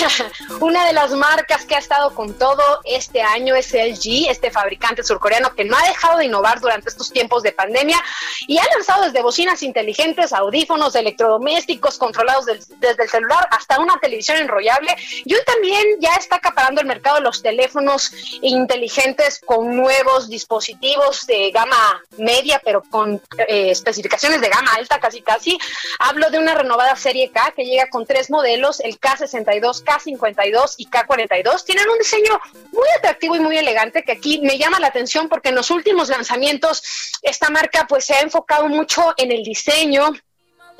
[0.60, 5.04] una de las marcas que ha estado con todo este año es LG, este fabricante
[5.04, 8.02] surcoreano que no ha dejado de innovar durante estos tiempos de pandemia
[8.46, 13.96] y ha lanzado desde bocinas inteligentes, audífonos, electrodomésticos controlados del- desde el celular hasta una
[14.00, 14.96] televisión enrollable.
[15.24, 18.12] Y hoy también ya está acaparando el mercado los teléfonos
[18.42, 25.22] inteligentes con nuevos dispositivos de gama media, pero con eh, especificaciones de gama alta casi
[25.22, 25.58] casi.
[25.98, 30.88] Hablo de una renovada serie K que llega con tres modelos, el K62, K52 y
[30.88, 31.64] K42.
[31.64, 32.40] Tienen un diseño
[32.72, 36.08] muy atractivo y muy elegante que aquí me llama la atención porque en los últimos
[36.08, 36.82] lanzamientos
[37.22, 40.12] esta marca pues se ha enfocado mucho en el diseño,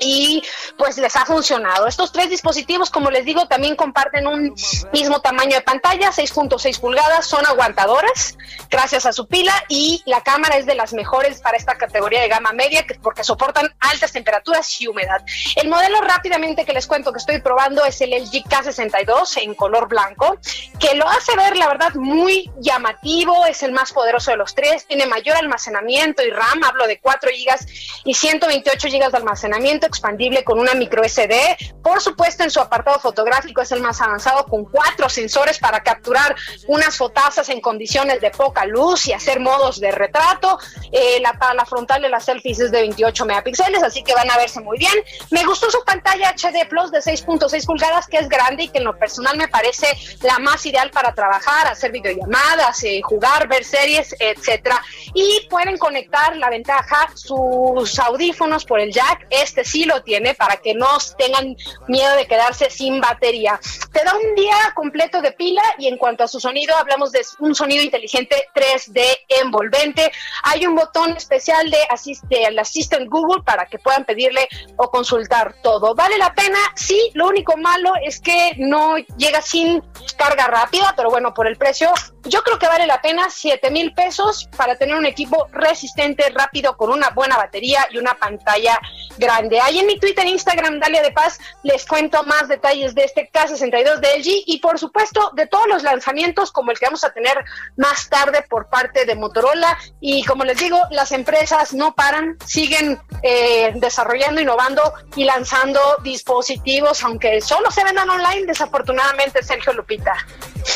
[0.01, 0.43] y
[0.77, 1.87] pues les ha funcionado.
[1.87, 4.53] Estos tres dispositivos, como les digo, también comparten un
[4.91, 8.37] mismo tamaño de pantalla, 6.6 pulgadas, son aguantadoras
[8.69, 12.27] gracias a su pila y la cámara es de las mejores para esta categoría de
[12.27, 15.21] gama media que- porque soportan altas temperaturas y humedad.
[15.55, 19.87] El modelo rápidamente que les cuento que estoy probando es el LG K62 en color
[19.87, 20.37] blanco,
[20.79, 24.87] que lo hace ver la verdad muy llamativo, es el más poderoso de los tres,
[24.87, 27.67] tiene mayor almacenamiento y RAM, hablo de 4 GB
[28.05, 31.35] y 128 GB de almacenamiento expandible con una micro SD.
[31.83, 36.35] Por supuesto, en su apartado fotográfico es el más avanzado con cuatro sensores para capturar
[36.67, 40.57] unas fotazas en condiciones de poca luz y hacer modos de retrato.
[40.91, 44.31] Eh, la, para la frontal de las selfies es de 28 megapíxeles, así que van
[44.31, 44.93] a verse muy bien.
[45.29, 48.85] Me gustó su pantalla HD Plus de 6.6 pulgadas, que es grande y que en
[48.85, 49.87] lo personal me parece
[50.21, 54.81] la más ideal para trabajar, hacer videollamadas, eh, jugar, ver series, etcétera.
[55.13, 59.27] Y pueden conectar la ventaja sus audífonos por el jack.
[59.29, 60.87] Este sí lo tiene para que no
[61.17, 61.55] tengan
[61.87, 63.59] miedo de quedarse sin batería.
[63.91, 67.21] Te da un día completo de pila y en cuanto a su sonido, hablamos de
[67.39, 69.01] un sonido inteligente 3D
[69.41, 70.11] envolvente.
[70.43, 75.55] Hay un botón especial de asiste al Assistant Google para que puedan pedirle o consultar
[75.61, 75.95] todo.
[75.95, 76.59] ¿Vale la pena?
[76.75, 79.81] Sí, lo único malo es que no llega sin
[80.17, 81.91] carga rápida, pero bueno, por el precio,
[82.23, 86.77] yo creo que vale la pena 7 mil pesos para tener un equipo resistente, rápido,
[86.77, 88.79] con una buena batería y una pantalla
[89.17, 89.59] grande.
[89.59, 93.99] Ahí en mi Twitter Instagram, Dalia de Paz, les cuento más detalles de este K62
[93.99, 97.43] de LG y por supuesto de todos los lanzamientos como el que vamos a tener
[97.77, 99.77] más tarde por parte de Motorola.
[99.99, 107.03] Y como les digo, las empresas no paran, siguen eh, desarrollando, innovando y lanzando dispositivos,
[107.03, 110.13] aunque solo se vendan online, desafortunadamente, Sergio Lupita.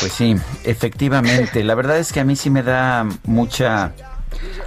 [0.00, 1.62] Pues sí, efectivamente.
[1.64, 3.92] La verdad es que a mí sí me da mucha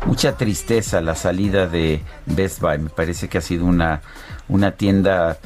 [0.05, 2.79] mucha tristeza la salida de Best Buy.
[2.79, 4.01] Me parece que ha sido una
[4.47, 5.37] una tienda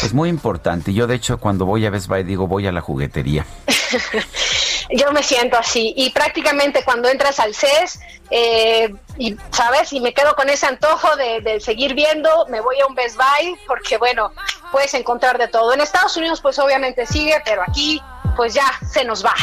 [0.00, 0.92] pues muy importante.
[0.92, 3.46] Yo de hecho cuando voy a Best Buy digo voy a la juguetería.
[4.90, 10.12] Yo me siento así y prácticamente cuando entras al CES eh, y sabes y me
[10.12, 13.96] quedo con ese antojo de, de seguir viendo, me voy a un Best Buy porque
[13.96, 14.32] bueno
[14.70, 15.72] puedes encontrar de todo.
[15.72, 18.02] En Estados Unidos pues obviamente sigue, pero aquí
[18.36, 19.34] pues ya se nos va.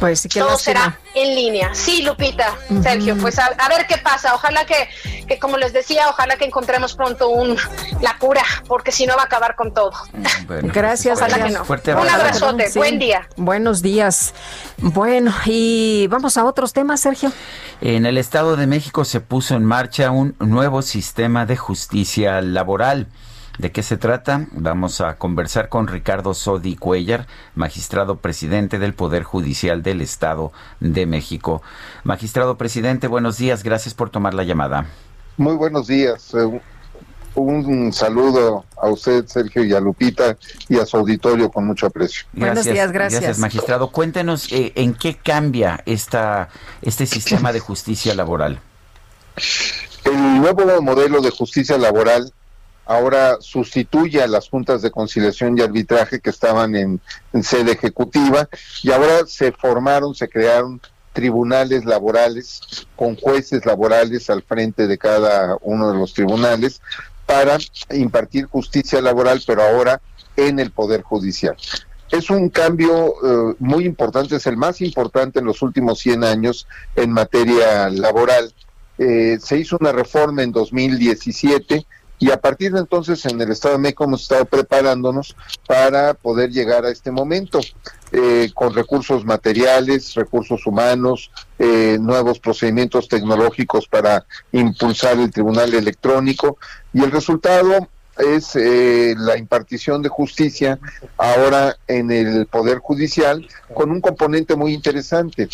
[0.00, 0.58] Pues sí, Todo lástima.
[0.58, 1.72] será en línea.
[1.72, 4.34] Sí, Lupita, Sergio, pues a, a ver qué pasa.
[4.34, 4.88] Ojalá que,
[5.28, 7.56] que, como les decía, ojalá que encontremos pronto un,
[8.00, 9.92] la cura, porque si no va a acabar con todo.
[10.48, 11.64] Bueno, Gracias, pues, Adriana.
[11.64, 12.46] Fuerte Un abrazo.
[12.46, 12.80] abrazote, Sí.
[12.80, 13.28] buen día.
[13.36, 14.34] Buenos días.
[14.78, 17.30] Bueno, y vamos a otros temas, Sergio.
[17.80, 23.06] En el Estado de México se puso en marcha un nuevo sistema de justicia laboral.
[23.58, 24.46] ¿De qué se trata?
[24.52, 31.06] Vamos a conversar con Ricardo Sodi Cuellar, magistrado presidente del Poder Judicial del Estado de
[31.06, 31.62] México.
[32.04, 34.86] Magistrado presidente, buenos días, gracias por tomar la llamada.
[35.38, 36.34] Muy buenos días.
[36.34, 36.60] eh,
[37.34, 40.36] Un saludo a usted, Sergio, y a Lupita
[40.68, 42.26] y a su auditorio con mucho aprecio.
[42.32, 43.90] Gracias, magistrado.
[43.90, 46.48] Cuéntenos eh, en qué cambia esta,
[46.82, 48.60] este sistema de justicia laboral.
[50.04, 52.32] El nuevo modelo de justicia laboral
[52.86, 57.00] ahora sustituye a las juntas de conciliación y arbitraje que estaban en,
[57.42, 58.48] sede ejecutiva
[58.82, 60.80] y ahora se formaron, se crearon
[61.12, 62.60] tribunales laborales
[62.94, 66.80] con jueces laborales al frente de cada uno de los tribunales
[67.26, 67.58] para
[67.90, 70.00] impartir justicia laboral, pero ahora
[70.36, 71.56] en el Poder Judicial.
[72.10, 76.68] Es un cambio eh, muy importante, es el más importante en los últimos 100 años
[76.94, 78.54] en materia laboral.
[78.98, 81.84] Eh, se hizo una reforma en 2017
[82.18, 85.36] y a partir de entonces en el Estado de México hemos estado preparándonos
[85.66, 87.60] para poder llegar a este momento
[88.12, 96.58] eh, con recursos materiales, recursos humanos, eh, nuevos procedimientos tecnológicos para impulsar el tribunal electrónico
[96.92, 97.88] y el resultado
[98.18, 100.78] es eh, la impartición de justicia
[101.16, 105.48] ahora en el Poder Judicial con un componente muy interesante.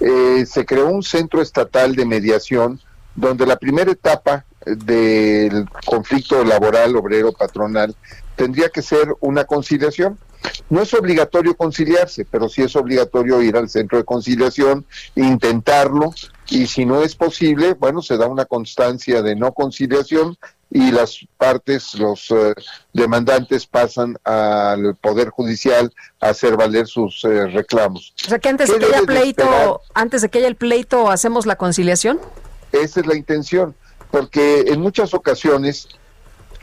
[0.00, 2.80] Eh, se creó un centro estatal de mediación
[3.14, 7.94] donde la primera etapa del conflicto laboral obrero patronal
[8.36, 10.18] tendría que ser una conciliación.
[10.70, 14.84] No es obligatorio conciliarse, pero sí es obligatorio ir al centro de conciliación,
[15.14, 16.12] intentarlo
[16.48, 20.36] y si no es posible, bueno, se da una constancia de no conciliación
[20.70, 22.54] y las partes, los eh,
[22.92, 28.14] demandantes pasan al Poder Judicial a hacer valer sus eh, reclamos.
[28.26, 29.22] O sea que antes de ¿Qué que haya esperar?
[29.22, 32.20] pleito, antes de que haya el pleito, hacemos la conciliación.
[32.72, 33.74] Esa es la intención,
[34.12, 35.88] porque en muchas ocasiones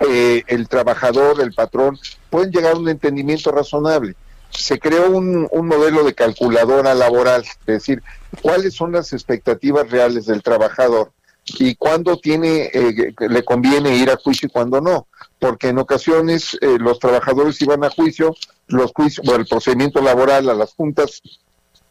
[0.07, 1.99] eh, el trabajador, el patrón,
[2.29, 4.15] pueden llegar a un entendimiento razonable.
[4.51, 8.01] Se creó un, un modelo de calculadora laboral, es decir,
[8.41, 11.11] cuáles son las expectativas reales del trabajador
[11.57, 15.07] y cuándo tiene, eh, le conviene ir a juicio y cuándo no,
[15.39, 18.35] porque en ocasiones eh, los trabajadores iban a juicio,
[18.67, 21.21] los juicios, bueno, el procedimiento laboral a las juntas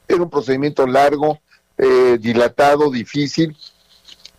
[0.07, 1.41] era un procedimiento largo,
[1.77, 3.57] eh, dilatado, difícil,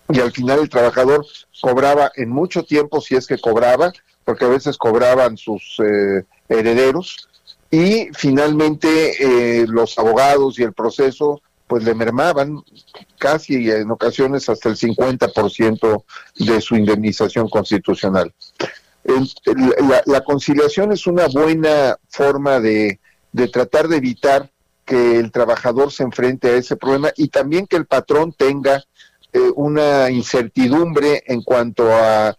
[0.10, 1.26] y al final el trabajador
[1.62, 7.30] cobraba en mucho tiempo, si es que cobraba, porque a veces cobraban sus eh, herederos,
[7.72, 12.64] y finalmente eh, los abogados y el proceso pues le mermaban
[13.20, 16.04] casi en ocasiones hasta el 50%
[16.40, 18.34] de su indemnización constitucional.
[19.06, 23.00] La, la conciliación es una buena forma de,
[23.32, 24.50] de tratar de evitar
[24.84, 28.84] que el trabajador se enfrente a ese problema y también que el patrón tenga
[29.32, 32.36] eh, una incertidumbre en cuanto a,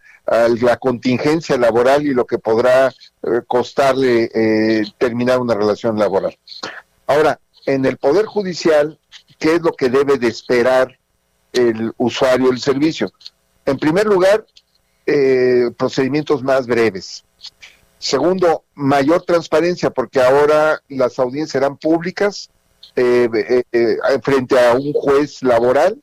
[0.61, 6.37] la contingencia laboral y lo que podrá eh, costarle eh, terminar una relación laboral.
[7.05, 8.97] Ahora, en el Poder Judicial,
[9.39, 10.97] ¿qué es lo que debe de esperar
[11.51, 13.11] el usuario del servicio?
[13.65, 14.45] En primer lugar,
[15.05, 17.25] eh, procedimientos más breves.
[17.97, 22.49] Segundo, mayor transparencia, porque ahora las audiencias serán públicas
[22.93, 25.99] frente a un juez laboral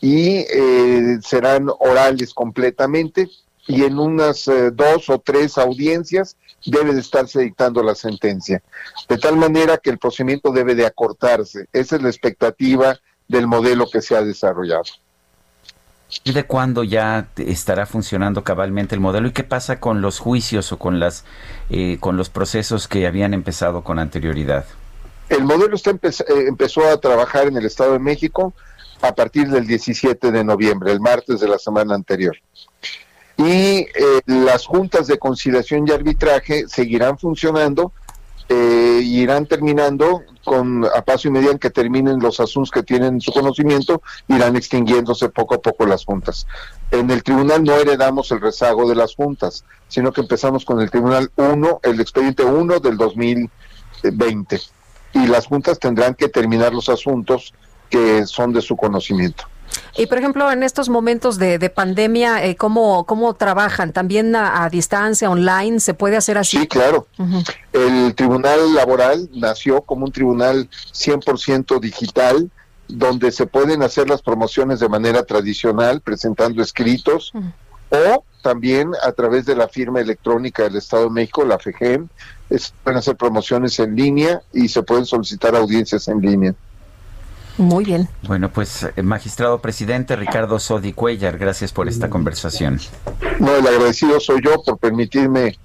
[0.00, 3.28] y eh, serán orales completamente
[3.66, 8.62] y en unas eh, dos o tres audiencias debe de estarse dictando la sentencia.
[9.08, 11.66] De tal manera que el procedimiento debe de acortarse.
[11.72, 12.98] Esa es la expectativa
[13.28, 14.84] del modelo que se ha desarrollado.
[16.24, 19.28] ¿Y de cuándo ya estará funcionando cabalmente el modelo?
[19.28, 21.24] ¿Y qué pasa con los juicios o con las
[21.68, 24.64] eh, con los procesos que habían empezado con anterioridad?
[25.28, 28.54] El modelo está empe- eh, empezó a trabajar en el Estado de México
[29.02, 32.36] a partir del 17 de noviembre, el martes de la semana anterior.
[33.36, 33.86] Y eh,
[34.26, 37.92] las juntas de conciliación y arbitraje seguirán funcionando
[38.48, 42.82] eh, y irán terminando con a paso y medio en que terminen los asuntos que
[42.82, 46.46] tienen en su conocimiento, irán extinguiéndose poco a poco las juntas.
[46.90, 50.90] En el tribunal no heredamos el rezago de las juntas, sino que empezamos con el
[50.90, 54.60] tribunal 1, el expediente 1 del 2020
[55.12, 57.54] y las juntas tendrán que terminar los asuntos
[57.90, 59.44] que son de su conocimiento.
[59.96, 63.92] Y por ejemplo, en estos momentos de, de pandemia, eh, ¿cómo, ¿cómo trabajan?
[63.92, 65.80] ¿También a, a distancia, online?
[65.80, 66.58] ¿Se puede hacer así?
[66.58, 67.06] Sí, claro.
[67.72, 72.50] El tribunal laboral nació como un tribunal 100% digital,
[72.86, 77.32] donde se pueden hacer las promociones de manera tradicional, presentando escritos,
[77.90, 82.08] o también a través de la firma electrónica del Estado de México, la FEGEM,
[82.50, 86.54] es- pueden hacer promociones en línea y se pueden solicitar audiencias en línea.
[87.58, 88.08] Muy bien.
[88.22, 92.80] Bueno, pues eh, magistrado presidente Ricardo Sodi Cuellar, gracias por esta conversación.
[93.40, 95.58] No, el agradecido soy yo por permitirme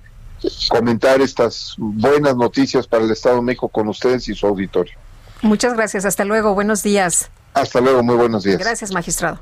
[0.69, 4.93] comentar estas buenas noticias para el Estado de México con ustedes y su auditorio.
[5.41, 6.05] Muchas gracias.
[6.05, 6.53] Hasta luego.
[6.53, 7.29] Buenos días.
[7.53, 8.57] Hasta luego, muy buenos días.
[8.57, 9.39] Gracias, magistrado.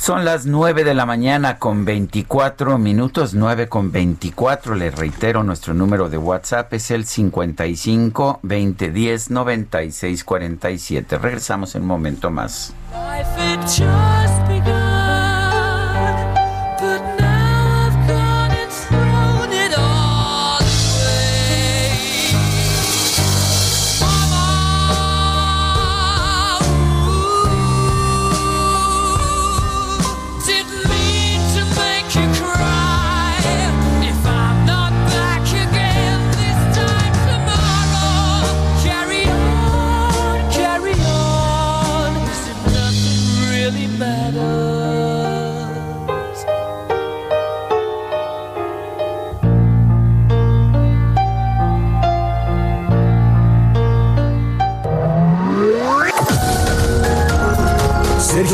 [0.00, 4.74] Son las 9 de la mañana con 24 minutos, 9 con 24.
[4.74, 11.18] Les reitero, nuestro número de WhatsApp es el 55 2010 96 47.
[11.18, 12.72] Regresamos en un momento más.
[12.94, 13.28] Life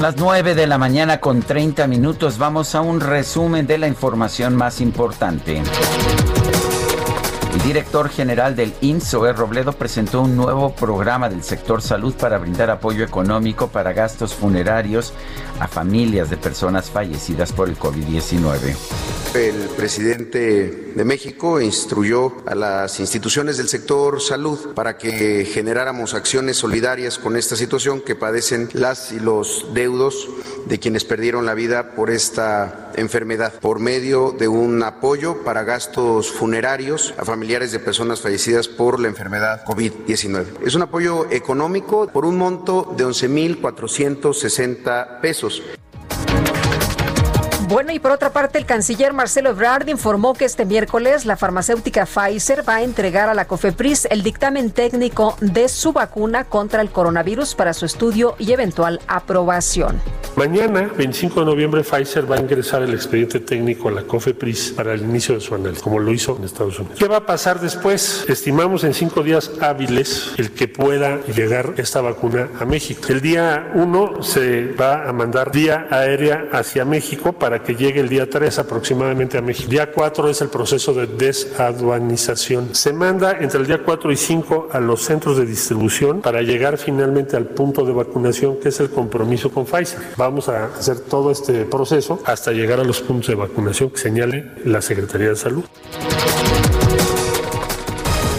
[0.00, 2.38] Son las 9 de la mañana con 30 minutos.
[2.38, 5.62] Vamos a un resumen de la información más importante.
[7.52, 12.70] El director general del INSOE, Robledo, presentó un nuevo programa del sector salud para brindar
[12.70, 15.12] apoyo económico para gastos funerarios
[15.58, 18.76] a familias de personas fallecidas por el COVID-19.
[19.34, 26.56] El presidente de México instruyó a las instituciones del sector salud para que generáramos acciones
[26.56, 30.28] solidarias con esta situación que padecen las y los deudos
[30.66, 36.30] de quienes perdieron la vida por esta enfermedad, por medio de un apoyo para gastos
[36.30, 40.46] funerarios a familiares de personas fallecidas por la enfermedad COVID-19.
[40.64, 45.62] Es un apoyo económico por un monto de 11.460 pesos.
[47.70, 52.04] Bueno, y por otra parte, el canciller Marcelo Ebrard informó que este miércoles la farmacéutica
[52.04, 56.90] Pfizer va a entregar a la COFEPRIS el dictamen técnico de su vacuna contra el
[56.90, 60.00] coronavirus para su estudio y eventual aprobación.
[60.34, 64.92] Mañana, 25 de noviembre, Pfizer va a ingresar el expediente técnico a la COFEPRIS para
[64.92, 66.98] el inicio de su análisis, como lo hizo en Estados Unidos.
[66.98, 68.24] ¿Qué va a pasar después?
[68.28, 73.02] Estimamos en cinco días hábiles el que pueda llegar esta vacuna a México.
[73.10, 78.08] El día 1 se va a mandar vía aérea hacia México para que llegue el
[78.08, 79.70] día 3 aproximadamente a México.
[79.70, 82.74] Día 4 es el proceso de desaduanización.
[82.74, 86.78] Se manda entre el día 4 y 5 a los centros de distribución para llegar
[86.78, 90.00] finalmente al punto de vacunación que es el compromiso con Pfizer.
[90.16, 94.52] Vamos a hacer todo este proceso hasta llegar a los puntos de vacunación que señale
[94.64, 95.64] la Secretaría de Salud.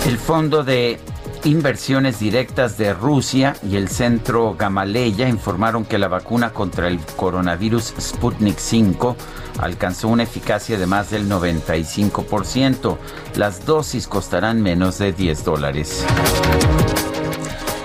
[0.07, 0.99] El Fondo de
[1.43, 7.95] Inversiones Directas de Rusia y el Centro Gamaleya informaron que la vacuna contra el coronavirus
[7.99, 9.15] Sputnik 5
[9.59, 12.97] alcanzó una eficacia de más del 95%.
[13.35, 16.05] Las dosis costarán menos de 10 dólares.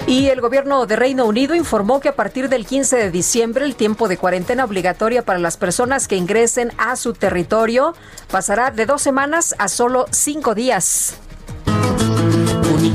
[0.06, 3.74] Y el gobierno de Reino Unido informó que a partir del 15 de diciembre el
[3.74, 7.94] tiempo de cuarentena obligatoria para las personas que ingresen a su territorio
[8.30, 11.20] pasará de dos semanas a solo cinco días.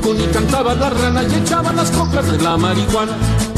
[0.00, 3.12] Cuni cantaba la rana y echaba las coplas de la marihuana.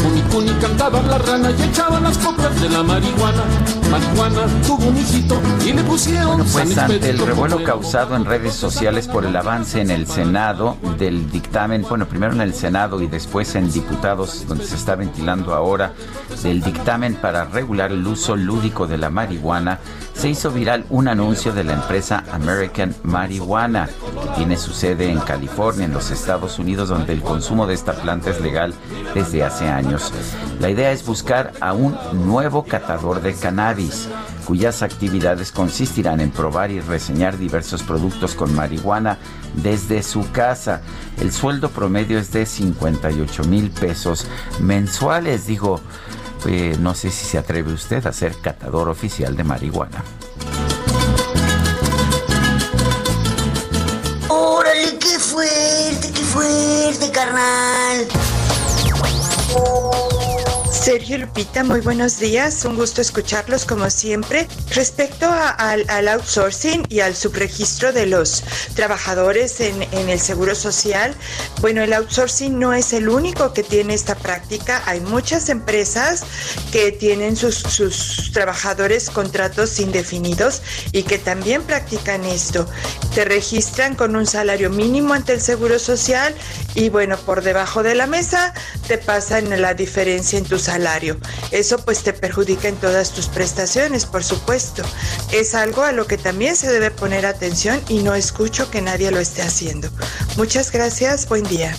[0.05, 3.43] Cuni Cuni cantaba la rana y echaba las coplas de la marihuana.
[3.91, 8.53] Marihuana tuvo un hijito y le pusieron Bueno, pues ante el revuelo causado en redes
[8.53, 13.07] sociales por el avance en el Senado del dictamen, bueno, primero en el Senado y
[13.07, 15.95] después en diputados, donde se está ventilando ahora,
[16.43, 19.79] del dictamen para regular el uso lúdico de la marihuana,
[20.13, 25.21] se hizo viral un anuncio de la empresa American Marijuana, que tiene su sede en
[25.21, 28.75] California, en los Estados Unidos, donde el consumo de esta planta es legal
[29.15, 29.94] desde hace años.
[30.61, 31.97] La idea es buscar a un
[32.27, 34.09] nuevo catador de cannabis
[34.45, 39.19] cuyas actividades consistirán en probar y reseñar diversos productos con marihuana
[39.55, 40.83] desde su casa.
[41.21, 44.27] El sueldo promedio es de 58 mil pesos
[44.61, 45.47] mensuales.
[45.47, 45.81] Digo,
[46.47, 50.05] eh, no sé si se atreve usted a ser catador oficial de marihuana.
[54.29, 58.09] ¡Órale, qué fuerte, qué fuerte, carnal!
[59.55, 59.94] Thank you.
[60.85, 62.63] Sergio Lupita, muy buenos días.
[62.67, 64.47] Un gusto escucharlos como siempre.
[64.75, 68.45] Respecto al, outsourcing y al subregistro de los
[68.75, 71.15] trabajadores en, el Seguro Social,
[71.63, 74.83] bueno, el outsourcing no es el único que tiene esta práctica.
[74.85, 76.23] Hay muchas empresas
[76.71, 80.61] que tienen sus, sus trabajadores contratos indefinidos
[80.93, 82.69] y que también practican esto.
[83.15, 86.35] Te registran con un salario mínimo ante el Seguro Social
[86.75, 88.53] y bueno, por debajo de la mesa
[88.87, 90.59] te pasan la diferencia en tu
[91.51, 94.83] Eso pues te perjudica en todas tus prestaciones, por supuesto.
[95.33, 99.11] Es algo a lo que también se debe poner atención y no escucho que nadie
[99.11, 99.89] lo esté haciendo.
[100.37, 101.77] Muchas gracias, buen día.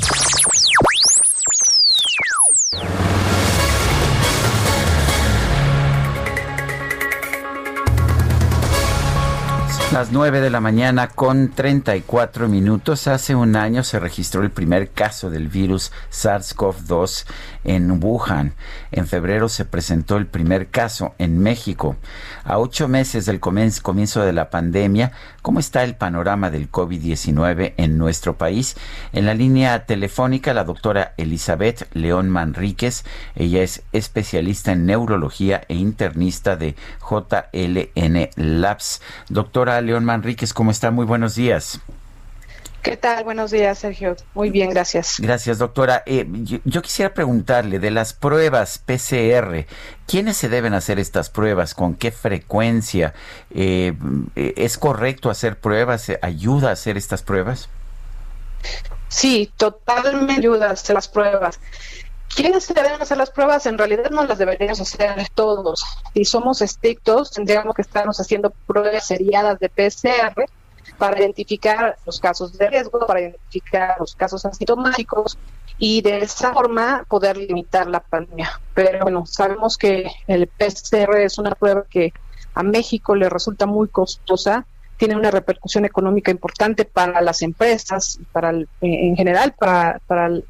[9.96, 13.08] Las 9 de la mañana con 34 minutos.
[13.08, 17.26] Hace un año se registró el primer caso del virus SARS-CoV-2
[17.64, 18.56] en Wuhan.
[18.92, 21.96] En febrero se presentó el primer caso en México.
[22.44, 27.98] A ocho meses del comienzo de la pandemia, ¿cómo está el panorama del COVID-19 en
[27.98, 28.76] nuestro país?
[29.14, 33.06] En la línea telefónica, la doctora Elizabeth León Manríquez.
[33.34, 36.76] Ella es especialista en neurología e internista de
[37.10, 39.02] JLN Labs.
[39.30, 40.92] Doctora León Manríquez, ¿cómo está?
[40.92, 41.80] Muy buenos días.
[42.86, 43.24] ¿Qué tal?
[43.24, 44.16] Buenos días, Sergio.
[44.36, 45.16] Muy bien, gracias.
[45.20, 46.04] Gracias, doctora.
[46.06, 49.66] Eh, yo, yo quisiera preguntarle de las pruebas PCR,
[50.06, 51.74] ¿quiénes se deben hacer estas pruebas?
[51.74, 53.16] ¿Con qué frecuencia?
[53.50, 53.94] Eh,
[54.36, 56.12] ¿Es correcto hacer pruebas?
[56.22, 57.70] ¿Ayuda a hacer estas pruebas?
[59.08, 61.60] Sí, totalmente ayuda a hacer las pruebas.
[62.36, 63.66] ¿Quiénes se deben hacer las pruebas?
[63.66, 65.86] En realidad no las deberíamos hacer todos.
[66.14, 70.46] Si somos estrictos, tendríamos que estarnos haciendo pruebas seriadas de PCR
[70.98, 75.38] para identificar los casos de riesgo, para identificar los casos asintomáticos
[75.78, 78.60] y de esa forma poder limitar la pandemia.
[78.74, 82.14] Pero bueno, sabemos que el PCR es una prueba que
[82.54, 84.66] a México le resulta muy costosa,
[84.98, 88.52] tiene una repercusión económica importante para las empresas, para
[88.82, 90.02] en general para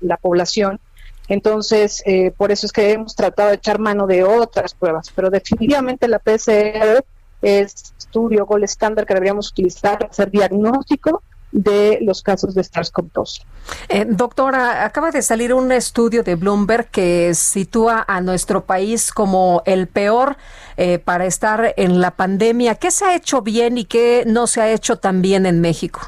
[0.01, 0.79] la población.
[1.27, 5.29] Entonces, eh, por eso es que hemos tratado de echar mano de otras pruebas, pero
[5.29, 7.03] definitivamente la PCR
[7.41, 11.21] es estudio gol estándar que deberíamos utilizar para hacer diagnóstico
[11.51, 13.43] de los casos de SARS-CoV-2.
[13.87, 19.63] Eh, doctora, acaba de salir un estudio de Bloomberg que sitúa a nuestro país como
[19.65, 20.35] el peor
[20.75, 22.75] eh, para estar en la pandemia.
[22.75, 26.01] ¿Qué se ha hecho bien y qué no se ha hecho tan bien en México?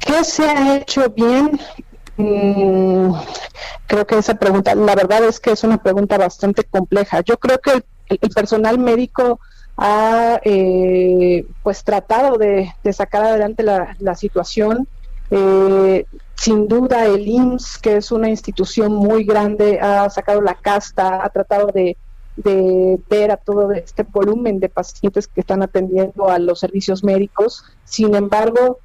[0.00, 1.60] ¿Qué se ha hecho bien?
[2.18, 3.12] Mm,
[3.86, 7.20] creo que esa pregunta, la verdad es que es una pregunta bastante compleja.
[7.20, 9.40] Yo creo que el personal médico
[9.76, 14.88] ha eh, pues tratado de, sacar adelante la, situación.
[15.30, 21.24] Eh, sin duda el IMSS, que es una institución muy grande, ha sacado la casta,
[21.24, 21.96] ha tratado de,
[22.36, 27.64] ver a todo este volumen de pacientes que están atendiendo a los servicios médicos.
[27.84, 28.78] Sin embargo,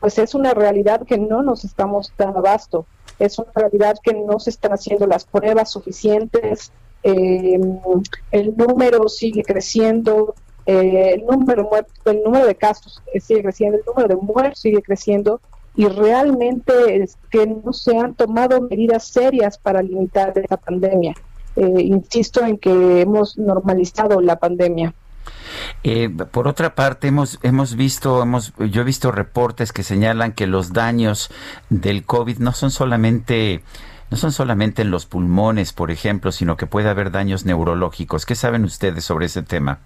[0.00, 2.86] pues es una realidad que no nos estamos dando abasto.
[3.18, 7.58] Es una realidad que no se están haciendo las pruebas suficientes, eh,
[8.32, 10.34] el número sigue creciendo,
[10.66, 11.70] eh, el, número,
[12.04, 15.40] el número de casos sigue creciendo, el número de muertos sigue creciendo
[15.76, 21.14] y realmente es que no se han tomado medidas serias para limitar esta pandemia.
[21.54, 24.94] Eh, insisto en que hemos normalizado la pandemia.
[25.82, 30.46] Eh, por otra parte, hemos, hemos visto, hemos, yo he visto reportes que señalan que
[30.46, 31.30] los daños
[31.70, 33.62] del COVID no son solamente
[34.10, 38.24] no son solamente en los pulmones, por ejemplo, sino que puede haber daños neurológicos.
[38.24, 39.80] ¿Qué saben ustedes sobre ese tema?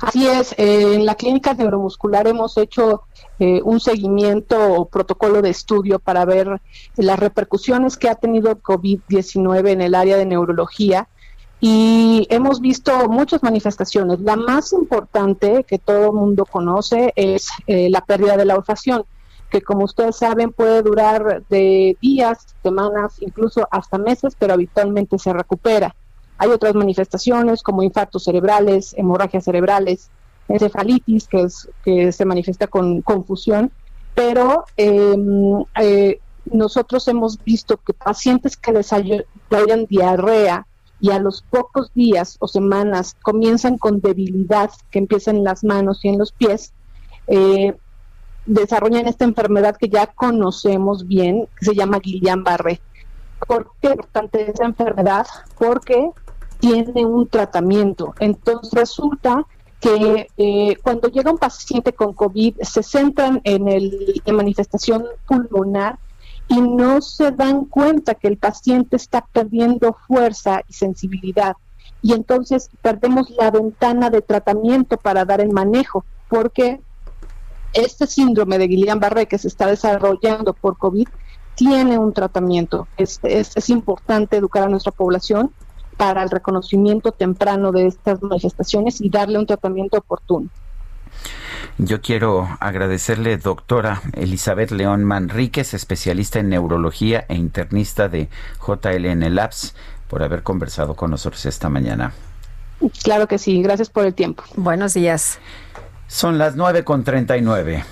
[0.00, 3.02] Así es, eh, en la clínica neuromuscular hemos hecho
[3.38, 6.60] eh, un seguimiento o protocolo de estudio para ver
[6.96, 11.08] las repercusiones que ha tenido COVID-19 en el área de neurología
[11.60, 14.20] y hemos visto muchas manifestaciones.
[14.20, 19.04] La más importante que todo el mundo conoce es eh, la pérdida de la olfacción
[19.50, 25.32] que como ustedes saben puede durar de días, semanas, incluso hasta meses, pero habitualmente se
[25.32, 25.94] recupera.
[26.36, 30.10] Hay otras manifestaciones como infartos cerebrales, hemorragias cerebrales,
[30.48, 33.72] encefalitis, que, es, que se manifiesta con confusión,
[34.14, 36.20] pero em, eh,
[36.52, 40.66] nosotros hemos visto que pacientes que desarrollan diarrea
[41.00, 46.04] y a los pocos días o semanas comienzan con debilidad que empieza en las manos
[46.04, 46.72] y en los pies,
[47.26, 47.76] eh,
[48.46, 52.80] desarrollan esta enfermedad que ya conocemos bien, que se llama Guillain-Barré.
[53.46, 55.26] ¿Por qué es importante esa enfermedad?
[55.58, 56.10] Porque
[56.58, 58.14] tiene un tratamiento.
[58.18, 59.46] Entonces resulta
[59.80, 65.98] que eh, cuando llega un paciente con COVID se centran en, el, en manifestación pulmonar
[66.48, 71.56] y no se dan cuenta que el paciente está perdiendo fuerza y sensibilidad.
[72.00, 76.80] Y entonces perdemos la ventana de tratamiento para dar el manejo, porque
[77.74, 81.08] este síndrome de Guillain-Barré que se está desarrollando por COVID
[81.54, 82.86] tiene un tratamiento.
[82.96, 85.52] Es, es, importante educar a nuestra población
[85.96, 90.48] para el reconocimiento temprano de estas manifestaciones y darle un tratamiento oportuno.
[91.78, 98.28] Yo quiero agradecerle, doctora Elizabeth León Manríquez, especialista en neurología e internista de
[98.66, 99.74] JLN Labs,
[100.08, 102.12] por haber conversado con nosotros esta mañana.
[103.02, 104.42] Claro que sí, gracias por el tiempo.
[104.56, 105.38] Buenos días.
[106.08, 107.84] Son las 9 con 39.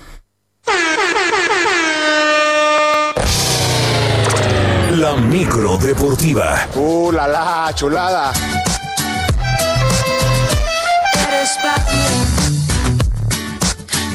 [4.97, 6.67] La micro deportiva.
[6.75, 8.33] Uh, la la, chulada.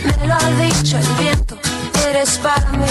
[0.04, 1.56] Me lo ha dicho el viento.
[2.08, 2.86] Eres para mí.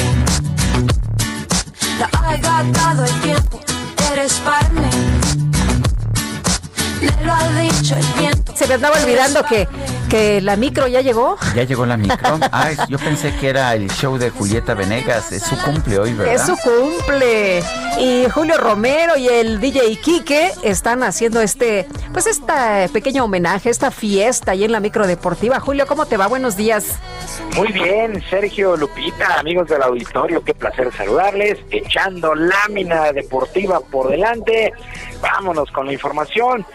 [1.99, 3.59] La ha gastado el tiempo.
[4.11, 4.89] Eres para mí.
[7.01, 8.53] Me lo ha dicho el viento.
[8.55, 9.67] Se me andaba olvidando que
[10.11, 11.37] que la micro ya llegó.
[11.55, 12.39] Ya llegó la micro.
[12.51, 15.31] Ah, yo pensé que era el show de Julieta Venegas.
[15.31, 16.35] Es su cumple hoy, ¿verdad?
[16.35, 17.63] Es su cumple.
[17.97, 23.89] Y Julio Romero y el DJ Quique están haciendo este, pues este pequeño homenaje, esta
[23.89, 25.59] fiesta ahí en la micro deportiva.
[25.61, 26.27] Julio, ¿cómo te va?
[26.27, 26.99] Buenos días.
[27.55, 31.59] Muy bien, Sergio Lupita, amigos del auditorio, qué placer saludarles.
[31.69, 34.73] Echando lámina deportiva por delante.
[35.21, 36.65] Vámonos con la información.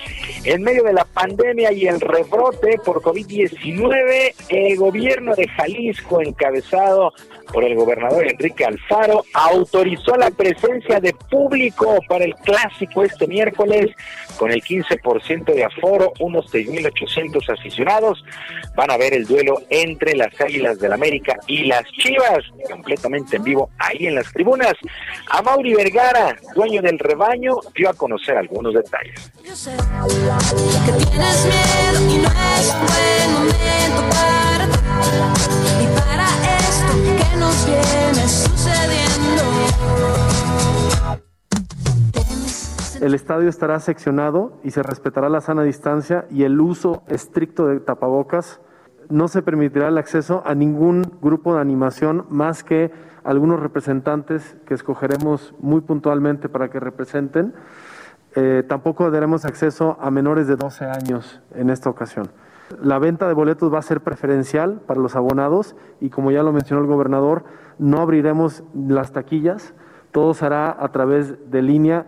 [0.45, 7.13] En medio de la pandemia y el rebrote por COVID-19, el gobierno de Jalisco, encabezado
[7.53, 13.91] por el gobernador Enrique Alfaro, autorizó la presencia de público para el clásico este miércoles
[14.37, 18.25] con el 15% de aforo, unos 6.800 aficionados.
[18.77, 23.45] Van a ver el duelo entre las Águilas del América y las Chivas, completamente en
[23.45, 24.75] vivo ahí en las tribunas.
[25.31, 29.33] A Mauri Vergara, dueño del rebaño, dio a conocer algunos detalles.
[43.01, 47.79] El estadio estará seccionado y se respetará la sana distancia y el uso estricto de
[47.79, 48.61] tapabocas.
[49.11, 52.91] No se permitirá el acceso a ningún grupo de animación más que
[53.23, 57.55] algunos representantes que escogeremos muy puntualmente para que representen.
[58.35, 62.31] Eh, tampoco daremos acceso a menores de 12 años en esta ocasión.
[62.83, 66.53] La venta de boletos va a ser preferencial para los abonados y como ya lo
[66.53, 67.45] mencionó el gobernador,
[67.79, 69.75] no abriremos las taquillas,
[70.11, 72.07] todo será a través de línea.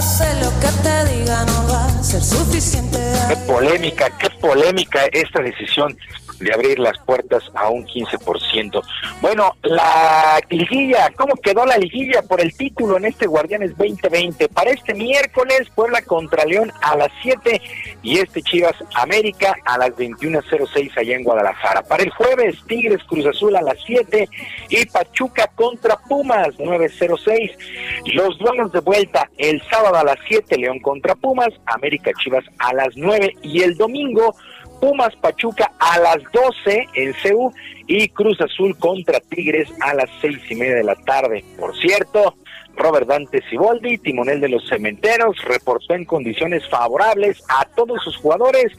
[0.00, 2.98] Sé lo que te diga, no va a ser suficiente.
[3.28, 5.96] Qué polémica, qué polémica esta decisión
[6.40, 8.82] de abrir las puertas a un 15%.
[9.20, 14.48] Bueno, la liguilla, ¿cómo quedó la liguilla por el título en este Guardianes 2020?
[14.48, 17.60] Para este miércoles, Puebla contra León a las 7
[18.02, 21.82] y este Chivas América a las 21.06 allá en Guadalajara.
[21.82, 24.28] Para el jueves, Tigres Cruz Azul a las 7
[24.68, 28.14] y Pachuca contra Pumas 9.06.
[28.14, 32.72] Los duelos de vuelta el sábado a las 7, León contra Pumas, América Chivas a
[32.74, 34.34] las 9 y el domingo
[34.80, 37.52] Pumas Pachuca a las 12 en CEU
[37.86, 41.44] y Cruz Azul contra Tigres a las seis y media de la tarde.
[41.58, 42.36] Por cierto,
[42.76, 48.72] Robert Dante Siboldi, timonel de los cementeros, reportó en condiciones favorables a todos sus jugadores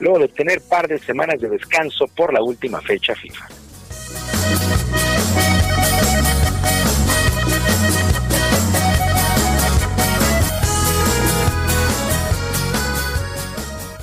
[0.00, 3.48] luego de tener par de semanas de descanso por la última fecha FIFA.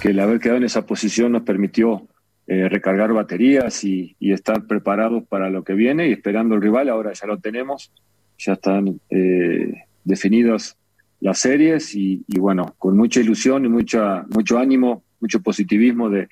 [0.01, 2.07] Que el haber quedado en esa posición nos permitió
[2.47, 6.89] eh, recargar baterías y, y, estar preparados para lo que viene y esperando el rival.
[6.89, 7.91] Ahora ya lo tenemos,
[8.37, 10.75] ya están eh, definidas
[11.19, 16.29] las series y, y, bueno, con mucha ilusión y mucha, mucho ánimo, mucho positivismo de,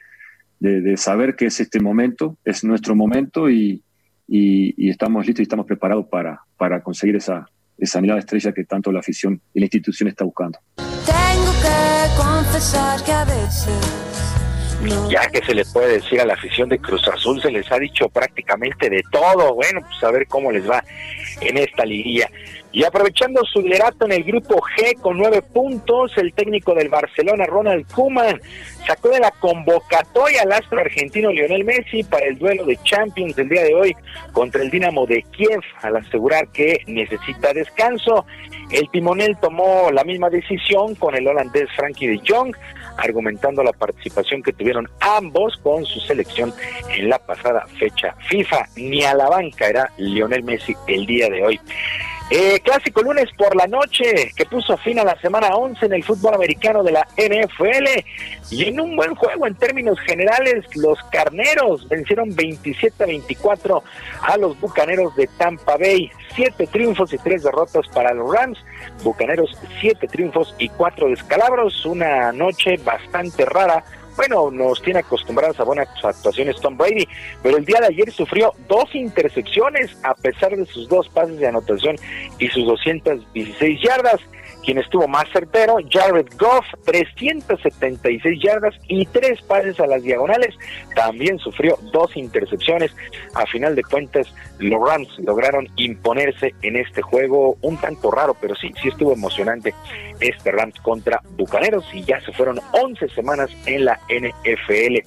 [0.59, 3.83] de, de saber que es este momento, es nuestro momento y,
[4.27, 8.91] y estamos listos y estamos preparados para, para conseguir esa, esa mirada estrella que tanto
[8.91, 10.57] la afición y la institución está buscando.
[10.75, 11.88] Tengo que
[12.19, 12.99] confesar.
[15.09, 17.77] Ya que se le puede decir a la afición de Cruz Azul, se les ha
[17.77, 19.53] dicho prácticamente de todo.
[19.56, 20.83] Bueno, pues a ver cómo les va
[21.41, 22.30] en esta liguilla.
[22.72, 27.45] Y aprovechando su liderato en el grupo G con nueve puntos, el técnico del Barcelona,
[27.45, 28.39] Ronald Koeman,
[28.85, 33.49] sacó de la convocatoria al astro argentino Lionel Messi para el duelo de Champions del
[33.49, 33.95] día de hoy
[34.33, 38.25] contra el Dinamo de Kiev, al asegurar que necesita descanso.
[38.72, 42.56] El timonel tomó la misma decisión con el holandés Frankie de Jong,
[42.98, 46.53] argumentando la participación que tuvieron ambos con su selección
[46.89, 48.67] en la pasada fecha FIFA.
[48.75, 51.59] Ni a la banca era Lionel Messi el día de hoy.
[52.32, 56.03] Eh, clásico lunes por la noche que puso fin a la semana 11 en el
[56.03, 58.06] fútbol americano de la NFL
[58.51, 63.83] y en un buen juego en términos generales los carneros vencieron 27 a 24
[64.22, 66.11] a los bucaneros de Tampa Bay.
[66.35, 68.59] Siete triunfos y tres derrotas para los Rams.
[69.03, 71.83] Bucaneros siete triunfos y cuatro descalabros.
[71.88, 73.83] Una noche bastante rara
[74.19, 77.07] bueno, nos tiene acostumbrados a buenas actuaciones Tom Brady,
[77.41, 81.48] pero el día de ayer sufrió dos intercepciones a pesar de sus dos pases de
[81.48, 81.95] anotación
[82.38, 84.19] y sus 216 yardas.
[84.63, 90.55] Quien estuvo más certero, Jared Goff, 376 yardas y tres pases a las diagonales.
[90.95, 92.95] También sufrió dos intercepciones.
[93.35, 94.27] A final de cuentas,
[94.59, 99.73] los Rams lograron imponerse en este juego un tanto raro, pero sí, sí estuvo emocionante
[100.19, 104.97] este Rams contra Bucaneros y ya se fueron 11 semanas en la NFL.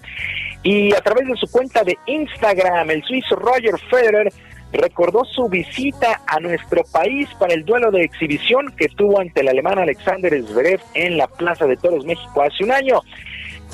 [0.63, 4.33] Y a través de su cuenta de Instagram, el suizo Roger Federer
[4.73, 9.49] recordó su visita a nuestro país para el duelo de exhibición que tuvo ante el
[9.49, 13.01] alemán Alexander Zverev en la Plaza de Toros México hace un año.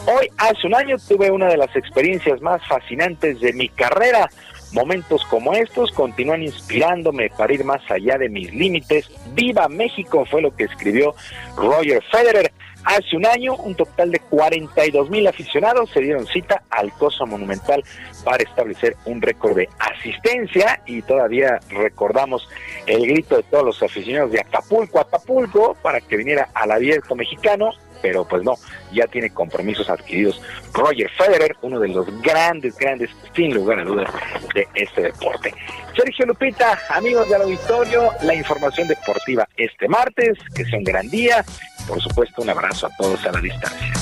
[0.07, 4.29] Hoy, hace un año, tuve una de las experiencias más fascinantes de mi carrera.
[4.73, 9.11] Momentos como estos continúan inspirándome para ir más allá de mis límites.
[9.35, 10.25] ¡Viva México!
[10.27, 11.15] fue lo que escribió
[11.57, 12.53] Roger Federer.
[12.85, 17.83] Hace un año, un total de 42 mil aficionados se dieron cita al Coso Monumental
[18.25, 22.49] para establecer un récord de asistencia y todavía recordamos
[22.87, 27.73] el grito de todos los aficionados de Acapulco, Acapulco, para que viniera al abierto mexicano
[28.03, 28.55] pero pues no,
[28.93, 30.41] ya tiene compromisos adquiridos
[30.73, 34.11] Roger Federer, uno de los grandes, grandes, sin lugar a dudas,
[34.55, 35.55] de este deporte.
[35.97, 41.45] Sergio Lupita, amigos del auditorio, la información deportiva este martes, que sea un gran día.
[41.87, 43.93] Por supuesto, un abrazo a todos a la distancia.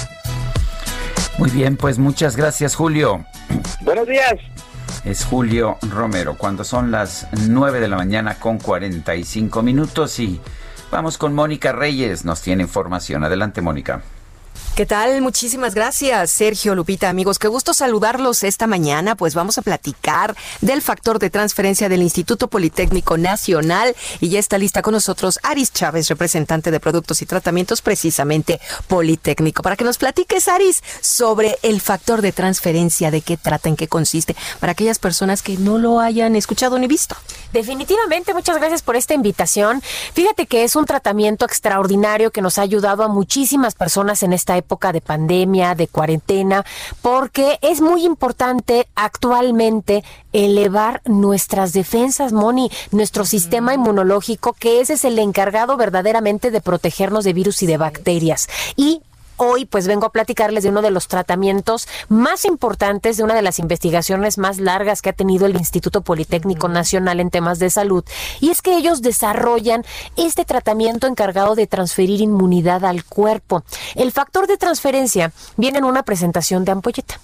[1.39, 3.25] Muy bien, pues muchas gracias, Julio.
[3.83, 4.35] Buenos días.
[5.05, 10.41] Es Julio Romero, cuando son las 9 de la mañana con 45 minutos y
[10.91, 13.25] vamos con Mónica Reyes, nos tiene información.
[13.25, 14.03] Adelante, Mónica.
[14.77, 15.23] ¿Qué tal?
[15.23, 17.39] Muchísimas gracias, Sergio Lupita, amigos.
[17.39, 19.15] Qué gusto saludarlos esta mañana.
[19.15, 23.97] Pues vamos a platicar del factor de transferencia del Instituto Politécnico Nacional.
[24.21, 29.63] Y ya está lista con nosotros Aris Chávez, representante de productos y tratamientos precisamente Politécnico.
[29.63, 33.89] Para que nos platiques, Aris, sobre el factor de transferencia, de qué trata, en qué
[33.89, 37.17] consiste, para aquellas personas que no lo hayan escuchado ni visto.
[37.55, 39.81] Definitivamente, muchas gracias por esta invitación.
[40.13, 44.55] Fíjate que es un tratamiento extraordinario que nos ha ayudado a muchísimas personas en esta
[44.55, 46.65] época de pandemia, de cuarentena,
[47.03, 55.05] porque es muy importante actualmente elevar nuestras defensas, Moni, nuestro sistema inmunológico, que ese es
[55.05, 58.49] el encargado verdaderamente de protegernos de virus y de bacterias.
[58.77, 59.03] Y
[59.37, 63.43] Hoy pues vengo a platicarles de uno de los tratamientos más importantes, de una de
[63.43, 68.05] las investigaciones más largas que ha tenido el Instituto Politécnico Nacional en temas de salud.
[68.41, 69.85] Y es que ellos desarrollan
[70.17, 73.65] este tratamiento encargado de transferir inmunidad al cuerpo.
[73.95, 77.21] El factor de transferencia viene en una presentación de ampolleta.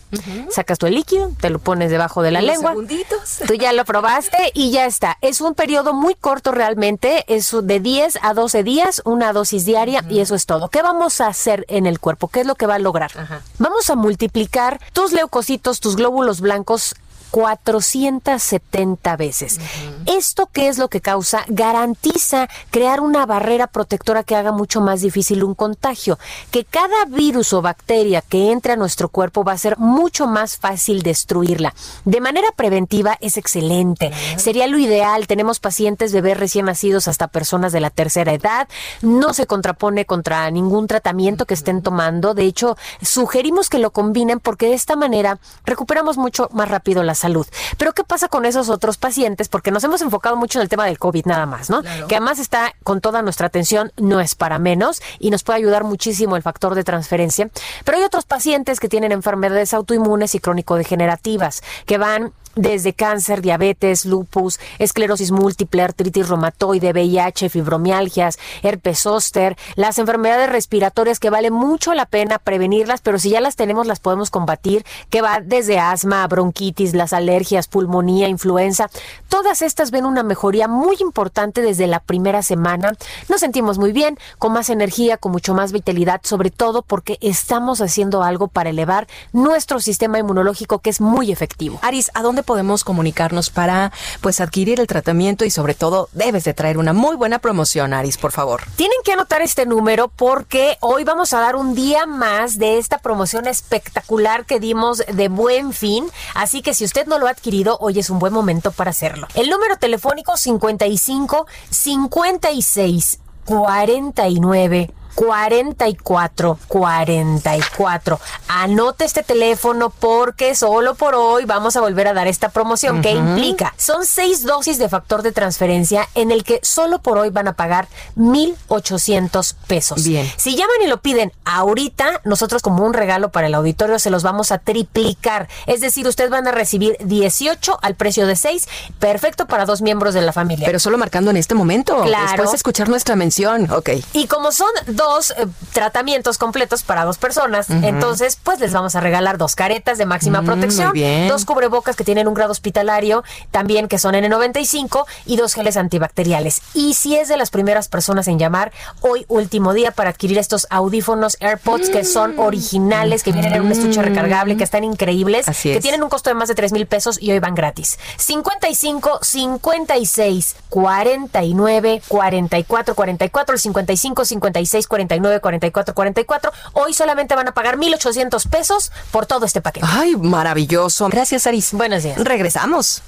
[0.50, 2.70] Sacas tu líquido, te lo pones debajo de la lengua.
[2.70, 3.40] segunditos.
[3.46, 5.16] Tú ya lo probaste y ya está.
[5.20, 10.04] Es un periodo muy corto realmente, es de 10 a 12 días, una dosis diaria
[10.08, 10.68] y eso es todo.
[10.68, 12.28] ¿Qué vamos a hacer en el cuerpo?
[12.28, 13.10] ¿Qué es lo que va a lograr?
[13.58, 16.94] Vamos a multiplicar tus leucocitos, tus glóbulos blancos
[17.32, 19.58] 470 veces.
[20.04, 21.44] ¿Esto qué es lo que causa?
[21.48, 26.18] Garantiza crear una barrera protectora que haga mucho más difícil un contagio.
[26.50, 30.58] Que cada virus o bacteria que entre a nuestro cuerpo va a ser mucho más
[30.58, 31.74] fácil destruirla.
[32.04, 34.12] De manera preventiva es excelente.
[34.36, 35.26] Sería lo ideal.
[35.26, 38.68] Tenemos pacientes bebés recién nacidos hasta personas de la tercera edad.
[39.00, 42.34] No se contrapone contra ningún tratamiento que estén tomando.
[42.34, 47.14] De hecho, sugerimos que lo combinen porque de esta manera recuperamos mucho más rápido la
[47.22, 47.46] salud.
[47.78, 49.48] Pero ¿qué pasa con esos otros pacientes?
[49.48, 51.82] Porque nos hemos enfocado mucho en el tema del COVID nada más, ¿no?
[52.08, 55.84] Que además está con toda nuestra atención, no es para menos y nos puede ayudar
[55.84, 57.48] muchísimo el factor de transferencia.
[57.84, 64.04] Pero hay otros pacientes que tienen enfermedades autoinmunes y crónico-degenerativas que van desde cáncer, diabetes,
[64.04, 71.94] lupus, esclerosis múltiple, artritis reumatoide, VIH, fibromialgias, herpes zóster, las enfermedades respiratorias que vale mucho
[71.94, 76.26] la pena prevenirlas, pero si ya las tenemos las podemos combatir, que va desde asma,
[76.26, 78.90] bronquitis, las alergias, pulmonía, influenza.
[79.28, 82.92] Todas estas ven una mejoría muy importante desde la primera semana.
[83.28, 87.80] Nos sentimos muy bien, con más energía, con mucho más vitalidad, sobre todo porque estamos
[87.80, 91.78] haciendo algo para elevar nuestro sistema inmunológico que es muy efectivo.
[91.82, 96.54] Aris, ¿a dónde podemos comunicarnos para pues adquirir el tratamiento y sobre todo debes de
[96.54, 98.62] traer una muy buena promoción, Aris, por favor?
[98.76, 102.98] Tienen que anotar este número porque hoy vamos a dar un día más de esta
[102.98, 106.06] promoción espectacular que dimos de buen fin.
[106.34, 109.26] Así que si usted no lo ha adquirido, hoy es un buen momento para hacerlo.
[109.34, 118.20] El número telefónico 55 56 49 44 44.
[118.48, 123.02] Anote este teléfono porque solo por hoy vamos a volver a dar esta promoción.
[123.02, 123.28] ¿Qué Ujú.
[123.28, 123.74] implica?
[123.76, 127.52] Son seis dosis de factor de transferencia en el que solo por hoy van a
[127.54, 130.04] pagar 1,800 pesos.
[130.04, 130.30] Bien.
[130.36, 134.22] Si llaman y lo piden ahorita, nosotros como un regalo para el auditorio se los
[134.22, 135.48] vamos a triplicar.
[135.66, 138.68] Es decir, ustedes van a recibir 18 al precio de 6,
[138.98, 140.66] perfecto para dos miembros de la familia.
[140.66, 142.00] Pero solo marcando en este momento.
[142.02, 142.26] Claro.
[142.28, 143.70] Después de escuchar nuestra mención.
[143.70, 143.90] Ok.
[144.12, 145.01] Y como son dos
[145.36, 150.06] eh, tratamientos completos para dos personas, entonces pues les vamos a regalar dos caretas de
[150.06, 150.92] máxima Mm, protección,
[151.28, 156.62] dos cubrebocas que tienen un grado hospitalario, también que son N95 y dos geles antibacteriales.
[156.74, 160.66] Y si es de las primeras personas en llamar, hoy último día para adquirir estos
[160.70, 165.70] audífonos AirPods que son originales, que vienen en un estuche recargable, que están increíbles, Así
[165.70, 165.82] que es.
[165.82, 167.98] tienen un costo de más de 3 mil pesos y hoy van gratis.
[168.18, 177.54] 55 56 49 44 44 el 55 56 49 44 44 hoy solamente van a
[177.54, 179.86] pagar 1800 pesos por todo este paquete.
[179.88, 181.08] Ay, maravilloso.
[181.08, 181.72] Gracias, Aris.
[181.72, 182.22] Buenos días.
[182.22, 183.02] Regresamos.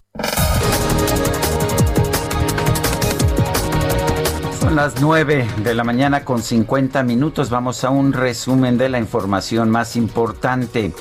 [4.60, 7.50] Son las 9 de la mañana con 50 minutos.
[7.50, 10.94] Vamos a un resumen de la información más importante.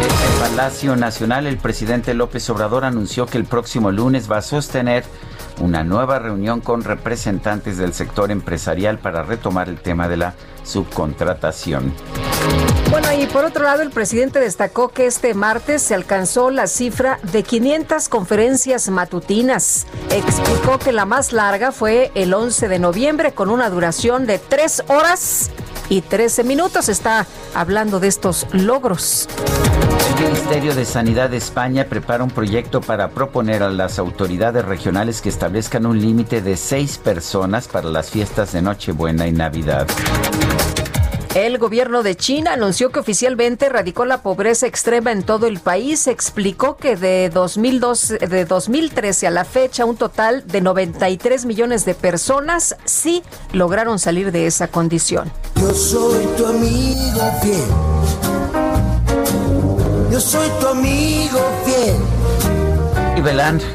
[0.00, 4.42] Desde el Palacio Nacional, el presidente López Obrador anunció que el próximo lunes va a
[4.42, 5.04] sostener
[5.60, 11.92] una nueva reunión con representantes del sector empresarial para retomar el tema de la subcontratación.
[12.90, 17.18] Bueno, y por otro lado, el presidente destacó que este martes se alcanzó la cifra
[17.22, 19.86] de 500 conferencias matutinas.
[20.10, 24.84] Explicó que la más larga fue el 11 de noviembre con una duración de 3
[24.88, 25.50] horas
[25.88, 26.88] y 13 minutos.
[26.88, 29.28] Está hablando de estos logros.
[30.18, 35.20] El Ministerio de Sanidad de España prepara un proyecto para proponer a las autoridades regionales
[35.20, 39.86] que establezcan un límite de seis personas para las fiestas de Nochebuena y Navidad.
[41.36, 46.06] El gobierno de China anunció que oficialmente erradicó la pobreza extrema en todo el país.
[46.06, 51.94] Explicó que de, 2012, de 2013 a la fecha un total de 93 millones de
[51.94, 55.30] personas sí lograron salir de esa condición.
[55.56, 57.68] Yo soy tu amigo fiel.
[60.10, 62.25] Yo soy tu amigo fiel.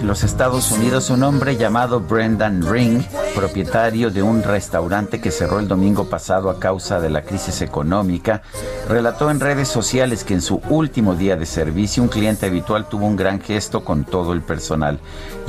[0.01, 3.01] Los Estados Unidos, un hombre llamado Brendan Ring,
[3.35, 8.43] propietario de un restaurante que cerró el domingo pasado a causa de la crisis económica,
[8.87, 13.05] relató en redes sociales que en su último día de servicio un cliente habitual tuvo
[13.05, 14.99] un gran gesto con todo el personal,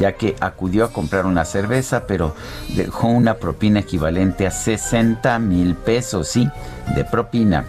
[0.01, 2.35] ya que acudió a comprar una cerveza, pero
[2.75, 6.51] dejó una propina equivalente a 60 mil pesos, sí,
[6.97, 7.67] de propina.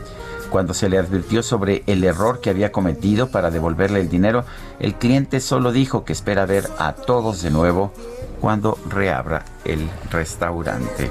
[0.53, 4.45] Cuando se le advirtió sobre el error que había cometido para devolverle el dinero,
[4.79, 7.91] el cliente solo dijo que espera ver a todos de nuevo
[8.39, 11.09] cuando reabra el restaurante.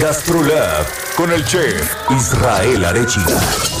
[0.00, 0.86] Gastrolab
[1.16, 3.77] con el chef Israel Arechiga.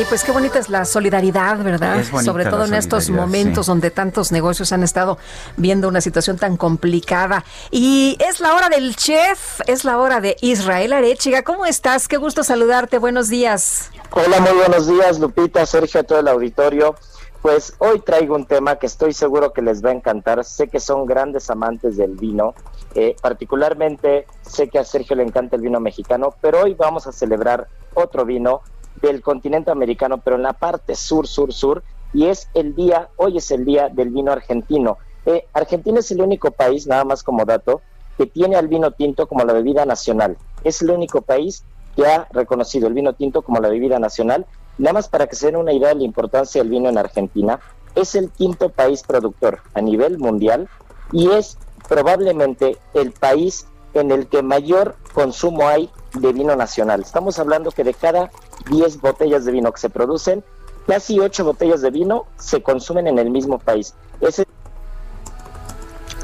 [0.00, 2.02] Ay, pues qué bonita es la solidaridad, ¿verdad?
[2.24, 3.70] Sobre todo la en estos momentos sí.
[3.70, 5.18] donde tantos negocios han estado
[5.58, 7.44] viendo una situación tan complicada.
[7.70, 11.42] Y es la hora del chef, es la hora de Israel Arechiga.
[11.42, 12.08] ¿Cómo estás?
[12.08, 12.96] Qué gusto saludarte.
[12.96, 13.90] Buenos días.
[14.12, 16.94] Hola, muy buenos días, Lupita, Sergio, a todo el auditorio.
[17.42, 20.42] Pues hoy traigo un tema que estoy seguro que les va a encantar.
[20.46, 22.54] Sé que son grandes amantes del vino.
[22.94, 27.12] Eh, particularmente sé que a Sergio le encanta el vino mexicano, pero hoy vamos a
[27.12, 28.62] celebrar otro vino
[29.02, 31.82] del continente americano, pero en la parte sur, sur, sur.
[32.12, 34.98] Y es el día, hoy es el día del vino argentino.
[35.26, 37.82] Eh, Argentina es el único país, nada más como dato,
[38.18, 40.36] que tiene al vino tinto como la bebida nacional.
[40.64, 41.64] Es el único país
[41.96, 44.46] que ha reconocido el vino tinto como la bebida nacional.
[44.78, 47.60] Nada más para que se den una idea de la importancia del vino en Argentina,
[47.94, 50.68] es el quinto país productor a nivel mundial
[51.12, 57.00] y es probablemente el país en el que mayor consumo hay de vino nacional.
[57.00, 58.30] Estamos hablando que de cada
[58.70, 60.44] 10 botellas de vino que se producen,
[60.86, 63.94] casi 8 botellas de vino se consumen en el mismo país.
[64.20, 64.46] Es el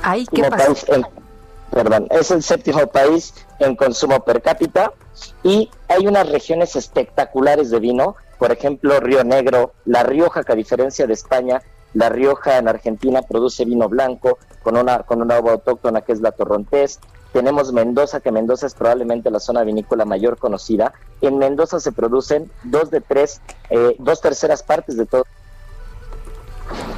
[0.02, 0.66] Ay, ¿qué séptimo pasó?
[0.66, 1.06] país en-
[1.70, 4.92] perdón, es el séptimo país en consumo per cápita
[5.42, 10.56] y hay unas regiones espectaculares de vino, por ejemplo Río Negro, La Rioja, que a
[10.56, 11.62] diferencia de España,
[11.94, 16.20] La Rioja en Argentina produce vino blanco con una con una uva autóctona que es
[16.20, 16.98] la torrontés.
[17.32, 20.92] Tenemos Mendoza, que Mendoza es probablemente la zona vinícola mayor conocida.
[21.20, 23.40] En Mendoza se producen dos de tres,
[23.70, 25.24] eh, dos terceras partes de todo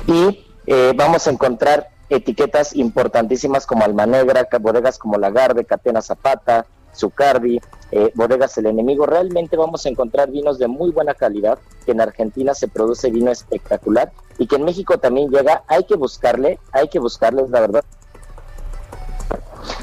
[0.06, 6.00] y eh, vamos a encontrar etiquetas importantísimas como Alma Negra, ca- bodegas como Lagarde, Catena
[6.00, 9.06] Zapata, Zucardi, eh, bodegas El Enemigo.
[9.06, 13.30] Realmente vamos a encontrar vinos de muy buena calidad, que en Argentina se produce vino
[13.30, 15.64] espectacular y que en México también llega.
[15.66, 17.84] Hay que buscarle, hay que buscarle, es la verdad.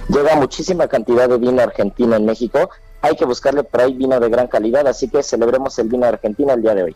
[0.10, 2.70] Llega muchísima cantidad de vino argentino en México.
[3.02, 6.14] Hay que buscarle por ahí vino de gran calidad, así que celebremos el vino de
[6.14, 6.96] Argentina el día de hoy.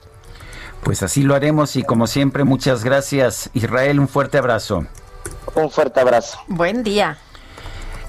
[0.83, 3.49] Pues así lo haremos y como siempre, muchas gracias.
[3.53, 4.85] Israel, un fuerte abrazo.
[5.55, 6.37] Un fuerte abrazo.
[6.47, 7.17] Buen día.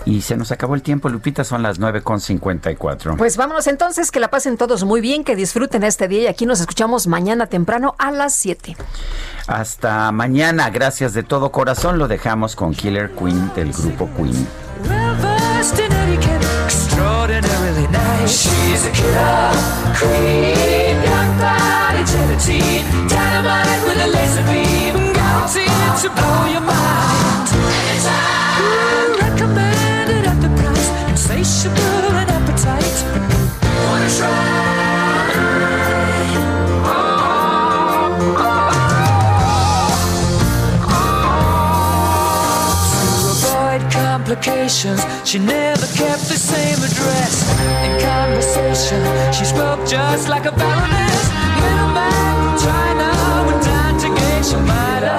[0.04, 3.16] Y se nos acabó el tiempo, Lupita, son las 9.54.
[3.16, 6.46] Pues vámonos entonces, que la pasen todos muy bien, que disfruten este día y aquí
[6.46, 8.76] nos escuchamos mañana temprano a las 7.
[9.46, 11.98] Hasta mañana, gracias de todo corazón.
[11.98, 14.46] Lo dejamos con Killer Queen del grupo Queen.
[44.30, 47.44] Avoid complications, she never kept the same address.
[47.84, 49.02] In conversation,
[49.32, 51.30] she spoke just like a baroness.
[51.60, 53.10] Little man from China
[53.46, 55.18] went down to Geisha Minor.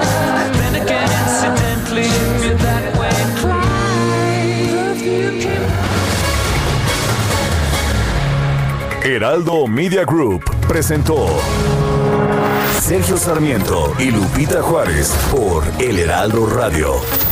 [0.58, 3.10] Then again, incidentally, if you're that way
[9.04, 11.26] Heraldo Media Group presentó
[12.80, 17.31] Sergio Sarmiento y Lupita Juárez por El Heraldo Radio.